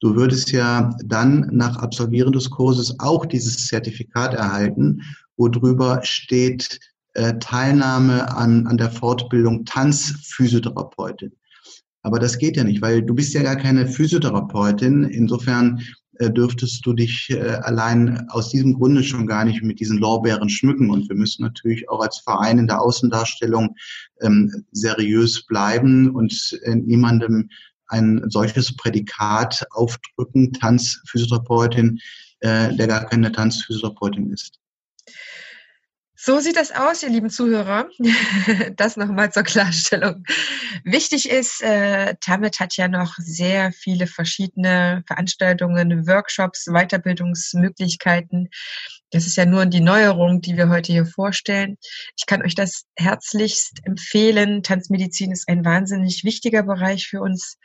Du 0.00 0.14
würdest 0.16 0.52
ja 0.52 0.94
dann 1.04 1.48
nach 1.52 1.76
Absolvieren 1.76 2.32
des 2.32 2.50
Kurses 2.50 2.98
auch 3.00 3.24
dieses 3.24 3.66
Zertifikat 3.66 4.34
erhalten, 4.34 5.00
wo 5.36 5.48
drüber 5.48 6.00
steht 6.02 6.78
äh, 7.14 7.38
Teilnahme 7.38 8.36
an, 8.36 8.66
an 8.66 8.76
der 8.76 8.90
Fortbildung 8.90 9.64
Tanzphysiotherapeutin. 9.64 11.32
Aber 12.02 12.18
das 12.18 12.36
geht 12.38 12.56
ja 12.56 12.64
nicht, 12.64 12.82
weil 12.82 13.02
du 13.02 13.14
bist 13.14 13.32
ja 13.32 13.42
gar 13.42 13.56
keine 13.56 13.86
Physiotherapeutin. 13.86 15.04
Insofern 15.04 15.80
dürftest 16.20 16.84
du 16.86 16.92
dich 16.92 17.30
äh, 17.30 17.40
allein 17.62 18.28
aus 18.30 18.50
diesem 18.50 18.74
Grunde 18.74 19.02
schon 19.02 19.26
gar 19.26 19.44
nicht 19.44 19.62
mit 19.62 19.80
diesen 19.80 19.98
Lorbeeren 19.98 20.48
schmücken. 20.48 20.90
Und 20.90 21.08
wir 21.08 21.16
müssen 21.16 21.42
natürlich 21.42 21.88
auch 21.88 22.00
als 22.00 22.18
Verein 22.18 22.58
in 22.58 22.66
der 22.66 22.80
Außendarstellung 22.80 23.76
ähm, 24.20 24.64
seriös 24.72 25.46
bleiben 25.46 26.10
und 26.10 26.58
äh, 26.62 26.74
niemandem 26.74 27.50
ein 27.88 28.22
solches 28.28 28.76
Prädikat 28.76 29.66
aufdrücken, 29.70 30.52
Tanzphysiotherapeutin, 30.52 31.98
äh, 32.40 32.74
der 32.76 32.86
gar 32.86 33.06
keine 33.06 33.30
Tanzphysiotherapeutin 33.30 34.32
ist. 34.32 34.58
So 36.26 36.40
sieht 36.40 36.56
das 36.56 36.72
aus, 36.72 37.02
ihr 37.02 37.10
lieben 37.10 37.28
Zuhörer. 37.28 37.86
Das 38.76 38.96
nochmal 38.96 39.30
zur 39.30 39.42
Klarstellung. 39.42 40.24
Wichtig 40.82 41.28
ist, 41.28 41.62
äh, 41.62 42.14
Tamit 42.18 42.60
hat 42.60 42.78
ja 42.78 42.88
noch 42.88 43.14
sehr 43.18 43.72
viele 43.72 44.06
verschiedene 44.06 45.04
Veranstaltungen, 45.06 46.06
Workshops, 46.06 46.64
Weiterbildungsmöglichkeiten. 46.64 48.48
Das 49.10 49.26
ist 49.26 49.36
ja 49.36 49.44
nur 49.44 49.66
die 49.66 49.82
Neuerung, 49.82 50.40
die 50.40 50.56
wir 50.56 50.70
heute 50.70 50.92
hier 50.92 51.04
vorstellen. 51.04 51.76
Ich 52.16 52.24
kann 52.24 52.42
euch 52.42 52.54
das 52.54 52.84
herzlichst 52.96 53.80
empfehlen. 53.84 54.62
Tanzmedizin 54.62 55.30
ist 55.30 55.46
ein 55.46 55.62
wahnsinnig 55.62 56.24
wichtiger 56.24 56.62
Bereich 56.62 57.06
für 57.06 57.20
uns 57.20 57.58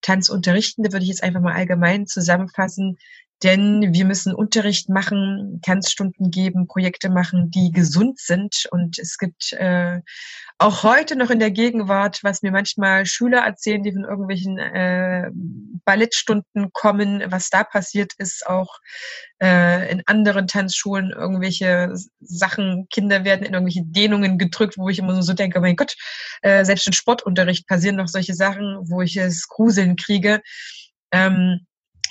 Tanzunterrichtende, 0.00 0.92
würde 0.92 1.04
ich 1.04 1.10
jetzt 1.10 1.22
einfach 1.22 1.42
mal 1.42 1.54
allgemein 1.54 2.06
zusammenfassen 2.06 2.96
denn 3.42 3.92
wir 3.92 4.04
müssen 4.06 4.34
Unterricht 4.34 4.88
machen, 4.88 5.60
Tanzstunden 5.62 6.30
geben, 6.30 6.66
Projekte 6.66 7.10
machen, 7.10 7.50
die 7.50 7.70
gesund 7.70 8.18
sind. 8.18 8.66
Und 8.70 8.98
es 8.98 9.18
gibt 9.18 9.52
äh, 9.52 10.00
auch 10.58 10.82
heute 10.82 11.16
noch 11.16 11.28
in 11.28 11.38
der 11.38 11.50
Gegenwart, 11.50 12.20
was 12.22 12.42
mir 12.42 12.50
manchmal 12.50 13.04
Schüler 13.04 13.40
erzählen, 13.40 13.82
die 13.82 13.92
von 13.92 14.04
irgendwelchen 14.04 14.58
äh, 14.58 15.30
Ballettstunden 15.84 16.72
kommen, 16.72 17.22
was 17.26 17.50
da 17.50 17.62
passiert 17.62 18.12
ist, 18.16 18.46
auch 18.46 18.78
äh, 19.42 19.90
in 19.90 20.02
anderen 20.06 20.46
Tanzschulen 20.46 21.10
irgendwelche 21.10 21.94
Sachen, 22.20 22.86
Kinder 22.90 23.24
werden 23.24 23.44
in 23.44 23.52
irgendwelche 23.52 23.84
Dehnungen 23.84 24.38
gedrückt, 24.38 24.78
wo 24.78 24.88
ich 24.88 24.98
immer 24.98 25.22
so 25.22 25.34
denke, 25.34 25.60
mein 25.60 25.76
Gott, 25.76 25.94
äh, 26.40 26.64
selbst 26.64 26.86
im 26.86 26.94
Sportunterricht 26.94 27.66
passieren 27.66 27.96
noch 27.96 28.08
solche 28.08 28.34
Sachen, 28.34 28.78
wo 28.88 29.02
ich 29.02 29.18
es 29.18 29.48
Gruseln 29.48 29.96
kriege. 29.96 30.40
Ähm, 31.12 31.66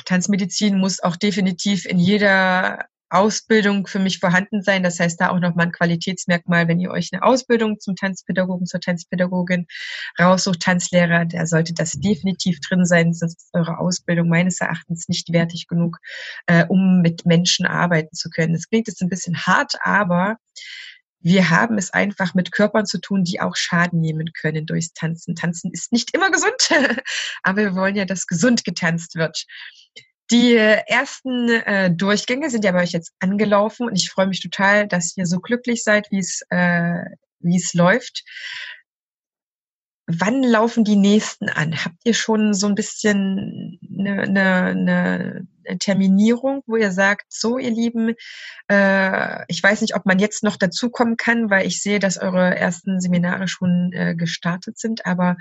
Tanzmedizin 0.05 0.77
muss 0.77 1.01
auch 1.01 1.15
definitiv 1.15 1.85
in 1.85 1.99
jeder 1.99 2.85
Ausbildung 3.09 3.87
für 3.87 3.99
mich 3.99 4.19
vorhanden 4.19 4.61
sein. 4.61 4.83
Das 4.83 4.99
heißt, 4.99 5.19
da 5.21 5.29
auch 5.29 5.39
nochmal 5.39 5.67
ein 5.67 5.71
Qualitätsmerkmal, 5.71 6.67
wenn 6.67 6.79
ihr 6.79 6.91
euch 6.91 7.09
eine 7.11 7.23
Ausbildung 7.23 7.79
zum 7.79 7.95
Tanzpädagogen, 7.95 8.65
zur 8.65 8.79
Tanzpädagogin 8.79 9.67
raussucht, 10.19 10.59
Tanzlehrer, 10.61 11.25
der 11.25 11.45
sollte 11.45 11.73
das 11.73 11.93
definitiv 11.93 12.59
drin 12.61 12.85
sein, 12.85 13.13
sonst 13.13 13.37
ist 13.37 13.49
eure 13.53 13.79
Ausbildung 13.79 14.27
meines 14.27 14.59
Erachtens 14.59 15.07
nicht 15.07 15.31
wertig 15.31 15.67
genug, 15.67 15.97
äh, 16.47 16.65
um 16.67 17.01
mit 17.01 17.25
Menschen 17.25 17.65
arbeiten 17.65 18.15
zu 18.15 18.29
können. 18.29 18.53
Das 18.53 18.67
klingt 18.67 18.87
jetzt 18.87 19.01
ein 19.01 19.09
bisschen 19.09 19.37
hart, 19.37 19.73
aber 19.81 20.37
wir 21.25 21.49
haben 21.49 21.79
es 21.79 21.89
einfach 21.89 22.35
mit 22.35 22.51
Körpern 22.51 22.85
zu 22.85 22.99
tun, 22.99 23.23
die 23.23 23.41
auch 23.41 23.55
Schaden 23.55 23.99
nehmen 23.99 24.31
können 24.31 24.67
durchs 24.67 24.93
Tanzen. 24.93 25.33
Tanzen 25.33 25.71
ist 25.73 25.91
nicht 25.91 26.13
immer 26.13 26.29
gesund, 26.29 26.69
aber 27.43 27.63
wir 27.63 27.75
wollen 27.75 27.95
ja, 27.95 28.05
dass 28.05 28.27
gesund 28.27 28.63
getanzt 28.63 29.15
wird. 29.15 29.43
Die 30.29 30.53
ersten 30.53 31.49
äh, 31.49 31.91
Durchgänge 31.91 32.51
sind 32.51 32.63
ja 32.63 32.73
bei 32.73 32.83
euch 32.83 32.91
jetzt 32.91 33.11
angelaufen 33.19 33.87
und 33.87 33.95
ich 33.95 34.11
freue 34.11 34.27
mich 34.27 34.39
total, 34.39 34.87
dass 34.87 35.17
ihr 35.17 35.25
so 35.25 35.39
glücklich 35.39 35.83
seid, 35.83 36.11
wie 36.11 36.19
es 36.19 36.43
äh, 36.51 37.03
wie 37.39 37.57
es 37.57 37.73
läuft. 37.73 38.23
Wann 40.05 40.43
laufen 40.43 40.83
die 40.83 40.95
nächsten 40.95 41.49
an? 41.49 41.83
Habt 41.83 41.97
ihr 42.03 42.13
schon 42.13 42.53
so 42.53 42.67
ein 42.67 42.75
bisschen 42.75 43.79
eine, 43.97 44.21
eine, 44.21 44.63
eine 44.65 45.47
Terminierung, 45.79 46.61
wo 46.65 46.75
ihr 46.75 46.91
sagt, 46.91 47.25
so 47.29 47.57
ihr 47.57 47.71
Lieben, 47.71 48.13
äh, 48.69 49.43
ich 49.47 49.61
weiß 49.61 49.81
nicht, 49.81 49.95
ob 49.95 50.05
man 50.05 50.19
jetzt 50.19 50.43
noch 50.43 50.57
dazukommen 50.57 51.17
kann, 51.17 51.49
weil 51.49 51.67
ich 51.67 51.81
sehe, 51.81 51.99
dass 51.99 52.17
eure 52.17 52.55
ersten 52.55 52.99
Seminare 52.99 53.47
schon 53.47 53.91
äh, 53.93 54.15
gestartet 54.15 54.77
sind, 54.77 55.05
aber 55.05 55.37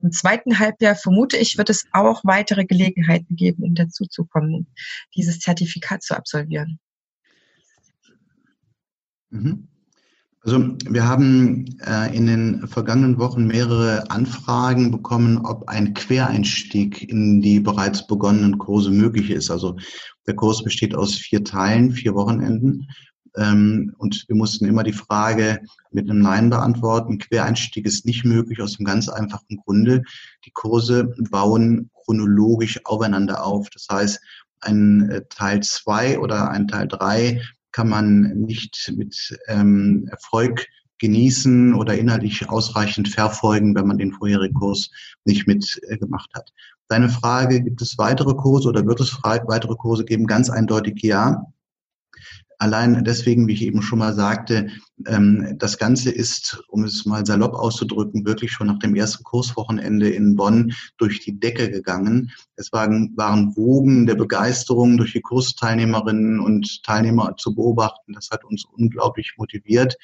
im 0.00 0.12
zweiten 0.12 0.58
Halbjahr 0.58 0.96
vermute 0.96 1.36
ich, 1.36 1.58
wird 1.58 1.70
es 1.70 1.86
auch 1.92 2.22
weitere 2.24 2.64
Gelegenheiten 2.64 3.36
geben, 3.36 3.62
um 3.62 3.74
dazuzukommen, 3.74 4.66
dieses 5.14 5.38
Zertifikat 5.40 6.02
zu 6.02 6.16
absolvieren. 6.16 6.78
Mhm. 9.30 9.68
Also 10.42 10.76
wir 10.88 11.06
haben 11.06 11.78
äh, 11.84 12.14
in 12.16 12.26
den 12.26 12.68
vergangenen 12.68 13.18
Wochen 13.18 13.46
mehrere 13.46 14.08
Anfragen 14.10 14.90
bekommen, 14.90 15.38
ob 15.44 15.68
ein 15.68 15.94
Quereinstieg 15.94 17.10
in 17.10 17.40
die 17.40 17.58
bereits 17.58 18.06
begonnenen 18.06 18.58
Kurse 18.58 18.90
möglich 18.90 19.30
ist. 19.30 19.50
Also 19.50 19.76
der 20.26 20.36
Kurs 20.36 20.62
besteht 20.62 20.94
aus 20.94 21.14
vier 21.14 21.42
Teilen, 21.42 21.90
vier 21.90 22.14
Wochenenden. 22.14 22.86
Ähm, 23.36 23.94
und 23.98 24.24
wir 24.28 24.36
mussten 24.36 24.64
immer 24.66 24.84
die 24.84 24.92
Frage 24.92 25.60
mit 25.90 26.08
einem 26.08 26.20
Nein 26.20 26.50
beantworten. 26.50 27.18
Quereinstieg 27.18 27.84
ist 27.84 28.06
nicht 28.06 28.24
möglich 28.24 28.60
aus 28.60 28.78
einem 28.78 28.86
ganz 28.86 29.08
einfachen 29.08 29.56
Grunde. 29.64 30.02
Die 30.44 30.52
Kurse 30.52 31.14
bauen 31.30 31.90
chronologisch 32.04 32.80
aufeinander 32.84 33.44
auf. 33.44 33.68
Das 33.70 33.86
heißt, 33.90 34.20
ein 34.60 35.10
äh, 35.10 35.22
Teil 35.28 35.62
zwei 35.62 36.18
oder 36.18 36.50
ein 36.50 36.68
Teil 36.68 36.88
drei 36.88 37.42
kann 37.72 37.88
man 37.88 38.40
nicht 38.40 38.92
mit 38.96 39.38
ähm, 39.48 40.08
Erfolg 40.10 40.66
genießen 40.98 41.74
oder 41.74 41.96
inhaltlich 41.96 42.48
ausreichend 42.48 43.08
verfolgen, 43.08 43.74
wenn 43.74 43.86
man 43.86 43.98
den 43.98 44.12
vorherigen 44.12 44.54
Kurs 44.54 44.90
nicht 45.24 45.46
mitgemacht 45.46 46.30
äh, 46.34 46.38
hat. 46.38 46.52
Deine 46.88 47.08
Frage, 47.08 47.62
gibt 47.62 47.82
es 47.82 47.98
weitere 47.98 48.34
Kurse 48.34 48.68
oder 48.68 48.86
wird 48.86 49.00
es 49.00 49.22
weitere 49.22 49.76
Kurse 49.76 50.04
geben? 50.04 50.26
Ganz 50.26 50.50
eindeutig 50.50 51.02
ja. 51.02 51.44
Allein 52.60 53.04
deswegen, 53.04 53.46
wie 53.46 53.52
ich 53.52 53.62
eben 53.62 53.82
schon 53.82 54.00
mal 54.00 54.14
sagte, 54.14 54.68
ähm, 55.06 55.54
das 55.58 55.78
Ganze 55.78 56.10
ist, 56.10 56.60
um 56.68 56.82
es 56.82 57.06
mal 57.06 57.24
salopp 57.24 57.54
auszudrücken, 57.54 58.26
wirklich 58.26 58.50
schon 58.50 58.66
nach 58.66 58.80
dem 58.80 58.96
ersten 58.96 59.22
Kurswochenende 59.22 60.10
in 60.10 60.34
Bonn 60.34 60.72
durch 60.96 61.20
die 61.20 61.38
Decke 61.38 61.70
gegangen. 61.70 62.32
Es 62.56 62.72
waren, 62.72 63.12
waren 63.16 63.56
Wogen 63.56 64.06
der 64.06 64.16
Begeisterung 64.16 64.96
durch 64.96 65.12
die 65.12 65.20
Kursteilnehmerinnen 65.20 66.40
und 66.40 66.82
Teilnehmer 66.82 67.36
zu 67.36 67.54
beobachten. 67.54 68.14
Das 68.14 68.30
hat 68.32 68.44
uns 68.44 68.64
unglaublich 68.64 69.34
motiviert. 69.36 69.96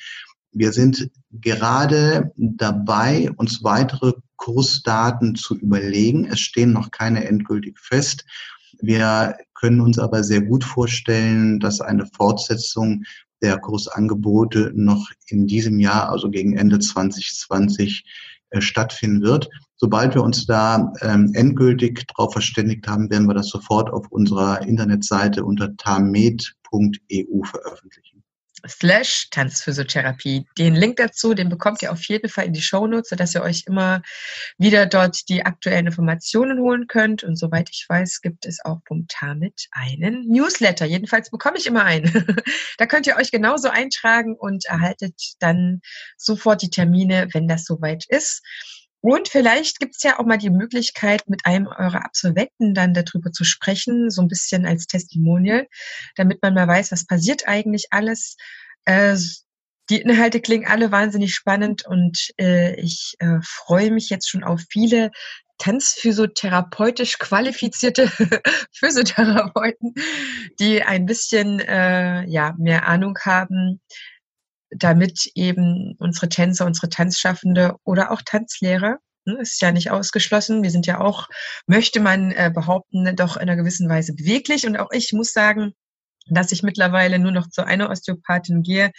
Wir 0.53 0.71
sind 0.71 1.11
gerade 1.33 2.33
dabei, 2.37 3.33
uns 3.37 3.65
weitere 3.65 4.13
Kursdaten 4.37 5.35
zu 5.35 5.57
überlegen. 5.57 6.27
Es 6.27 6.39
stehen 6.39 6.73
noch 6.73 6.93
keine 6.93 7.27
endgültig 7.27 7.81
fest. 7.81 8.25
Wir 8.81 9.37
können 9.55 9.81
uns 9.81 9.99
aber 9.99 10.25
sehr 10.25 10.43
gut 10.43 10.64
vorstellen, 10.64 11.61
dass 11.61 11.81
eine 11.81 12.07
Fortsetzung 12.07 13.05
der 13.43 13.59
Kursangebote 13.59 14.72
noch 14.75 15.11
in 15.29 15.47
diesem 15.47 15.79
Jahr, 15.79 16.11
also 16.11 16.31
gegen 16.31 16.57
Ende 16.57 16.79
2020, 16.79 18.05
äh, 18.51 18.61
stattfinden 18.61 19.22
wird. 19.22 19.49
Sobald 19.77 20.14
wir 20.14 20.22
uns 20.22 20.47
da 20.47 20.93
ähm, 21.03 21.33
endgültig 21.35 22.07
darauf 22.09 22.33
verständigt 22.33 22.87
haben, 22.89 23.11
werden 23.11 23.27
wir 23.27 23.35
das 23.35 23.49
sofort 23.49 23.91
auf 23.93 24.11
unserer 24.11 24.62
Internetseite 24.62 25.45
unter 25.45 25.77
tamed.eu 25.77 27.43
veröffentlichen 27.45 28.24
slash 28.67 29.29
Tanzphysiotherapie. 29.31 30.47
Den 30.59 30.75
Link 30.75 30.97
dazu, 30.97 31.35
den 31.35 31.49
bekommt 31.49 31.83
ihr 31.83 31.93
auf 31.93 32.03
jeden 32.05 32.29
Fall 32.29 32.47
in 32.47 32.53
die 32.53 32.62
Shownotes, 32.62 33.11
sodass 33.11 33.35
ihr 33.35 33.43
euch 33.43 33.65
immer 33.67 34.03
wieder 34.59 34.87
dort 34.87 35.29
die 35.29 35.45
aktuellen 35.45 35.87
Informationen 35.87 36.61
holen 36.61 36.87
könnt. 36.87 37.25
Und 37.25 37.37
soweit 37.37 37.71
ich 37.71 37.87
weiß, 37.89 38.21
gibt 38.21 38.47
es 38.47 38.65
auch 38.65 38.81
vom 38.87 39.07
TAMIT 39.09 39.69
einen 39.73 40.27
Newsletter. 40.29 40.87
Jedenfalls 40.87 41.31
bekomme 41.31 41.59
ich 41.59 41.67
immer 41.67 41.85
einen. 41.85 42.11
da 42.79 42.87
könnt 42.87 43.07
ihr 43.07 43.17
euch 43.17 43.31
genauso 43.31 43.69
eintragen 43.69 44.37
und 44.37 44.65
erhaltet 44.67 45.15
dann 45.41 45.81
sofort 46.17 46.62
die 46.62 46.71
Termine, 46.71 47.29
wenn 47.33 47.49
das 47.49 47.65
soweit 47.65 48.05
ist. 48.09 48.43
Und 49.05 49.29
vielleicht 49.29 49.81
gibt 49.81 49.97
es 49.97 50.03
ja 50.03 50.19
auch 50.19 50.25
mal 50.25 50.39
die 50.39 50.49
Möglichkeit, 50.49 51.29
mit 51.29 51.45
einem 51.45 51.67
eurer 51.67 52.07
Absolventen 52.07 52.73
dann 52.73 52.95
darüber 52.95 53.33
zu 53.33 53.45
sprechen, 53.45 54.09
so 54.09 54.23
ein 54.23 54.29
bisschen 54.29 54.65
als 54.65 54.87
Testimonial, 54.87 55.67
damit 56.17 56.41
man 56.41 56.55
mal 56.55 56.67
weiß, 56.67 56.91
was 56.91 57.05
passiert 57.05 57.47
eigentlich 57.47 57.89
alles. 57.91 58.39
Äh, 58.87 59.19
die 59.91 60.01
Inhalte 60.01 60.41
klingen 60.41 60.67
alle 60.67 60.91
wahnsinnig 60.91 61.35
spannend 61.35 61.85
und 61.85 62.31
äh, 62.41 62.81
ich 62.81 63.17
äh, 63.19 63.41
freue 63.43 63.91
mich 63.91 64.09
jetzt 64.09 64.27
schon 64.27 64.43
auf 64.43 64.63
viele 64.71 65.11
tanzphysiotherapeutisch 65.59 67.19
qualifizierte 67.19 68.09
Physiotherapeuten, 68.73 69.93
die 70.59 70.83
ein 70.83 71.05
bisschen 71.05 71.61
äh, 71.61 72.25
ja 72.25 72.55
mehr 72.57 72.89
Ahnung 72.89 73.19
haben, 73.21 73.83
damit 74.77 75.31
eben 75.35 75.95
unsere 75.99 76.29
Tänzer, 76.29 76.66
unsere 76.66 76.89
Tanzschaffende 76.89 77.77
oder 77.85 78.11
auch 78.11 78.22
Tanzlehrer, 78.22 78.99
ne, 79.25 79.39
ist 79.41 79.61
ja 79.62 79.72
nicht 79.72 79.91
ausgeschlossen, 79.91 80.62
wir 80.62 80.70
sind 80.70 80.87
ja 80.87 81.01
auch, 81.01 81.29
möchte 81.66 82.01
man 82.01 82.33
äh, 82.33 82.51
behaupten, 82.55 83.16
doch 83.16 83.37
in 83.37 83.43
einer 83.43 83.57
gewissen 83.57 83.89
Weise 83.89 84.14
beweglich. 84.14 84.66
Und 84.66 84.77
auch 84.77 84.91
ich 84.93 85.12
muss 85.12 85.33
sagen, 85.33 85.72
dass 86.29 86.53
ich 86.53 86.62
mittlerweile 86.62 87.18
nur 87.18 87.33
noch 87.33 87.49
zu 87.49 87.64
einer 87.64 87.91
Osteopathin 87.91 88.62
gehe, 88.62 88.93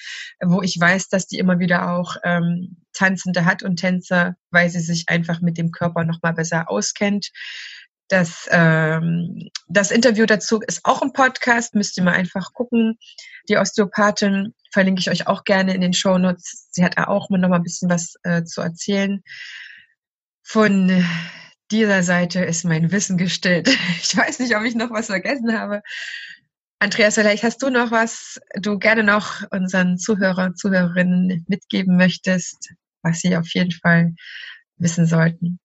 wo 0.43 0.61
ich 0.61 0.80
weiß, 0.80 1.09
dass 1.09 1.28
die 1.28 1.39
immer 1.39 1.59
wieder 1.59 1.91
auch 1.91 2.17
ähm, 2.23 2.78
Tanzende 2.93 3.45
hat 3.45 3.63
und 3.63 3.78
Tänzer, 3.78 4.36
weil 4.51 4.69
sie 4.69 4.80
sich 4.80 5.05
einfach 5.07 5.41
mit 5.41 5.57
dem 5.57 5.71
Körper 5.71 6.03
noch 6.03 6.21
mal 6.21 6.34
besser 6.34 6.69
auskennt. 6.69 7.32
Das, 8.08 8.47
ähm, 8.51 9.49
das 9.68 9.89
Interview 9.89 10.26
dazu 10.26 10.60
ist 10.62 10.82
auch 10.84 11.01
im 11.01 11.12
Podcast, 11.12 11.74
müsst 11.74 11.97
ihr 11.97 12.03
mal 12.03 12.14
einfach 12.14 12.53
gucken. 12.53 12.99
Die 13.49 13.58
Osteopathin 13.58 14.53
verlinke 14.72 14.99
ich 14.99 15.10
euch 15.10 15.28
auch 15.28 15.43
gerne 15.43 15.74
in 15.74 15.82
den 15.82 15.93
Show 15.93 16.18
Notes. 16.18 16.68
Sie 16.72 16.84
hat 16.84 16.97
auch 16.97 17.30
noch 17.30 17.49
mal 17.49 17.56
ein 17.56 17.64
bisschen 17.64 17.89
was 17.89 18.16
äh, 18.24 18.43
zu 18.43 18.62
erzählen. 18.62 19.24
Von 20.43 21.03
dieser 21.72 22.03
Seite 22.03 22.41
ist 22.41 22.64
mein 22.64 22.91
Wissen 22.91 23.18
gestillt. 23.18 23.70
Ich 24.01 24.16
weiß 24.16 24.39
nicht, 24.39 24.56
ob 24.56 24.64
ich 24.64 24.76
noch 24.76 24.91
was 24.91 25.08
vergessen 25.08 25.58
habe. 25.58 25.82
Andreas, 26.80 27.16
vielleicht 27.16 27.43
hast 27.43 27.64
du 27.64 27.70
noch 27.70 27.89
was, 27.89 28.39
du 28.56 28.78
gerne 28.78 29.03
noch 29.03 29.43
unseren 29.49 29.97
Zuhörer, 29.97 30.53
Zuhörerinnen 30.53 31.45
mitgeben 31.47 31.97
möchtest, 31.97 32.70
was 33.01 33.22
sie 33.22 33.36
auf 33.36 33.47
jeden 33.53 33.72
Fall 33.72 34.14
wissen 34.78 35.08
sollten. 35.08 35.60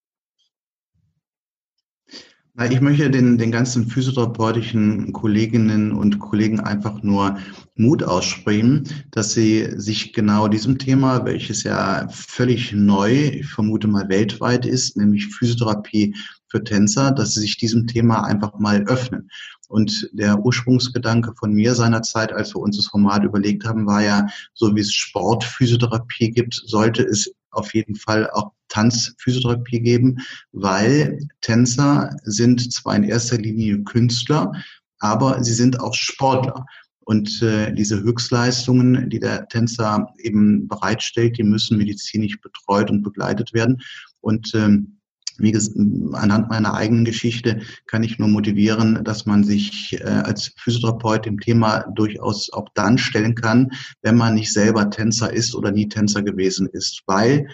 Ich 2.68 2.82
möchte 2.82 3.10
den, 3.10 3.38
den 3.38 3.50
ganzen 3.50 3.88
physiotherapeutischen 3.88 5.14
Kolleginnen 5.14 5.92
und 5.92 6.18
Kollegen 6.18 6.60
einfach 6.60 7.02
nur 7.02 7.38
Mut 7.76 8.02
aussprechen, 8.02 8.86
dass 9.12 9.32
sie 9.32 9.66
sich 9.76 10.12
genau 10.12 10.46
diesem 10.46 10.76
Thema, 10.76 11.24
welches 11.24 11.62
ja 11.62 12.06
völlig 12.10 12.72
neu, 12.72 13.28
ich 13.28 13.46
vermute 13.46 13.88
mal 13.88 14.10
weltweit 14.10 14.66
ist, 14.66 14.98
nämlich 14.98 15.28
Physiotherapie 15.28 16.14
für 16.48 16.62
Tänzer, 16.62 17.12
dass 17.12 17.32
sie 17.32 17.40
sich 17.40 17.56
diesem 17.56 17.86
Thema 17.86 18.24
einfach 18.24 18.58
mal 18.58 18.82
öffnen. 18.84 19.30
Und 19.68 20.10
der 20.12 20.44
Ursprungsgedanke 20.44 21.32
von 21.38 21.54
mir 21.54 21.74
seinerzeit, 21.74 22.30
als 22.30 22.54
wir 22.54 22.60
uns 22.60 22.76
das 22.76 22.88
Format 22.88 23.24
überlegt 23.24 23.64
haben, 23.64 23.86
war 23.86 24.02
ja, 24.02 24.26
so 24.52 24.76
wie 24.76 24.80
es 24.80 24.92
Sportphysiotherapie 24.92 26.32
gibt, 26.32 26.60
sollte 26.66 27.04
es 27.04 27.32
auf 27.50 27.74
jeden 27.74 27.96
Fall 27.96 28.30
auch 28.30 28.52
Tanzphysiotherapie 28.68 29.80
geben, 29.80 30.18
weil 30.52 31.18
Tänzer 31.40 32.16
sind 32.22 32.72
zwar 32.72 32.96
in 32.96 33.04
erster 33.04 33.38
Linie 33.38 33.82
Künstler, 33.82 34.52
aber 34.98 35.42
sie 35.42 35.54
sind 35.54 35.80
auch 35.80 35.94
Sportler. 35.94 36.66
Und 37.00 37.42
äh, 37.42 37.72
diese 37.72 38.00
Höchstleistungen, 38.00 39.10
die 39.10 39.18
der 39.18 39.48
Tänzer 39.48 40.14
eben 40.18 40.68
bereitstellt, 40.68 41.38
die 41.38 41.42
müssen 41.42 41.76
medizinisch 41.76 42.40
betreut 42.40 42.88
und 42.90 43.02
begleitet 43.02 43.52
werden. 43.52 43.82
Und 44.20 44.54
ähm, 44.54 44.99
wie 45.38 45.52
gesagt, 45.52 45.76
anhand 46.12 46.48
meiner 46.48 46.74
eigenen 46.74 47.04
Geschichte 47.04 47.60
kann 47.86 48.02
ich 48.02 48.18
nur 48.18 48.28
motivieren, 48.28 49.02
dass 49.04 49.26
man 49.26 49.44
sich 49.44 49.98
äh, 50.00 50.04
als 50.04 50.52
Physiotherapeut 50.56 51.26
dem 51.26 51.38
Thema 51.40 51.84
durchaus 51.94 52.52
auch 52.52 52.68
dann 52.74 52.98
stellen 52.98 53.34
kann, 53.34 53.70
wenn 54.02 54.16
man 54.16 54.34
nicht 54.34 54.52
selber 54.52 54.90
Tänzer 54.90 55.32
ist 55.32 55.54
oder 55.54 55.70
nie 55.70 55.88
Tänzer 55.88 56.22
gewesen 56.22 56.68
ist. 56.72 57.02
Weil, 57.06 57.48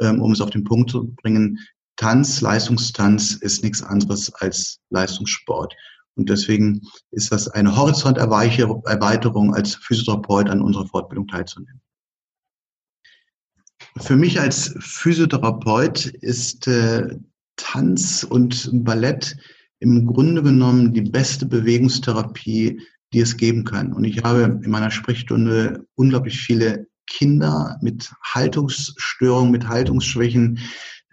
ähm, 0.00 0.20
um 0.20 0.32
es 0.32 0.40
auf 0.40 0.50
den 0.50 0.64
Punkt 0.64 0.90
zu 0.90 1.14
bringen, 1.22 1.58
Tanz, 1.96 2.40
Leistungstanz 2.40 3.34
ist 3.34 3.62
nichts 3.62 3.82
anderes 3.82 4.32
als 4.34 4.78
Leistungssport. 4.88 5.74
Und 6.16 6.28
deswegen 6.28 6.80
ist 7.10 7.30
das 7.32 7.48
eine 7.48 7.76
Horizonterweiterung 7.76 9.54
als 9.54 9.74
Physiotherapeut 9.74 10.48
an 10.48 10.62
unserer 10.62 10.86
Fortbildung 10.86 11.26
teilzunehmen. 11.28 11.80
Für 13.98 14.16
mich 14.16 14.40
als 14.40 14.74
Physiotherapeut 14.78 16.06
ist 16.06 16.66
äh, 16.68 17.16
Tanz 17.56 18.24
und 18.24 18.70
Ballett 18.84 19.36
im 19.80 20.06
Grunde 20.06 20.42
genommen 20.42 20.92
die 20.92 21.02
beste 21.02 21.46
Bewegungstherapie, 21.46 22.80
die 23.12 23.20
es 23.20 23.36
geben 23.36 23.64
kann. 23.64 23.92
Und 23.92 24.04
ich 24.04 24.22
habe 24.22 24.60
in 24.62 24.70
meiner 24.70 24.90
Sprechstunde 24.90 25.84
unglaublich 25.94 26.38
viele 26.38 26.86
Kinder 27.06 27.78
mit 27.82 28.12
Haltungsstörungen, 28.22 29.50
mit 29.50 29.66
Haltungsschwächen, 29.66 30.60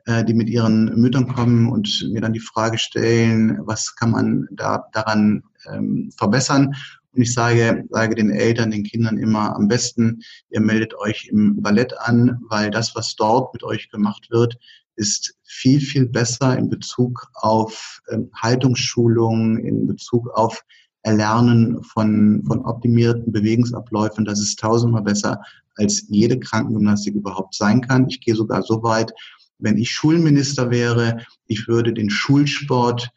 äh, 0.06 0.24
die 0.24 0.34
mit 0.34 0.50
ihren 0.50 0.86
Müttern 1.00 1.28
kommen 1.28 1.70
und 1.70 2.08
mir 2.12 2.22
dann 2.22 2.34
die 2.34 2.40
Frage 2.40 2.78
stellen, 2.78 3.60
was 3.66 3.96
kann 3.96 4.12
man 4.12 4.48
da 4.52 4.86
daran 4.94 5.44
ähm, 5.72 6.12
verbessern? 6.16 6.76
Und 7.18 7.24
ich 7.24 7.34
sage, 7.34 7.84
sage 7.90 8.14
den 8.14 8.30
Eltern, 8.30 8.70
den 8.70 8.84
Kindern 8.84 9.18
immer 9.18 9.56
am 9.56 9.68
besten, 9.68 10.22
ihr 10.52 10.62
meldet 10.62 10.94
euch 11.00 11.28
im 11.32 11.60
Ballett 11.64 11.98
an, 12.00 12.40
weil 12.48 12.70
das, 12.70 12.96
was 12.96 13.16
dort 13.16 13.52
mit 13.56 13.64
euch 13.64 13.90
gemacht 13.90 14.28
wird, 14.30 14.56
ist 14.98 15.36
viel, 15.44 15.82
viel 15.82 16.06
besser 16.08 16.56
in 16.56 16.70
Bezug 16.70 17.28
auf 17.34 18.02
ähm, 18.12 18.30
Haltungsschulung, 18.36 19.58
in 19.58 19.88
Bezug 19.88 20.30
auf 20.30 20.64
Erlernen 21.02 21.84
von, 21.84 22.44
von 22.46 22.64
optimierten 22.66 23.32
Bewegungsabläufen. 23.32 24.24
Das 24.24 24.40
ist 24.40 24.60
tausendmal 24.60 25.02
besser, 25.02 25.42
als 25.78 26.06
jede 26.10 26.40
Krankengymnastik 26.40 27.16
überhaupt 27.16 27.56
sein 27.56 27.82
kann. 27.82 28.08
Ich 28.10 28.22
gehe 28.22 28.36
sogar 28.36 28.62
so 28.62 28.84
weit, 28.84 29.12
wenn 29.58 29.78
ich 29.78 29.90
Schulminister 29.90 30.70
wäre, 30.70 31.26
ich 31.48 31.68
würde 31.68 31.94
den 31.94 32.12
Schulsport 32.12 33.10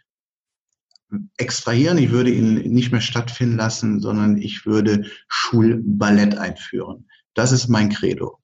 extrahieren. 1.36 1.98
Ich 1.98 2.10
würde 2.10 2.30
ihn 2.30 2.54
nicht 2.72 2.92
mehr 2.92 3.00
stattfinden 3.00 3.56
lassen, 3.56 4.00
sondern 4.00 4.38
ich 4.38 4.66
würde 4.66 5.10
Schulballett 5.28 6.36
einführen. 6.38 7.08
Das 7.34 7.52
ist 7.52 7.68
mein 7.68 7.90
Credo. 7.90 8.38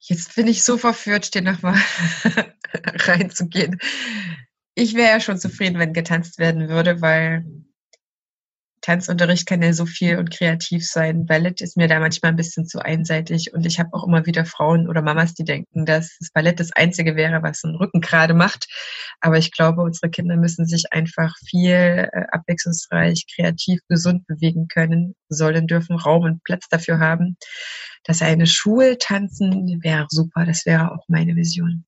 Jetzt 0.00 0.36
bin 0.36 0.46
ich 0.46 0.64
so 0.64 0.78
verführt, 0.78 1.34
dir 1.34 1.42
nochmal 1.42 1.78
reinzugehen. 2.74 3.78
Ich 4.74 4.94
wäre 4.94 5.10
ja 5.10 5.20
schon 5.20 5.38
zufrieden, 5.38 5.78
wenn 5.78 5.92
getanzt 5.92 6.38
werden 6.38 6.68
würde, 6.68 7.02
weil 7.02 7.44
Tanzunterricht 8.80 9.46
kann 9.46 9.62
ja 9.62 9.72
so 9.72 9.86
viel 9.86 10.18
und 10.18 10.30
kreativ 10.30 10.86
sein. 10.86 11.26
Ballett 11.26 11.60
ist 11.60 11.76
mir 11.76 11.88
da 11.88 12.00
manchmal 12.00 12.32
ein 12.32 12.36
bisschen 12.36 12.66
zu 12.66 12.78
einseitig 12.78 13.52
und 13.52 13.66
ich 13.66 13.78
habe 13.78 13.90
auch 13.92 14.06
immer 14.06 14.26
wieder 14.26 14.44
Frauen 14.44 14.88
oder 14.88 15.02
Mamas, 15.02 15.34
die 15.34 15.44
denken, 15.44 15.86
dass 15.86 16.16
das 16.18 16.30
Ballett 16.30 16.60
das 16.60 16.72
Einzige 16.72 17.16
wäre, 17.16 17.42
was 17.42 17.62
den 17.62 17.74
Rücken 17.74 18.00
gerade 18.00 18.34
macht. 18.34 18.66
Aber 19.20 19.38
ich 19.38 19.52
glaube, 19.52 19.82
unsere 19.82 20.10
Kinder 20.10 20.36
müssen 20.36 20.66
sich 20.66 20.92
einfach 20.92 21.34
viel 21.46 22.08
äh, 22.12 22.24
abwechslungsreich, 22.30 23.26
kreativ, 23.34 23.80
gesund 23.88 24.26
bewegen 24.26 24.68
können, 24.68 25.14
sollen, 25.28 25.66
dürfen 25.66 25.96
Raum 25.96 26.24
und 26.24 26.44
Platz 26.44 26.68
dafür 26.70 26.98
haben. 26.98 27.36
Das 28.04 28.22
eine 28.22 28.46
Schultanzen 28.46 29.80
wäre 29.82 30.06
super, 30.08 30.44
das 30.46 30.64
wäre 30.66 30.92
auch 30.92 31.04
meine 31.08 31.36
Vision. 31.36 31.84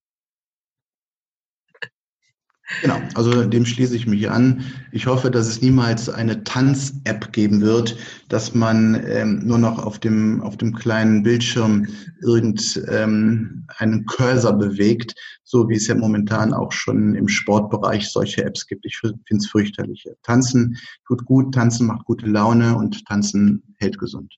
Genau, 2.81 2.99
also 3.15 3.43
dem 3.43 3.65
schließe 3.65 3.95
ich 3.95 4.07
mich 4.07 4.29
an. 4.29 4.63
Ich 4.91 5.05
hoffe, 5.05 5.29
dass 5.29 5.47
es 5.47 5.61
niemals 5.61 6.09
eine 6.09 6.43
Tanz-App 6.43 7.31
geben 7.33 7.61
wird, 7.61 7.97
dass 8.29 8.55
man 8.55 9.03
ähm, 9.07 9.41
nur 9.45 9.57
noch 9.57 9.77
auf 9.85 9.99
dem, 9.99 10.41
auf 10.41 10.57
dem 10.57 10.73
kleinen 10.73 11.21
Bildschirm 11.23 11.87
irgendeinen 12.21 13.65
ähm, 13.79 14.05
Cursor 14.05 14.53
bewegt, 14.53 15.13
so 15.43 15.67
wie 15.67 15.75
es 15.75 15.87
ja 15.87 15.95
momentan 15.95 16.53
auch 16.53 16.71
schon 16.71 17.13
im 17.15 17.27
Sportbereich 17.27 18.09
solche 18.09 18.43
Apps 18.45 18.65
gibt. 18.65 18.85
Ich 18.85 18.97
finde 18.97 19.17
es 19.31 19.47
fürchterlich. 19.47 20.07
Tanzen 20.23 20.77
tut 21.05 21.25
gut, 21.25 21.53
Tanzen 21.53 21.87
macht 21.87 22.05
gute 22.05 22.25
Laune 22.25 22.75
und 22.75 23.05
Tanzen 23.05 23.61
hält 23.77 23.97
gesund. 23.97 24.33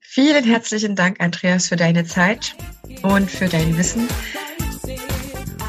Vielen 0.00 0.44
herzlichen 0.44 0.96
Dank, 0.96 1.20
Andreas, 1.20 1.68
für 1.68 1.76
deine 1.76 2.04
Zeit 2.04 2.56
und 3.02 3.30
für 3.30 3.48
dein 3.48 3.76
Wissen. 3.76 4.08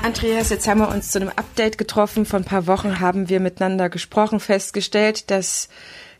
Andreas, 0.07 0.51
jetzt 0.51 0.69
haben 0.69 0.79
wir 0.79 0.87
uns 0.87 1.11
zu 1.11 1.19
einem 1.19 1.33
Update 1.35 1.77
getroffen. 1.77 2.25
Vor 2.25 2.39
ein 2.39 2.45
paar 2.45 2.65
Wochen 2.65 3.01
haben 3.01 3.27
wir 3.27 3.41
miteinander 3.41 3.89
gesprochen, 3.89 4.39
festgestellt, 4.39 5.29
dass 5.29 5.67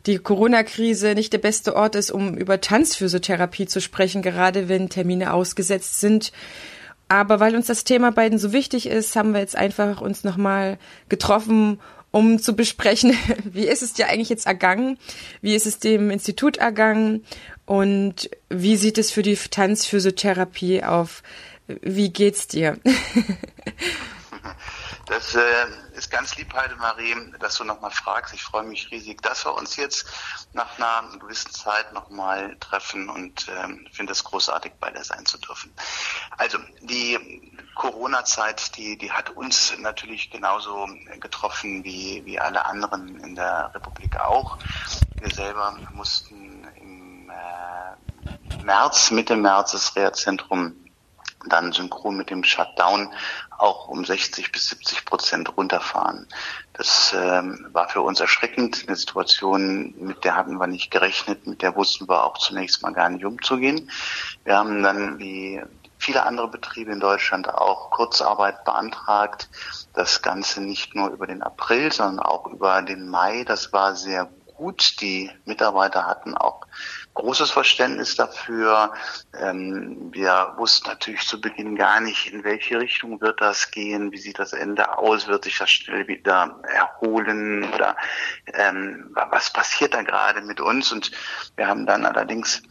die 0.06 0.18
Corona-Krise 0.18 1.16
nicht 1.16 1.32
der 1.32 1.38
beste 1.38 1.74
Ort 1.74 1.96
ist, 1.96 2.12
um 2.12 2.36
über 2.36 2.60
Tanzphysiotherapie 2.60 3.66
zu 3.66 3.80
sprechen, 3.80 4.22
gerade 4.22 4.68
wenn 4.68 4.90
Termine 4.90 5.32
ausgesetzt 5.32 6.02
sind. 6.02 6.34
Aber 7.08 7.40
weil 7.40 7.56
uns 7.56 7.68
das 7.68 7.86
Thema 7.86 8.12
beiden 8.12 8.40
so 8.40 8.52
wichtig 8.52 8.88
ist, 8.88 9.16
haben 9.16 9.32
wir 9.32 9.40
jetzt 9.40 9.56
einfach 9.56 10.02
uns 10.02 10.26
nochmal 10.26 10.80
getroffen, 11.08 11.80
um 12.12 12.40
zu 12.40 12.58
besprechen, 12.58 13.16
wie 13.46 13.68
ist 13.68 13.84
es 13.84 13.94
dir 13.94 14.10
eigentlich 14.10 14.28
jetzt 14.28 14.48
ergangen? 14.48 14.98
Wie 15.40 15.56
ist 15.56 15.66
es 15.66 15.80
dem 15.80 16.12
Institut 16.12 16.58
ergangen? 16.58 17.24
Und 17.66 18.30
wie 18.50 18.76
sieht 18.76 18.98
es 18.98 19.12
für 19.12 19.22
die 19.22 19.38
Tanzphysiotherapie 19.38 20.84
auf 20.84 21.24
wie 21.68 22.12
geht's 22.12 22.48
dir? 22.48 22.80
Das 25.08 25.36
äh, 25.36 25.66
ist 25.94 26.12
ganz 26.12 26.36
lieb, 26.36 26.54
Heidemarie, 26.54 27.16
dass 27.40 27.56
du 27.56 27.64
nochmal 27.64 27.92
fragst. 27.92 28.34
Ich 28.34 28.44
freue 28.44 28.64
mich 28.64 28.92
riesig, 28.92 29.22
dass 29.22 29.46
wir 29.46 29.56
uns 29.56 29.78
jetzt 29.78 30.06
nach 30.52 30.78
einer 30.78 31.18
gewissen 31.18 31.52
Zeit 31.52 31.94
nochmal 31.94 32.58
treffen 32.60 33.10
und 33.10 33.48
ähm, 33.48 33.88
finde 33.94 34.12
es 34.12 34.26
großartig, 34.26 34.74
bei 34.82 34.92
dir 34.92 35.06
sein 35.06 35.26
zu 35.26 35.38
dürfen. 35.38 35.74
Also 36.38 36.58
die 36.82 37.18
Corona-Zeit, 37.76 38.76
die, 38.76 38.98
die 38.98 39.10
hat 39.10 39.30
uns 39.30 39.78
natürlich 39.78 40.30
genauso 40.30 40.90
getroffen 41.22 41.86
wie, 41.86 42.24
wie 42.26 42.38
alle 42.38 42.66
anderen 42.66 43.18
in 43.22 43.36
der 43.36 43.72
Republik 43.74 44.20
auch. 44.20 44.58
Wir 45.22 45.34
selber 45.34 45.78
mussten 45.94 46.68
im 46.82 47.30
äh, 47.30 48.64
März, 48.66 49.12
Mitte 49.12 49.38
März 49.38 49.72
das 49.72 49.96
Reha-Zentrum 49.96 50.76
dann 51.50 51.72
synchron 51.72 52.18
mit 52.18 52.30
dem 52.30 52.44
Shutdown 52.44 53.14
auch 53.58 53.88
um 53.88 54.06
60 54.06 54.52
bis 54.52 54.70
70 54.70 55.06
Prozent 55.06 55.58
runterfahren. 55.58 56.28
Das 56.74 57.16
ähm, 57.18 57.68
war 57.72 57.90
für 57.90 58.02
uns 58.02 58.20
erschreckend, 58.20 58.86
eine 58.88 58.96
Situation, 58.96 59.96
mit 59.98 60.24
der 60.24 60.36
hatten 60.36 60.58
wir 60.58 60.68
nicht 60.68 60.92
gerechnet, 60.92 61.48
mit 61.48 61.62
der 61.62 61.76
wussten 61.76 62.08
wir 62.08 62.24
auch 62.24 62.38
zunächst 62.38 62.84
mal 62.84 62.94
gar 62.94 63.10
nicht 63.10 63.26
umzugehen. 63.26 63.90
Wir 64.44 64.58
haben 64.58 64.84
dann 64.84 65.18
wie 65.18 65.62
viele 65.98 66.24
andere 66.24 66.48
Betriebe 66.48 66.92
in 66.92 67.00
Deutschland 67.00 67.50
auch 67.50 67.90
Kurzarbeit 67.90 68.64
beantragt. 68.64 69.50
Das 69.94 70.22
Ganze 70.22 70.62
nicht 70.62 70.96
nur 70.96 71.10
über 71.10 71.28
den 71.28 71.42
April, 71.42 71.92
sondern 71.92 72.20
auch 72.20 72.46
über 72.48 72.82
den 72.82 73.10
Mai. 73.10 73.44
Das 73.44 73.74
war 73.74 73.96
sehr 73.96 74.30
gut. 74.56 75.02
Die 75.02 75.32
Mitarbeiter 75.46 76.06
hatten 76.06 76.36
auch 76.36 76.62
großes 77.18 77.50
Verständnis 77.50 78.16
dafür. 78.16 78.94
Ähm, 79.40 80.10
wir 80.12 80.54
wussten 80.58 80.88
natürlich 80.88 81.26
zu 81.28 81.42
Beginn 81.42 81.76
gar 81.76 82.00
nicht, 82.00 82.32
in 82.32 82.44
welche 82.44 82.80
Richtung 82.80 83.20
wird 83.22 83.42
das 83.42 83.72
gehen, 83.72 84.12
wie 84.12 84.18
sieht 84.18 84.38
das 84.38 84.54
Ende 84.54 84.98
aus, 84.98 85.28
wird 85.28 85.44
sich 85.44 85.58
das 85.58 85.72
schnell 85.72 86.08
wieder 86.08 86.60
erholen 86.64 87.72
oder 87.74 87.96
ähm, 88.54 89.10
was 89.30 89.52
passiert 89.52 89.96
da 89.96 90.04
gerade 90.04 90.42
mit 90.42 90.62
uns. 90.62 90.92
Und 90.92 91.12
wir 91.56 91.68
haben 91.68 91.88
dann 91.88 92.06
allerdings 92.06 92.62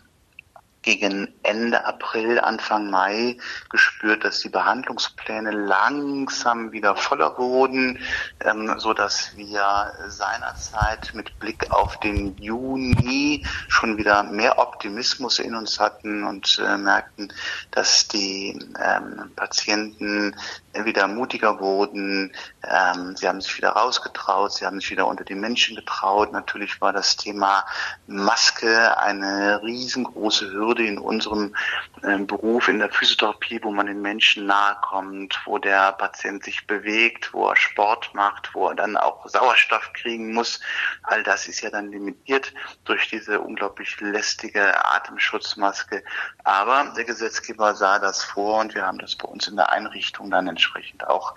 gegen 0.87 1.34
Ende 1.43 1.84
April, 1.84 2.39
Anfang 2.39 2.89
Mai 2.91 3.37
gespürt, 3.70 4.24
dass 4.24 4.39
die 4.39 4.49
Behandlungspläne 4.49 5.51
langsam 5.51 6.70
wieder 6.70 6.95
voller 6.95 7.37
wurden, 7.37 7.99
ähm, 8.41 8.72
so 8.78 8.95
dass 8.95 9.37
wir 9.37 9.93
seinerzeit 10.07 11.12
mit 11.12 11.41
Blick 11.41 11.72
auf 11.72 11.99
den 11.99 12.39
Juni 12.39 13.45
schon 13.66 13.99
wieder 13.99 14.22
mehr 14.22 14.61
Optimismus 14.61 15.41
in 15.41 15.57
uns 15.57 15.80
hatten 15.80 16.22
und 16.22 16.62
äh, 16.64 16.78
merkten, 16.78 17.32
dass 17.72 18.07
die 18.07 18.57
ähm, 18.80 19.32
Patienten 19.34 20.37
wieder 20.84 21.09
mutiger 21.09 21.59
wurden. 21.59 22.32
Ähm, 22.62 23.16
sie 23.16 23.26
haben 23.26 23.41
sich 23.41 23.57
wieder 23.57 23.70
rausgetraut, 23.70 24.53
sie 24.53 24.66
haben 24.66 24.78
sich 24.78 24.91
wieder 24.91 25.07
unter 25.07 25.24
die 25.24 25.34
Menschen 25.34 25.74
getraut. 25.74 26.32
Natürlich 26.32 26.80
war 26.80 26.93
das 26.93 27.16
Thema 27.16 27.64
Maske 28.07 28.97
eine 28.99 29.62
riesengroße 29.62 30.53
Hürde 30.53 30.76
Würde 30.77 30.89
in 30.89 30.99
unserem 30.99 31.57
äh, 32.03 32.18
Beruf, 32.18 32.68
in 32.68 32.81
der 32.81 32.91
Physiotherapie, 32.91 33.61
wo 33.62 33.70
man 33.70 33.87
den 33.87 34.03
Menschen 34.03 34.45
nahe 34.45 34.77
kommt, 34.83 35.41
wo 35.47 35.57
der 35.57 35.93
Patient 35.93 36.45
sich 36.45 36.66
bewegt, 36.66 37.33
wo 37.33 37.49
er 37.49 37.57
Sport 37.57 38.11
macht, 38.12 38.55
wo 38.55 38.68
er 38.68 38.74
dann 38.74 38.99
auch 38.99 39.27
Sauerstoff 39.27 39.91
kriegen 39.95 40.35
muss. 40.35 40.61
All 41.03 41.22
das 41.22 41.49
ist 41.49 41.62
ja 41.62 41.70
dann 41.70 41.91
limitiert 41.91 42.53
durch 42.85 43.09
diese 43.09 43.41
unglaublich 43.41 43.99
lästige 44.01 44.85
Atemschutzmaske. 44.85 46.05
Aber 46.45 46.93
der 46.95 47.05
Gesetzgeber 47.05 47.74
sah 47.74 47.99
das 47.99 48.22
vor 48.22 48.61
und 48.61 48.74
wir 48.74 48.87
haben 48.87 48.99
das 48.99 49.16
bei 49.16 49.27
uns 49.27 49.49
in 49.49 49.57
der 49.57 49.72
Einrichtung 49.72 50.31
dann 50.31 50.47
entsprechend 50.47 51.07
auch 51.07 51.35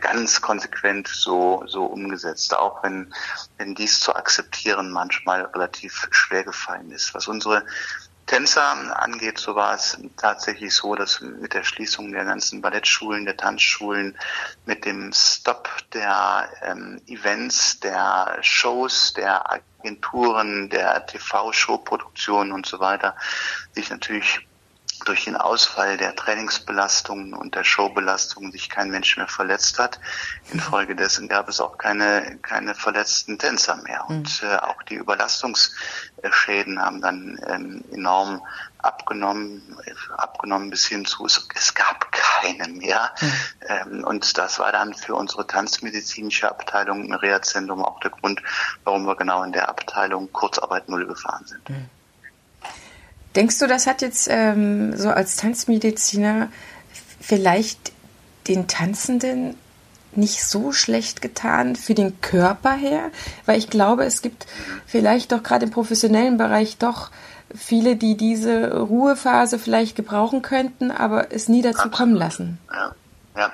ganz 0.00 0.42
konsequent 0.42 1.08
so, 1.08 1.64
so 1.66 1.86
umgesetzt, 1.86 2.54
auch 2.54 2.82
wenn, 2.82 3.14
wenn 3.56 3.74
dies 3.74 4.00
zu 4.00 4.14
akzeptieren 4.14 4.90
manchmal 4.90 5.46
relativ 5.46 6.08
schwer 6.10 6.44
gefallen 6.44 6.90
ist. 6.90 7.14
Was 7.14 7.26
unsere 7.26 7.64
Tänzer 8.26 9.00
angeht, 9.00 9.38
so 9.38 9.54
war 9.54 9.74
es 9.74 9.98
tatsächlich 10.16 10.74
so, 10.74 10.94
dass 10.94 11.20
mit 11.20 11.54
der 11.54 11.64
Schließung 11.64 12.12
der 12.12 12.24
ganzen 12.24 12.62
Ballettschulen, 12.62 13.24
der 13.24 13.36
Tanzschulen, 13.36 14.16
mit 14.64 14.84
dem 14.84 15.12
Stop 15.12 15.68
der 15.92 16.48
ähm, 16.62 17.00
Events, 17.06 17.80
der 17.80 18.38
Shows, 18.40 19.12
der 19.14 19.50
Agenturen, 19.50 20.70
der 20.70 21.04
TV-Show-Produktionen 21.06 22.52
und 22.52 22.64
so 22.66 22.80
weiter, 22.80 23.16
sich 23.72 23.90
natürlich 23.90 24.46
durch 25.04 25.24
den 25.24 25.36
Ausfall 25.36 25.96
der 25.96 26.14
Trainingsbelastungen 26.14 27.34
und 27.34 27.54
der 27.54 27.64
Showbelastungen 27.64 28.52
sich 28.52 28.68
kein 28.68 28.90
Mensch 28.90 29.16
mehr 29.16 29.28
verletzt 29.28 29.78
hat. 29.78 30.00
Infolgedessen 30.52 31.28
gab 31.28 31.48
es 31.48 31.60
auch 31.60 31.78
keine, 31.78 32.38
keine 32.42 32.74
verletzten 32.74 33.38
Tänzer 33.38 33.76
mehr. 33.76 34.04
Und 34.08 34.42
mhm. 34.42 34.48
äh, 34.48 34.56
auch 34.56 34.82
die 34.82 34.94
Überlastungsschäden 34.94 36.80
haben 36.80 37.00
dann 37.00 37.40
ähm, 37.46 37.84
enorm 37.92 38.42
abgenommen, 38.78 39.78
abgenommen 40.16 40.70
bis 40.70 40.86
hin 40.86 41.04
zu, 41.04 41.24
es, 41.26 41.48
es 41.54 41.74
gab 41.74 42.10
keine 42.10 42.68
mehr. 42.72 43.12
Mhm. 43.20 43.32
Ähm, 43.68 44.04
und 44.04 44.36
das 44.38 44.58
war 44.58 44.72
dann 44.72 44.94
für 44.94 45.14
unsere 45.14 45.46
tanzmedizinische 45.46 46.50
Abteilung 46.50 47.04
im 47.04 47.12
Reha-Zentrum 47.12 47.84
auch 47.84 48.00
der 48.00 48.10
Grund, 48.10 48.42
warum 48.84 49.06
wir 49.06 49.16
genau 49.16 49.42
in 49.44 49.52
der 49.52 49.68
Abteilung 49.68 50.32
Kurzarbeit 50.32 50.88
Null 50.88 51.06
gefahren 51.06 51.44
sind. 51.46 51.68
Mhm. 51.70 51.90
Denkst 53.34 53.58
du, 53.58 53.66
das 53.66 53.86
hat 53.86 54.02
jetzt 54.02 54.28
ähm, 54.30 54.96
so 54.96 55.10
als 55.10 55.36
Tanzmediziner 55.36 56.50
vielleicht 57.20 57.92
den 58.48 58.68
Tanzenden 58.68 59.56
nicht 60.14 60.44
so 60.44 60.72
schlecht 60.72 61.22
getan 61.22 61.76
für 61.76 61.94
den 61.94 62.20
Körper 62.20 62.74
her? 62.74 63.10
Weil 63.46 63.58
ich 63.58 63.70
glaube, 63.70 64.04
es 64.04 64.20
gibt 64.20 64.46
vielleicht 64.86 65.32
doch 65.32 65.42
gerade 65.42 65.64
im 65.64 65.70
professionellen 65.70 66.36
Bereich 66.36 66.76
doch 66.76 67.10
viele, 67.54 67.96
die 67.96 68.16
diese 68.16 68.76
Ruhephase 68.78 69.58
vielleicht 69.58 69.96
gebrauchen 69.96 70.42
könnten, 70.42 70.90
aber 70.90 71.32
es 71.32 71.48
nie 71.48 71.62
dazu 71.62 71.90
kommen 71.90 72.14
lassen. 72.14 72.58
Ja, 72.72 72.94
ja. 73.36 73.52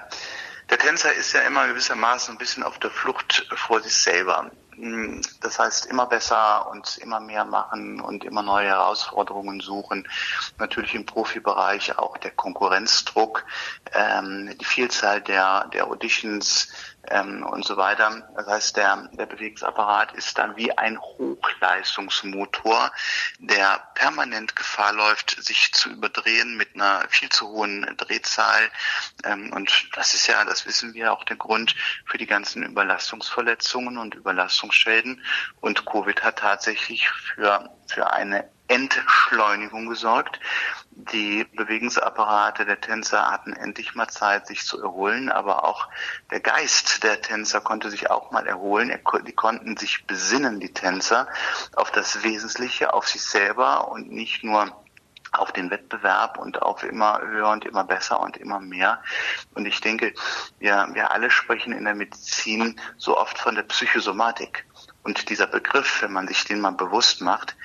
Der 0.70 0.78
Tänzer 0.78 1.12
ist 1.14 1.32
ja 1.32 1.40
immer 1.42 1.66
gewissermaßen 1.68 2.34
ein 2.34 2.38
bisschen 2.38 2.62
auf 2.62 2.78
der 2.78 2.90
Flucht 2.90 3.46
vor 3.56 3.80
sich 3.80 3.96
selber. 3.96 4.50
Hm, 4.80 5.20
das 5.40 5.58
heißt, 5.58 5.86
immer 5.86 6.06
besser 6.06 6.70
und 6.70 6.98
immer 6.98 7.18
mehr 7.18 7.44
machen 7.44 8.00
und 8.00 8.22
immer 8.24 8.42
neue 8.42 8.68
Herausforderungen 8.68 9.60
suchen. 9.60 10.06
Natürlich 10.58 10.94
im 10.94 11.04
Profibereich 11.04 11.98
auch 11.98 12.16
der 12.18 12.30
Konkurrenzdruck, 12.30 13.44
ähm, 13.92 14.56
die 14.56 14.64
Vielzahl 14.64 15.20
der, 15.20 15.66
der 15.72 15.88
Auditions, 15.88 16.68
ähm, 17.10 17.44
und 17.44 17.64
so 17.64 17.76
weiter. 17.76 18.28
Das 18.34 18.46
heißt, 18.46 18.76
der, 18.76 19.08
der 19.12 19.26
Bewegungsapparat 19.26 20.12
ist 20.12 20.38
dann 20.38 20.56
wie 20.56 20.76
ein 20.76 20.98
Hochleistungsmotor, 21.00 22.90
der 23.38 23.82
permanent 23.94 24.56
Gefahr 24.56 24.92
läuft, 24.92 25.42
sich 25.42 25.72
zu 25.72 25.90
überdrehen 25.90 26.56
mit 26.56 26.74
einer 26.74 27.06
viel 27.08 27.28
zu 27.28 27.48
hohen 27.48 27.94
Drehzahl. 27.96 28.70
Ähm, 29.24 29.52
und 29.52 29.88
das 29.94 30.14
ist 30.14 30.26
ja, 30.26 30.44
das 30.44 30.66
wissen 30.66 30.94
wir, 30.94 31.12
auch 31.12 31.24
der 31.24 31.36
Grund 31.36 31.74
für 32.06 32.18
die 32.18 32.26
ganzen 32.26 32.62
Überlastungsverletzungen 32.62 33.98
und 33.98 34.14
Überlastungsschäden. 34.14 35.22
Und 35.60 35.86
Covid 35.86 36.22
hat 36.22 36.38
tatsächlich 36.38 37.08
für, 37.10 37.70
für 37.86 38.12
eine 38.12 38.48
Entschleunigung 38.68 39.88
gesorgt. 39.88 40.38
Die 40.90 41.44
Bewegungsapparate 41.44 42.64
der 42.64 42.80
Tänzer 42.80 43.30
hatten 43.30 43.52
endlich 43.52 43.94
mal 43.94 44.08
Zeit, 44.08 44.46
sich 44.46 44.64
zu 44.64 44.80
erholen, 44.82 45.30
aber 45.30 45.64
auch 45.64 45.88
der 46.30 46.40
Geist 46.40 47.02
der 47.02 47.20
Tänzer 47.20 47.60
konnte 47.60 47.90
sich 47.90 48.10
auch 48.10 48.30
mal 48.30 48.46
erholen. 48.46 48.92
Die 49.26 49.32
konnten 49.32 49.76
sich 49.76 50.06
besinnen, 50.06 50.60
die 50.60 50.72
Tänzer, 50.72 51.28
auf 51.76 51.90
das 51.90 52.22
Wesentliche, 52.22 52.92
auf 52.94 53.08
sich 53.08 53.22
selber 53.22 53.88
und 53.88 54.10
nicht 54.10 54.44
nur 54.44 54.72
auf 55.32 55.52
den 55.52 55.70
Wettbewerb 55.70 56.38
und 56.38 56.62
auf 56.62 56.82
immer 56.82 57.20
höher 57.20 57.50
und 57.50 57.64
immer 57.64 57.84
besser 57.84 58.20
und 58.20 58.36
immer 58.36 58.60
mehr. 58.60 59.02
Und 59.54 59.66
ich 59.66 59.80
denke, 59.80 60.14
wir, 60.58 60.88
wir 60.92 61.10
alle 61.10 61.30
sprechen 61.30 61.72
in 61.72 61.84
der 61.84 61.94
Medizin 61.94 62.80
so 62.96 63.16
oft 63.16 63.38
von 63.38 63.54
der 63.54 63.62
Psychosomatik. 63.64 64.64
Und 65.02 65.28
dieser 65.30 65.46
Begriff, 65.46 66.02
wenn 66.02 66.12
man 66.12 66.28
sich 66.28 66.44
den 66.44 66.60
mal 66.60 66.72
bewusst 66.72 67.20
macht, 67.20 67.56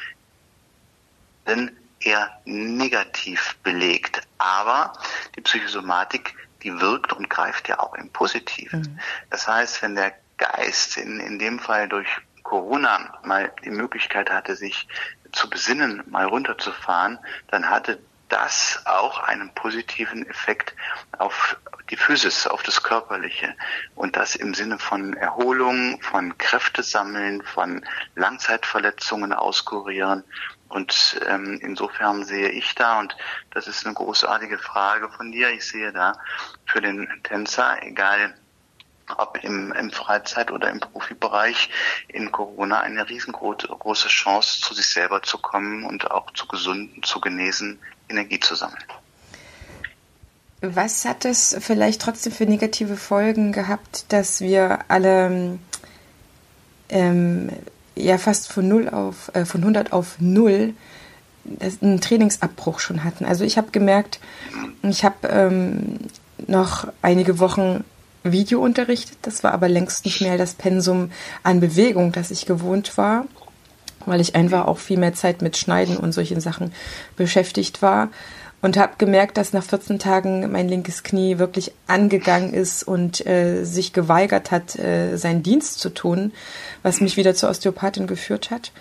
denn 1.48 1.78
eher 2.00 2.30
negativ 2.46 3.56
belegt. 3.64 4.22
Aber 4.38 4.94
die 5.36 5.42
Psychosomatik, 5.42 6.36
die 6.64 6.80
wirkt 6.80 7.14
und 7.14 7.30
greift 7.30 7.68
ja 7.68 7.80
auch 7.80 7.94
im 7.96 8.10
Positiven. 8.10 8.82
Mhm. 8.82 9.00
Das 9.30 9.48
heißt, 9.48 9.82
wenn 9.82 9.96
der 9.96 10.14
Geist 10.38 10.98
in, 10.98 11.20
in 11.20 11.40
dem 11.40 11.60
Fall 11.60 11.88
durch 11.88 12.08
Corona 12.44 13.18
mal 13.24 13.52
die 13.64 13.70
Möglichkeit 13.70 14.30
hatte, 14.30 14.56
sich 14.56 14.88
zu 15.32 15.50
besinnen, 15.50 16.04
mal 16.08 16.26
runterzufahren, 16.26 17.20
dann 17.48 17.70
hatte 17.70 18.00
das 18.30 18.82
auch 18.86 19.20
einen 19.20 19.54
positiven 19.54 20.28
Effekt 20.28 20.74
auf 21.20 21.58
die 21.90 21.96
Physis, 21.96 22.48
auf 22.48 22.64
das 22.64 22.82
Körperliche. 22.82 23.54
Und 23.96 24.16
das 24.16 24.36
im 24.36 24.54
Sinne 24.56 24.80
von 24.80 25.14
Erholung, 25.14 26.02
von 26.02 26.36
Kräftesammeln, 26.38 27.44
von 27.44 27.86
Langzeitverletzungen 28.16 29.34
auskurieren. 29.34 30.24
Und 30.70 31.20
ähm, 31.28 31.60
insofern 31.62 32.26
sehe 32.26 32.50
ich 32.50 32.74
da, 32.76 33.00
und 33.00 33.16
das 33.52 33.68
ist 33.68 33.86
eine 33.86 33.94
großartige 33.94 34.58
Frage 34.58 35.10
von 35.10 35.32
dir, 35.32 35.52
ich 35.52 35.68
sehe 35.68 35.92
da 35.92 36.14
für 36.66 36.82
den 36.82 37.08
Tänzer, 37.24 37.78
egal 37.84 38.34
ob 39.18 39.38
im, 39.44 39.72
im 39.74 39.92
Freizeit- 39.92 40.52
oder 40.52 40.70
im 40.70 40.80
Profibereich 40.80 41.70
in 42.08 42.32
Corona 42.32 42.80
eine 42.80 43.08
riesengroße 43.08 44.08
Chance, 44.08 44.62
zu 44.62 44.74
sich 44.74 44.88
selber 44.88 45.22
zu 45.22 45.38
kommen 45.38 45.86
und 45.86 46.10
auch 46.10 46.32
zu 46.32 46.48
gesunden, 46.48 47.04
zu 47.04 47.20
genesen, 47.20 47.80
Energie 48.10 48.40
zu 48.40 48.56
sammeln. 48.56 48.84
Was 50.62 51.04
hat 51.04 51.26
es 51.26 51.58
vielleicht 51.60 52.02
trotzdem 52.02 52.32
für 52.32 52.46
negative 52.46 52.96
Folgen 52.96 53.52
gehabt, 53.52 54.06
dass 54.14 54.40
wir 54.40 54.80
alle 54.88 55.60
ähm, 56.88 57.50
ja 57.96 58.18
fast 58.18 58.52
von 58.52 58.68
null 58.68 58.90
auf 58.90 59.32
äh, 59.34 59.46
von 59.46 59.62
100 59.62 59.94
auf 59.94 60.16
null 60.20 60.74
einen 61.82 62.02
Trainingsabbruch 62.02 62.80
schon 62.80 63.04
hatten? 63.04 63.26
Also 63.26 63.44
ich 63.44 63.58
habe 63.58 63.72
gemerkt, 63.72 64.20
ich 64.82 65.04
habe 65.04 65.28
ähm, 65.28 65.98
noch 66.48 66.88
einige 67.02 67.40
Wochen 67.40 67.84
Video 68.24 68.62
unterrichtet. 68.62 69.18
Das 69.22 69.44
war 69.44 69.54
aber 69.54 69.68
längst 69.68 70.06
nicht 70.06 70.22
mehr 70.22 70.38
das 70.38 70.54
Pensum 70.54 71.12
an 71.44 71.60
Bewegung, 71.60 72.12
das 72.12 72.32
ich 72.32 72.46
gewohnt 72.46 72.98
war, 72.98 73.26
weil 74.06 74.22
ich 74.22 74.36
einfach 74.36 74.66
auch 74.66 74.78
viel 74.78 74.98
mehr 74.98 75.14
Zeit 75.14 75.42
mit 75.42 75.58
Schneiden 75.58 75.98
und 75.98 76.14
solchen 76.14 76.40
Sachen 76.40 76.72
beschäftigt 77.18 77.82
war. 77.82 78.10
Und 78.64 78.78
habe 78.78 78.94
gemerkt, 78.98 79.36
dass 79.36 79.52
nach 79.52 79.66
14 79.66 80.00
Tagen 80.00 80.50
mein 80.50 80.70
linkes 80.70 81.04
Knie 81.04 81.38
wirklich 81.38 81.74
angegangen 81.86 82.54
ist 82.54 82.82
und 82.82 83.26
äh, 83.28 83.66
sich 83.66 83.92
geweigert 83.92 84.52
hat, 84.52 84.80
äh, 84.80 85.18
seinen 85.18 85.44
Dienst 85.44 85.82
zu 85.82 85.90
tun, 85.90 86.32
was 86.82 87.02
mich 87.02 87.18
wieder 87.18 87.36
zur 87.36 87.50
Osteopathin 87.50 88.08
geführt 88.08 88.52
hat. 88.52 88.72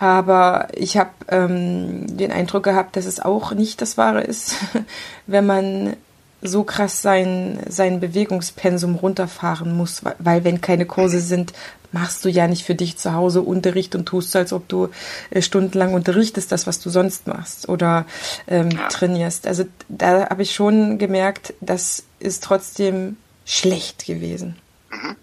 Aber 0.00 0.66
ich 0.74 0.96
habe 0.96 1.10
ähm, 1.28 2.16
den 2.16 2.32
Eindruck 2.32 2.64
gehabt, 2.64 2.96
dass 2.96 3.06
es 3.06 3.20
auch 3.20 3.52
nicht 3.52 3.80
das 3.80 3.96
Wahre 3.96 4.22
ist, 4.22 4.56
wenn 5.28 5.46
man 5.46 5.96
so 6.42 6.64
krass 6.64 7.00
sein, 7.00 7.60
sein 7.68 8.00
Bewegungspensum 8.00 8.96
runterfahren 8.96 9.76
muss, 9.76 10.02
weil 10.18 10.42
wenn 10.42 10.60
keine 10.60 10.86
Kurse 10.86 11.20
sind, 11.20 11.52
machst 11.94 12.24
du 12.24 12.28
ja 12.28 12.48
nicht 12.48 12.66
für 12.66 12.74
dich 12.74 12.98
zu 12.98 13.14
Hause 13.14 13.40
Unterricht 13.40 13.94
und 13.94 14.06
tust, 14.06 14.34
als 14.34 14.52
ob 14.52 14.68
du 14.68 14.90
äh, 15.30 15.40
stundenlang 15.40 15.94
unterrichtest, 15.94 16.50
das, 16.50 16.66
was 16.66 16.80
du 16.80 16.90
sonst 16.90 17.28
machst 17.28 17.68
oder 17.68 18.04
ähm, 18.48 18.70
trainierst. 18.88 19.46
Also 19.46 19.64
da 19.88 20.28
habe 20.28 20.42
ich 20.42 20.54
schon 20.54 20.98
gemerkt, 20.98 21.54
das 21.60 22.04
ist 22.18 22.42
trotzdem 22.42 23.16
schlecht 23.46 24.06
gewesen. 24.06 24.58
Mhm. 24.90 25.16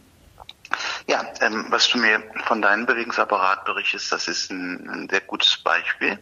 Ja, 1.07 1.25
ähm, 1.41 1.65
was 1.69 1.89
du 1.89 1.97
mir 1.97 2.23
von 2.45 2.61
deinem 2.61 2.85
Bewegungsapparat 2.85 3.65
berichtest, 3.65 4.09
das 4.09 4.29
ist 4.29 4.49
ein, 4.49 4.89
ein 4.89 5.09
sehr 5.09 5.21
gutes 5.21 5.57
Beispiel. 5.57 6.17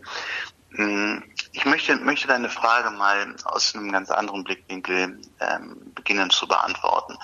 Hm, 0.71 1.23
ich 1.51 1.65
möchte, 1.65 1.95
möchte 1.97 2.27
deine 2.27 2.49
Frage 2.49 2.89
mal 2.89 3.35
aus 3.43 3.75
einem 3.75 3.91
ganz 3.91 4.09
anderen 4.09 4.43
Blickwinkel 4.43 5.19
ähm, 5.39 5.91
beginnen 5.93 6.31
zu 6.31 6.47
beantworten. 6.47 7.15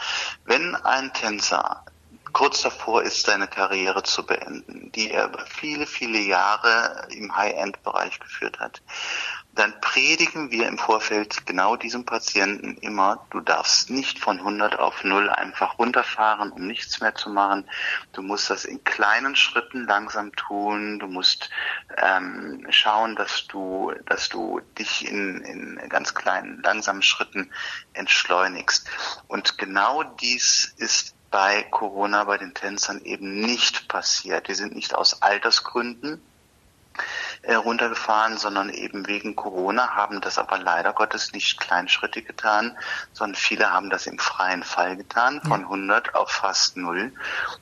Wenn 0.46 0.76
ein 0.76 1.12
Tänzer 1.14 1.84
kurz 2.36 2.64
davor 2.64 3.02
ist, 3.02 3.26
seine 3.26 3.48
Karriere 3.48 4.04
zu 4.04 4.26
beenden, 4.26 4.92
die 4.92 5.10
er 5.10 5.28
über 5.28 5.46
viele, 5.46 5.88
viele 5.88 6.20
Jahre 6.20 7.08
im 7.12 7.34
High-End-Bereich 7.34 8.20
geführt 8.20 8.60
hat, 8.60 8.82
dann 9.54 9.80
predigen 9.80 10.52
wir 10.52 10.68
im 10.68 10.78
Vorfeld 10.78 11.48
genau 11.48 11.78
diesem 11.78 12.06
Patienten 12.06 12.76
immer, 12.82 13.26
du 13.30 13.40
darfst 13.40 13.90
nicht 13.90 14.20
von 14.20 14.40
100 14.40 14.78
auf 14.78 15.06
0 15.06 15.30
einfach 15.30 15.80
runterfahren, 15.80 16.52
um 16.52 16.68
nichts 16.68 17.00
mehr 17.00 17.16
zu 17.16 17.30
machen. 17.30 17.70
Du 18.12 18.22
musst 18.22 18.50
das 18.50 18.66
in 18.66 18.84
kleinen 18.84 19.38
Schritten 19.38 19.86
langsam 19.86 20.36
tun. 20.36 21.00
Du 21.00 21.08
musst 21.08 21.50
ähm, 21.96 22.68
schauen, 22.70 23.16
dass 23.16 23.48
du, 23.48 23.94
dass 24.08 24.28
du 24.28 24.60
dich 24.78 25.08
in, 25.10 25.40
in 25.46 25.88
ganz 25.88 26.14
kleinen, 26.14 26.62
langsamen 26.62 27.02
Schritten 27.02 27.50
entschleunigst. 27.94 28.90
Und 29.30 29.58
genau 29.58 30.04
dies 30.04 30.74
ist 30.78 31.15
bei 31.36 31.64
Corona 31.64 32.24
bei 32.24 32.38
den 32.38 32.54
Tänzern 32.54 33.02
eben 33.02 33.42
nicht 33.42 33.90
passiert. 33.90 34.48
Die 34.48 34.54
sind 34.54 34.74
nicht 34.74 34.96
aus 34.96 35.22
Altersgründen 35.22 36.22
runtergefahren, 37.54 38.38
sondern 38.38 38.70
eben 38.70 39.08
wegen 39.08 39.36
Corona 39.36 39.96
haben 39.96 40.22
das 40.22 40.38
aber 40.38 40.58
leider 40.58 40.94
Gottes 40.94 41.32
nicht 41.32 41.60
kleinschrittig 41.60 42.26
getan, 42.26 42.78
sondern 43.14 43.36
viele 43.36 43.72
haben 43.72 43.90
das 43.90 44.08
im 44.08 44.18
freien 44.18 44.64
Fall 44.64 44.98
getan, 44.98 45.42
von 45.42 45.62
100 45.62 46.16
auf 46.16 46.32
fast 46.32 46.78
null. 46.78 47.14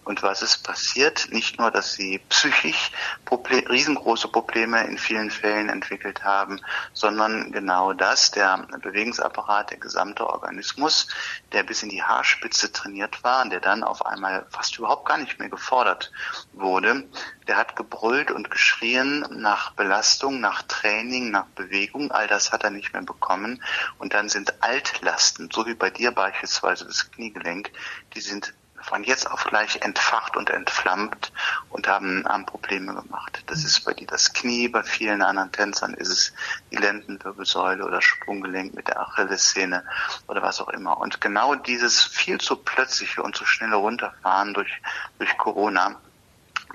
Und 0.06 0.24
was 0.24 0.42
ist 0.42 0.64
passiert? 0.64 1.28
Nicht 1.32 1.60
nur, 1.60 1.72
dass 1.72 1.94
sie 1.94 2.20
psychisch 2.30 2.92
Problem, 3.26 3.66
riesengroße 3.68 4.28
Probleme 4.28 4.86
in 4.86 4.98
vielen 4.98 5.32
Fällen 5.32 5.70
entwickelt 5.70 6.24
haben, 6.24 6.62
sondern 6.94 7.52
genau 7.52 7.94
das, 7.94 8.32
der 8.32 8.66
Bewegungsapparat, 8.82 9.72
der 9.72 9.78
gesamte 9.80 10.28
Organismus, 10.28 11.08
der 11.52 11.64
bis 11.64 11.84
in 11.84 11.90
die 11.90 12.04
Haarspitze 12.04 12.72
trainiert 12.72 13.24
war, 13.24 13.48
der 13.50 13.60
dann 13.60 13.84
auf 13.84 14.06
einmal 14.06 14.46
fast 14.50 14.78
überhaupt 14.78 15.08
gar 15.08 15.18
nicht 15.18 15.40
mehr 15.40 15.50
gefordert 15.50 16.12
wurde, 16.54 17.08
der 17.48 17.58
hat 17.58 17.76
gebrüllt 17.76 18.32
und 18.32 18.50
geschrien 18.50 19.26
nach 19.32 19.73
Belastung, 19.76 20.40
nach 20.40 20.64
Training, 20.64 21.32
nach 21.32 21.46
Bewegung. 21.56 22.12
All 22.12 22.28
das 22.28 22.52
hat 22.52 22.64
er 22.64 22.70
nicht 22.70 22.94
mehr 22.94 23.02
bekommen. 23.02 23.64
Und 23.98 24.14
dann 24.14 24.30
sind 24.30 24.62
Altlasten, 24.64 25.50
so 25.52 25.66
wie 25.66 25.76
bei 25.76 25.90
dir 25.90 26.12
beispielsweise 26.12 26.86
das 26.86 27.12
Kniegelenk, 27.12 27.72
die 28.16 28.22
sind 28.22 28.54
von 28.84 29.04
jetzt 29.04 29.30
auf 29.30 29.46
gleich 29.46 29.82
entfacht 29.82 30.36
und 30.36 30.50
entflammt 30.50 31.32
und 31.70 31.88
haben, 31.88 32.26
haben 32.28 32.46
Probleme 32.46 32.94
gemacht. 32.94 33.44
Das 33.48 33.64
ist 33.64 33.86
bei 33.86 33.94
dir 33.94 34.08
das 34.08 34.34
Knie, 34.34 34.68
bei 34.68 34.84
vielen 34.84 35.22
anderen 35.22 35.52
Tänzern 35.52 35.94
ist 35.94 36.10
es 36.10 36.34
die 36.72 36.76
Lendenwirbelsäule 36.76 37.86
oder 37.86 38.02
Sprunggelenk 38.02 38.74
mit 38.74 38.90
der 38.90 39.00
Achillessehne 39.00 39.84
oder 40.28 40.42
was 40.42 40.60
auch 40.60 40.70
immer. 40.70 40.98
Und 40.98 41.22
genau 41.22 41.56
dieses 41.56 42.04
viel 42.04 42.40
zu 42.40 42.58
plötzliche 42.58 43.24
und 43.24 43.36
zu 43.36 43.46
schnelle 43.46 43.78
Runterfahren 43.78 44.54
durch, 44.54 44.82
durch 45.18 45.38
Corona 45.38 45.96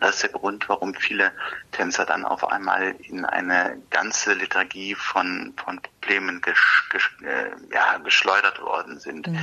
das 0.01 0.17
ist 0.17 0.23
der 0.23 0.31
Grund, 0.31 0.69
warum 0.69 0.95
viele 0.95 1.33
Tänzer 1.73 2.07
dann 2.07 2.25
auf 2.25 2.47
einmal 2.51 2.95
in 3.01 3.25
eine 3.25 3.83
ganze 3.91 4.35
Lethargie 4.35 4.95
von, 4.95 5.55
von 5.57 5.81
Problemen 5.81 6.41
gesch, 6.41 6.89
gesch, 6.91 7.17
äh, 7.23 7.51
ja, 7.73 7.99
geschleudert 7.99 8.61
worden 8.61 9.01
sind. 9.01 9.27
Mhm. 9.27 9.39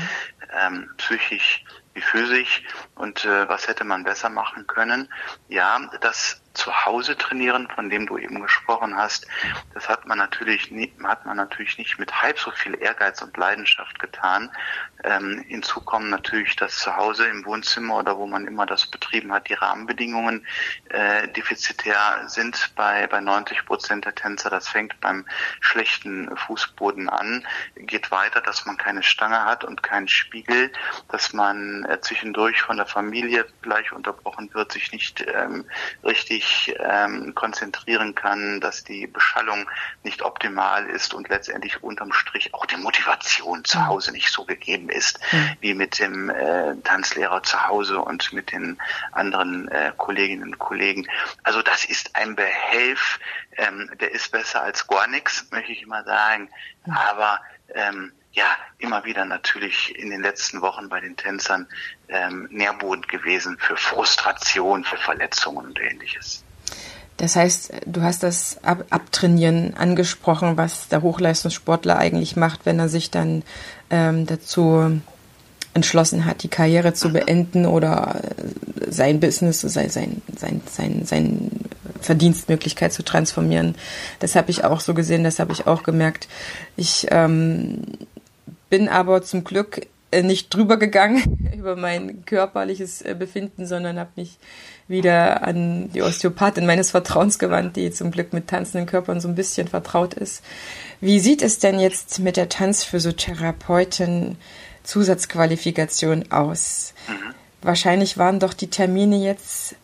Ähm, 0.51 0.89
psychisch 0.97 1.63
wie 1.95 2.01
physisch. 2.01 2.63
Und 2.93 3.25
äh, 3.25 3.49
was 3.49 3.67
hätte 3.67 3.83
man 3.83 4.03
besser 4.03 4.29
machen 4.29 4.67
können? 4.67 5.09
Ja, 5.47 5.79
das 6.01 6.41
zu 6.55 6.85
Hause 6.85 7.17
trainieren, 7.17 7.67
von 7.75 7.89
dem 7.89 8.07
du 8.07 8.17
eben 8.17 8.41
gesprochen 8.41 8.95
hast, 8.95 9.27
das 9.73 9.87
hat 9.89 10.07
man 10.07 10.17
natürlich 10.17 10.71
nie, 10.71 10.91
hat 11.03 11.25
man 11.25 11.37
natürlich 11.37 11.77
nicht 11.77 11.99
mit 11.99 12.21
halb 12.21 12.39
so 12.39 12.49
viel 12.51 12.81
Ehrgeiz 12.81 13.21
und 13.21 13.35
Leidenschaft 13.37 13.99
getan. 13.99 14.49
Ähm, 15.03 15.43
hinzu 15.47 15.81
kommen 15.81 16.09
natürlich, 16.09 16.55
dass 16.55 16.77
zu 16.77 16.95
Hause 16.95 17.25
im 17.25 17.45
Wohnzimmer 17.45 17.97
oder 17.97 18.17
wo 18.17 18.25
man 18.25 18.47
immer 18.47 18.65
das 18.65 18.87
betrieben 18.87 19.31
hat, 19.33 19.49
die 19.49 19.53
Rahmenbedingungen 19.53 20.47
äh, 20.89 21.27
defizitär 21.27 22.23
sind 22.27 22.71
bei, 22.75 23.05
bei 23.07 23.19
90 23.19 23.65
Prozent 23.65 24.05
der 24.05 24.15
Tänzer. 24.15 24.49
Das 24.49 24.69
fängt 24.69 24.99
beim 25.01 25.25
schlechten 25.59 26.35
Fußboden 26.35 27.09
an, 27.09 27.45
geht 27.75 28.11
weiter, 28.11 28.41
dass 28.41 28.65
man 28.65 28.77
keine 28.77 29.03
Stange 29.03 29.43
hat 29.43 29.63
und 29.63 29.83
keinen 29.83 30.07
Spiegel, 30.07 30.71
dass 31.09 31.33
man 31.33 31.84
äh, 31.87 31.99
zwischendurch 32.01 32.61
von 32.61 32.77
der 32.77 32.85
Familie 32.85 33.45
gleich 33.61 33.91
unterbrochen 33.91 34.53
wird, 34.53 34.71
sich 34.71 34.91
nicht 34.91 35.25
ähm, 35.33 35.65
richtig 36.03 36.75
ähm, 36.79 37.33
konzentrieren 37.35 38.15
kann, 38.15 38.59
dass 38.59 38.83
die 38.83 39.07
Beschallung 39.07 39.69
nicht 40.03 40.21
optimal 40.21 40.85
ist 40.87 41.13
und 41.13 41.29
letztendlich 41.29 41.83
unterm 41.83 42.11
Strich 42.13 42.53
auch 42.53 42.65
die 42.65 42.77
Motivation 42.77 43.63
zu 43.65 43.79
mhm. 43.79 43.87
Hause 43.87 44.11
nicht 44.11 44.29
so 44.29 44.45
gegeben 44.45 44.89
ist, 44.89 45.19
mhm. 45.31 45.57
wie 45.61 45.73
mit 45.73 45.99
dem 45.99 46.29
äh, 46.29 46.75
Tanzlehrer 46.83 47.43
zu 47.43 47.67
Hause 47.67 47.99
und 47.99 48.33
mit 48.33 48.51
den 48.51 48.77
anderen 49.11 49.67
äh, 49.69 49.91
Kolleginnen 49.97 50.43
und 50.43 50.59
Kollegen. 50.59 51.07
Also 51.43 51.61
das 51.61 51.85
ist 51.85 52.15
ein 52.15 52.35
Behelf, 52.35 53.19
ähm, 53.57 53.89
der 53.99 54.11
ist 54.11 54.31
besser 54.31 54.61
als 54.61 54.87
gar 54.87 55.07
nichts, 55.07 55.47
möchte 55.51 55.71
ich 55.71 55.83
immer 55.83 56.03
sagen. 56.03 56.49
Mhm. 56.85 56.93
Aber 56.93 57.39
ähm, 57.73 58.11
ja 58.35 58.45
immer 58.77 59.05
wieder 59.05 59.25
natürlich 59.25 59.97
in 59.97 60.09
den 60.09 60.21
letzten 60.21 60.61
Wochen 60.61 60.89
bei 60.89 60.99
den 60.99 61.15
Tänzern 61.15 61.67
ähm, 62.09 62.47
Nährboden 62.51 63.03
gewesen 63.07 63.57
für 63.59 63.77
Frustration, 63.77 64.83
für 64.83 64.97
Verletzungen 64.97 65.65
und 65.65 65.79
ähnliches. 65.79 66.43
Das 67.17 67.37
heißt, 67.37 67.71
du 67.85 68.01
hast 68.01 68.23
das 68.23 68.61
Ab 68.63 68.83
Abtrainieren 68.89 69.75
angesprochen, 69.75 70.57
was 70.57 70.89
der 70.89 71.01
Hochleistungssportler 71.01 71.97
eigentlich 71.97 72.35
macht, 72.35 72.65
wenn 72.65 72.77
er 72.77 72.89
sich 72.89 73.09
dann 73.09 73.43
ähm, 73.89 74.25
dazu 74.25 75.01
entschlossen 75.73 76.25
hat, 76.25 76.43
die 76.43 76.49
Karriere 76.49 76.93
zu 76.93 77.11
beenden 77.11 77.65
oder 77.65 78.21
sein 78.87 79.19
Business, 79.19 79.61
sein, 79.61 79.89
sein, 79.89 80.21
sein, 80.35 80.61
sein, 80.69 81.05
sein 81.05 81.51
Verdienstmöglichkeit 82.01 82.93
zu 82.93 83.03
transformieren. 83.03 83.75
Das 84.19 84.35
habe 84.35 84.51
ich 84.51 84.63
auch 84.63 84.79
so 84.79 84.93
gesehen, 84.93 85.23
das 85.23 85.39
habe 85.39 85.51
ich 85.51 85.67
auch 85.67 85.83
gemerkt. 85.83 86.27
Ich 86.77 87.07
ähm, 87.11 87.81
bin 88.69 88.89
aber 88.89 89.21
zum 89.23 89.43
Glück 89.43 89.87
äh, 90.11 90.23
nicht 90.23 90.53
drüber 90.53 90.77
gegangen 90.77 91.51
über 91.57 91.75
mein 91.75 92.25
körperliches 92.25 93.01
äh, 93.01 93.15
Befinden, 93.17 93.65
sondern 93.65 93.99
habe 93.99 94.11
mich 94.15 94.37
wieder 94.87 95.43
an 95.43 95.91
die 95.93 96.03
Osteopathin 96.03 96.65
meines 96.65 96.91
Vertrauens 96.91 97.39
gewandt, 97.39 97.75
die 97.75 97.91
zum 97.91 98.11
Glück 98.11 98.31
mit 98.33 98.47
tanzenden 98.47 98.85
Körpern 98.85 99.19
so 99.19 99.27
ein 99.27 99.35
bisschen 99.35 99.67
vertraut 99.67 100.13
ist. 100.13 100.43
Wie 101.01 101.19
sieht 101.19 101.41
es 101.41 101.59
denn 101.59 101.79
jetzt 101.79 102.19
mit 102.19 102.37
der 102.37 102.49
Tanzphysiotherapeutin 102.49 104.37
Zusatzqualifikation 104.83 106.31
aus? 106.31 106.93
Mhm. 107.07 107.33
Wahrscheinlich 107.61 108.17
waren 108.17 108.39
doch 108.39 108.53
die 108.53 108.69
Termine 108.69 109.17
jetzt 109.17 109.75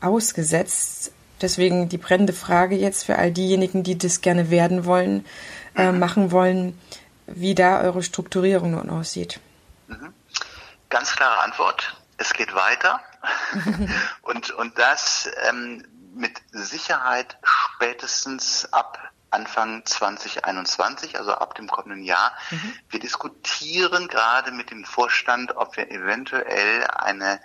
ausgesetzt. 0.00 1.12
Deswegen 1.42 1.90
die 1.90 1.98
brennende 1.98 2.32
Frage 2.32 2.76
jetzt 2.76 3.04
für 3.04 3.18
all 3.18 3.30
diejenigen, 3.30 3.82
die 3.82 3.98
das 3.98 4.22
gerne 4.22 4.50
werden 4.50 4.86
wollen, 4.86 5.24
äh, 5.76 5.92
mhm. 5.92 5.98
machen 5.98 6.32
wollen 6.32 6.78
wie 7.26 7.54
da 7.54 7.80
eure 7.80 8.02
Strukturierung 8.02 8.72
nun 8.72 8.90
aussieht. 8.90 9.40
Mhm. 9.86 10.12
Ganz 10.88 11.14
klare 11.16 11.42
Antwort. 11.42 11.96
Es 12.16 12.32
geht 12.32 12.54
weiter. 12.54 13.00
und, 14.22 14.50
und 14.52 14.78
das 14.78 15.28
ähm, 15.48 15.84
mit 16.14 16.40
Sicherheit 16.52 17.38
spätestens 17.42 18.72
ab 18.72 18.98
Anfang 19.30 19.84
2021, 19.84 21.18
also 21.18 21.32
ab 21.32 21.56
dem 21.56 21.66
kommenden 21.66 22.04
Jahr. 22.04 22.32
Mhm. 22.50 22.74
Wir 22.88 23.00
diskutieren 23.00 24.06
gerade 24.06 24.52
mit 24.52 24.70
dem 24.70 24.84
Vorstand, 24.84 25.56
ob 25.56 25.76
wir 25.76 25.90
eventuell 25.90 26.86
eine 26.86 27.40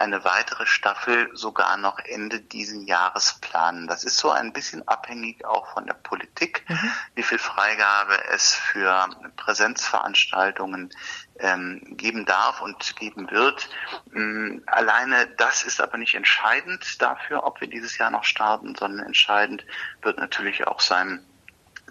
eine 0.00 0.24
weitere 0.24 0.66
Staffel 0.66 1.30
sogar 1.34 1.76
noch 1.76 1.98
Ende 1.98 2.40
diesen 2.40 2.86
Jahres 2.86 3.38
planen. 3.40 3.86
Das 3.86 4.02
ist 4.02 4.16
so 4.16 4.30
ein 4.30 4.52
bisschen 4.52 4.86
abhängig 4.88 5.44
auch 5.44 5.66
von 5.74 5.86
der 5.86 5.94
Politik, 5.94 6.64
mhm. 6.68 6.92
wie 7.14 7.22
viel 7.22 7.38
Freigabe 7.38 8.24
es 8.32 8.54
für 8.54 9.08
Präsenzveranstaltungen 9.36 10.90
ähm, 11.38 11.82
geben 11.90 12.24
darf 12.24 12.62
und 12.62 12.96
geben 12.96 13.30
wird. 13.30 13.68
Ähm, 14.14 14.62
alleine 14.66 15.26
das 15.36 15.64
ist 15.64 15.80
aber 15.80 15.98
nicht 15.98 16.14
entscheidend 16.14 17.00
dafür, 17.02 17.44
ob 17.44 17.60
wir 17.60 17.68
dieses 17.68 17.98
Jahr 17.98 18.10
noch 18.10 18.24
starten, 18.24 18.74
sondern 18.74 19.04
entscheidend 19.04 19.66
wird 20.00 20.18
natürlich 20.18 20.66
auch 20.66 20.80
sein, 20.80 21.24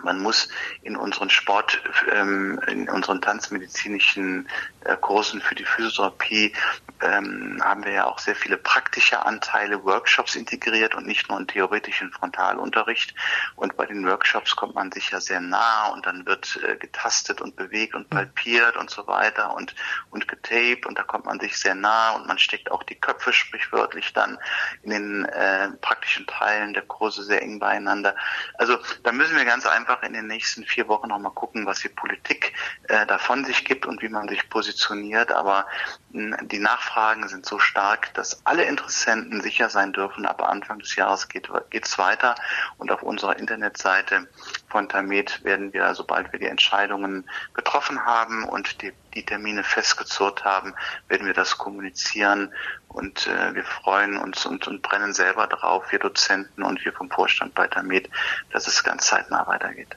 man 0.03 0.19
muss 0.19 0.49
in 0.81 0.95
unseren 0.95 1.29
Sport, 1.29 1.81
ähm, 2.11 2.59
in 2.67 2.89
unseren 2.89 3.21
tanzmedizinischen 3.21 4.47
äh, 4.85 4.95
Kursen 4.97 5.41
für 5.41 5.55
die 5.55 5.65
Physiotherapie 5.65 6.53
ähm, 7.01 7.61
haben 7.63 7.85
wir 7.85 7.93
ja 7.93 8.05
auch 8.05 8.19
sehr 8.19 8.35
viele 8.35 8.57
praktische 8.57 9.25
Anteile, 9.25 9.83
Workshops 9.83 10.35
integriert 10.35 10.95
und 10.95 11.07
nicht 11.07 11.29
nur 11.29 11.37
einen 11.37 11.47
theoretischen 11.47 12.11
Frontalunterricht. 12.11 13.15
Und 13.55 13.77
bei 13.77 13.85
den 13.85 14.05
Workshops 14.05 14.55
kommt 14.55 14.75
man 14.75 14.91
sich 14.91 15.09
ja 15.11 15.21
sehr 15.21 15.39
nah 15.39 15.87
und 15.87 16.05
dann 16.05 16.25
wird 16.25 16.59
äh, 16.67 16.75
getastet 16.75 17.41
und 17.41 17.55
bewegt 17.55 17.95
und 17.95 18.09
palpiert 18.09 18.75
und 18.77 18.89
so 18.89 19.07
weiter 19.07 19.55
und, 19.55 19.75
und 20.11 20.27
getaped 20.27 20.85
und 20.85 20.97
da 20.97 21.03
kommt 21.03 21.25
man 21.25 21.39
sich 21.39 21.57
sehr 21.57 21.75
nah 21.75 22.11
und 22.11 22.27
man 22.27 22.37
steckt 22.37 22.71
auch 22.71 22.83
die 22.83 22.95
Köpfe 22.95 23.33
sprichwörtlich 23.33 24.13
dann 24.13 24.37
in 24.83 24.91
den 24.91 25.25
äh, 25.25 25.69
praktischen 25.81 26.27
Teilen 26.27 26.73
der 26.73 26.83
Kurse 26.83 27.23
sehr 27.23 27.41
eng 27.41 27.59
beieinander. 27.59 28.15
Also 28.55 28.77
da 29.03 29.11
müssen 29.11 29.37
wir 29.37 29.45
ganz 29.45 29.65
einfach 29.65 29.88
in 30.03 30.13
den 30.13 30.27
nächsten 30.27 30.63
vier 30.63 30.87
Wochen 30.87 31.07
nochmal 31.07 31.31
gucken, 31.33 31.65
was 31.65 31.79
die 31.79 31.89
Politik 31.89 32.53
äh, 32.87 33.05
davon 33.05 33.45
sich 33.45 33.65
gibt 33.65 33.85
und 33.85 34.01
wie 34.01 34.09
man 34.09 34.27
sich 34.27 34.49
positioniert. 34.49 35.31
Aber 35.31 35.65
Die 36.11 36.59
Nachfragen 36.59 37.27
sind 37.27 37.45
so 37.45 37.59
stark, 37.59 38.11
dass 38.15 38.43
alle 38.43 38.63
Interessenten 38.63 39.41
sicher 39.41 39.69
sein 39.69 39.93
dürfen, 39.93 40.25
aber 40.25 40.49
Anfang 40.49 40.79
des 40.79 40.95
Jahres 40.95 41.29
geht 41.29 41.47
es 41.71 41.99
weiter 41.99 42.33
und 42.79 42.91
auf 42.91 43.03
unserer 43.03 43.37
Internetseite 43.37 44.27
von 44.69 44.89
Tamet 44.89 45.43
werden 45.43 45.71
wir, 45.71 45.93
sobald 45.93 46.31
wir 46.31 46.39
die 46.39 46.47
Entscheidungen 46.47 47.29
getroffen 47.53 48.05
haben 48.05 48.43
und 48.45 48.81
die, 48.81 48.91
die 49.13 49.23
Termine 49.23 49.63
festgezurrt 49.63 50.43
haben, 50.43 50.73
werden 51.09 51.27
wir 51.27 51.35
das 51.35 51.59
kommunizieren 51.59 52.51
und 52.87 53.27
äh, 53.27 53.53
wir 53.53 53.63
freuen 53.63 54.17
uns 54.17 54.47
und, 54.47 54.67
und 54.67 54.81
brennen 54.81 55.13
selber 55.13 55.45
drauf, 55.45 55.91
wir 55.91 55.99
Dozenten 55.99 56.63
und 56.63 56.83
wir 56.85 56.93
vom 56.93 57.11
Vorstand 57.11 57.53
bei 57.53 57.67
Tamet, 57.67 58.09
dass 58.51 58.65
es 58.65 58.83
ganz 58.83 59.05
zeitnah 59.05 59.45
weitergeht. 59.45 59.95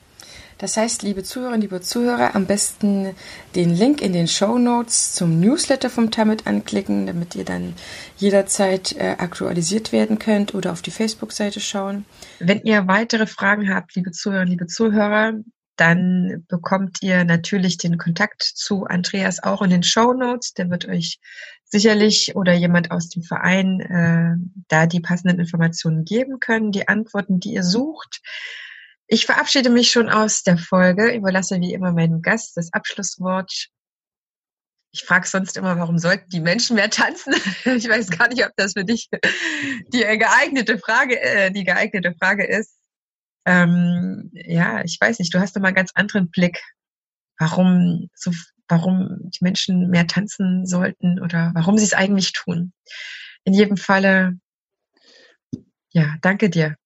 Das 0.63 0.77
heißt, 0.77 1.03
liebe 1.03 1.25
Zuhörerinnen, 1.25 1.63
liebe 1.63 1.81
Zuhörer, 1.81 2.37
am 2.37 2.47
besten 2.47 3.17
den 3.57 3.71
Link 3.75 4.01
in 4.01 4.13
den 4.13 4.29
Show 4.29 4.59
Notes 4.59 5.13
zum 5.13 5.41
Newsletter 5.41 5.91
vom 5.91 6.13
Tamit 6.13 6.47
anklicken, 6.47 7.05
damit 7.05 7.35
ihr 7.35 7.45
dann 7.45 7.75
jederzeit 8.17 8.93
äh, 8.93 9.17
aktualisiert 9.19 9.91
werden 9.91 10.21
könnt 10.21 10.55
oder 10.55 10.71
auf 10.71 10.81
die 10.81 10.93
Facebook-Seite 10.93 11.59
schauen. 11.59 12.05
Wenn 12.39 12.63
ihr 12.63 12.87
weitere 12.87 13.27
Fragen 13.27 13.75
habt, 13.75 13.97
liebe 13.97 14.13
Zuhörerinnen, 14.13 14.53
liebe 14.53 14.69
Zuhörer, 14.69 15.33
dann 15.75 16.45
bekommt 16.47 17.03
ihr 17.03 17.25
natürlich 17.25 17.77
den 17.77 17.99
Kontakt 17.99 18.45
zu 18.45 18.85
Andreas 18.85 19.43
auch 19.43 19.63
in 19.63 19.71
den 19.71 19.83
Show 19.83 20.13
Notes. 20.13 20.53
Der 20.55 20.71
wird 20.71 20.87
euch 20.87 21.19
sicherlich 21.65 22.37
oder 22.37 22.53
jemand 22.53 22.93
aus 22.93 23.09
dem 23.09 23.25
Verein 23.25 23.81
äh, 23.81 24.63
da 24.69 24.87
die 24.87 25.01
passenden 25.01 25.41
Informationen 25.41 26.05
geben 26.05 26.39
können, 26.39 26.71
die 26.71 26.87
Antworten, 26.87 27.41
die 27.41 27.53
ihr 27.53 27.65
sucht. 27.65 28.21
Ich 29.13 29.27
verabschiede 29.27 29.69
mich 29.69 29.91
schon 29.91 30.09
aus 30.09 30.43
der 30.43 30.57
Folge, 30.57 31.15
überlasse 31.15 31.61
wie 31.61 31.75
immer 31.75 31.93
meinem 31.93 32.23
Gast 32.23 32.57
das 32.57 32.73
Abschlusswort. 32.73 33.69
Ich 34.91 35.05
frage 35.05 35.29
sonst 35.29 35.59
immer, 35.59 35.77
warum 35.77 35.99
sollten 35.99 36.31
die 36.31 36.41
Menschen 36.41 36.77
mehr 36.77 36.89
tanzen? 36.89 37.35
Ich 37.77 37.87
weiß 37.87 38.09
gar 38.09 38.29
nicht, 38.29 38.43
ob 38.43 38.53
das 38.57 38.73
für 38.73 38.87
dich 38.87 39.11
die 39.93 39.99
geeignete 39.99 40.79
Frage, 40.79 41.21
äh, 41.21 41.51
die 41.51 41.65
geeignete 41.65 42.15
Frage 42.15 42.47
ist. 42.47 42.79
Ähm, 43.45 44.31
ja, 44.33 44.83
ich 44.83 44.97
weiß 44.99 45.19
nicht. 45.19 45.35
Du 45.35 45.41
hast 45.41 45.55
immer 45.59 45.67
einen 45.67 45.77
ganz 45.77 45.91
anderen 45.95 46.31
Blick, 46.31 46.63
warum 47.39 48.09
so, 48.15 48.31
warum 48.67 49.19
die 49.25 49.45
Menschen 49.45 49.91
mehr 49.91 50.07
tanzen 50.07 50.65
sollten 50.65 51.21
oder 51.21 51.51
warum 51.55 51.77
sie 51.77 51.85
es 51.85 51.93
eigentlich 51.93 52.33
tun. 52.33 52.73
In 53.45 53.53
jedem 53.53 53.77
Falle, 53.77 54.39
ja, 55.91 56.17
danke 56.23 56.49
dir. 56.49 56.77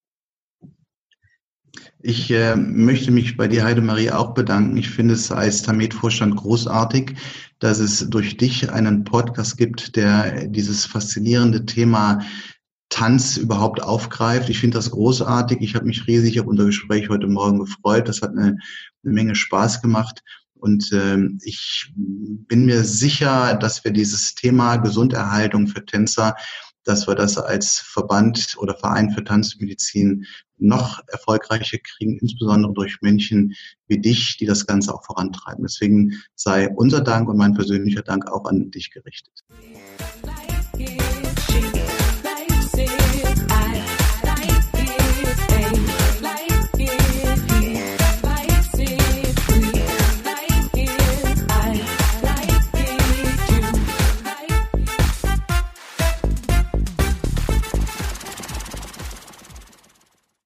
Ich 2.01 2.31
äh, 2.31 2.57
möchte 2.57 3.11
mich 3.11 3.37
bei 3.37 3.49
dir, 3.49 3.64
Heidemarie, 3.64 4.11
auch 4.11 4.35
bedanken. 4.35 4.77
Ich 4.77 4.91
finde 4.91 5.14
es 5.14 5.33
als 5.33 5.62
Tamet-Vorstand 5.62 6.37
großartig, 6.37 7.14
dass 7.59 7.79
es 7.79 8.09
durch 8.11 8.37
dich 8.37 8.70
einen 8.70 9.05
Podcast 9.05 9.57
gibt, 9.57 9.97
der 9.97 10.47
dieses 10.47 10.85
faszinierende 10.85 11.66
Thema 11.66 12.20
Tanz 12.89 13.37
überhaupt 13.37 13.83
aufgreift. 13.83 14.49
Ich 14.49 14.59
finde 14.59 14.79
das 14.79 14.91
großartig. 14.91 15.59
Ich 15.61 15.74
habe 15.74 15.87
mich 15.87 16.07
riesig 16.07 16.41
auf 16.41 16.47
unser 16.47 16.66
Gespräch 16.66 17.09
heute 17.09 17.27
Morgen 17.27 17.59
gefreut. 17.59 18.09
Das 18.09 18.22
hat 18.22 18.31
eine, 18.31 18.59
eine 19.05 19.12
Menge 19.12 19.35
Spaß 19.35 19.83
gemacht. 19.83 20.22
Und 20.55 20.91
ähm, 20.93 21.39
ich 21.43 21.93
bin 21.95 22.66
mir 22.66 22.85
sicher, 22.85 23.55
dass 23.55 23.85
wir 23.85 23.91
dieses 23.91 24.35
Thema 24.35 24.77
Gesunderhaltung 24.77 25.66
für 25.66 25.85
Tänzer 25.85 26.35
dass 26.87 27.07
wir 27.07 27.14
das 27.14 27.37
als 27.37 27.81
Verband 27.81 28.57
oder 28.59 28.77
Verein 28.77 29.11
für 29.11 29.24
Tanzmedizin 29.24 30.24
noch 30.59 31.01
erfolgreicher 31.09 31.79
kriegen, 31.79 32.19
insbesondere 32.19 32.73
durch 32.73 32.99
Menschen 33.01 33.55
wie 33.89 33.99
dich, 33.99 34.37
die 34.39 34.47
das 34.47 34.67
Ganze 34.67 34.95
auch 34.95 35.05
vorantreiben. 35.05 35.65
Deswegen 35.65 36.13
sei 36.35 36.69
unser 36.69 37.01
Dank 37.01 37.29
und 37.29 37.37
mein 37.37 37.55
persönlicher 37.55 38.03
Dank 38.03 38.31
auch 38.31 38.45
an 38.47 38.71
dich 38.71 38.91
gerichtet. 38.91 39.45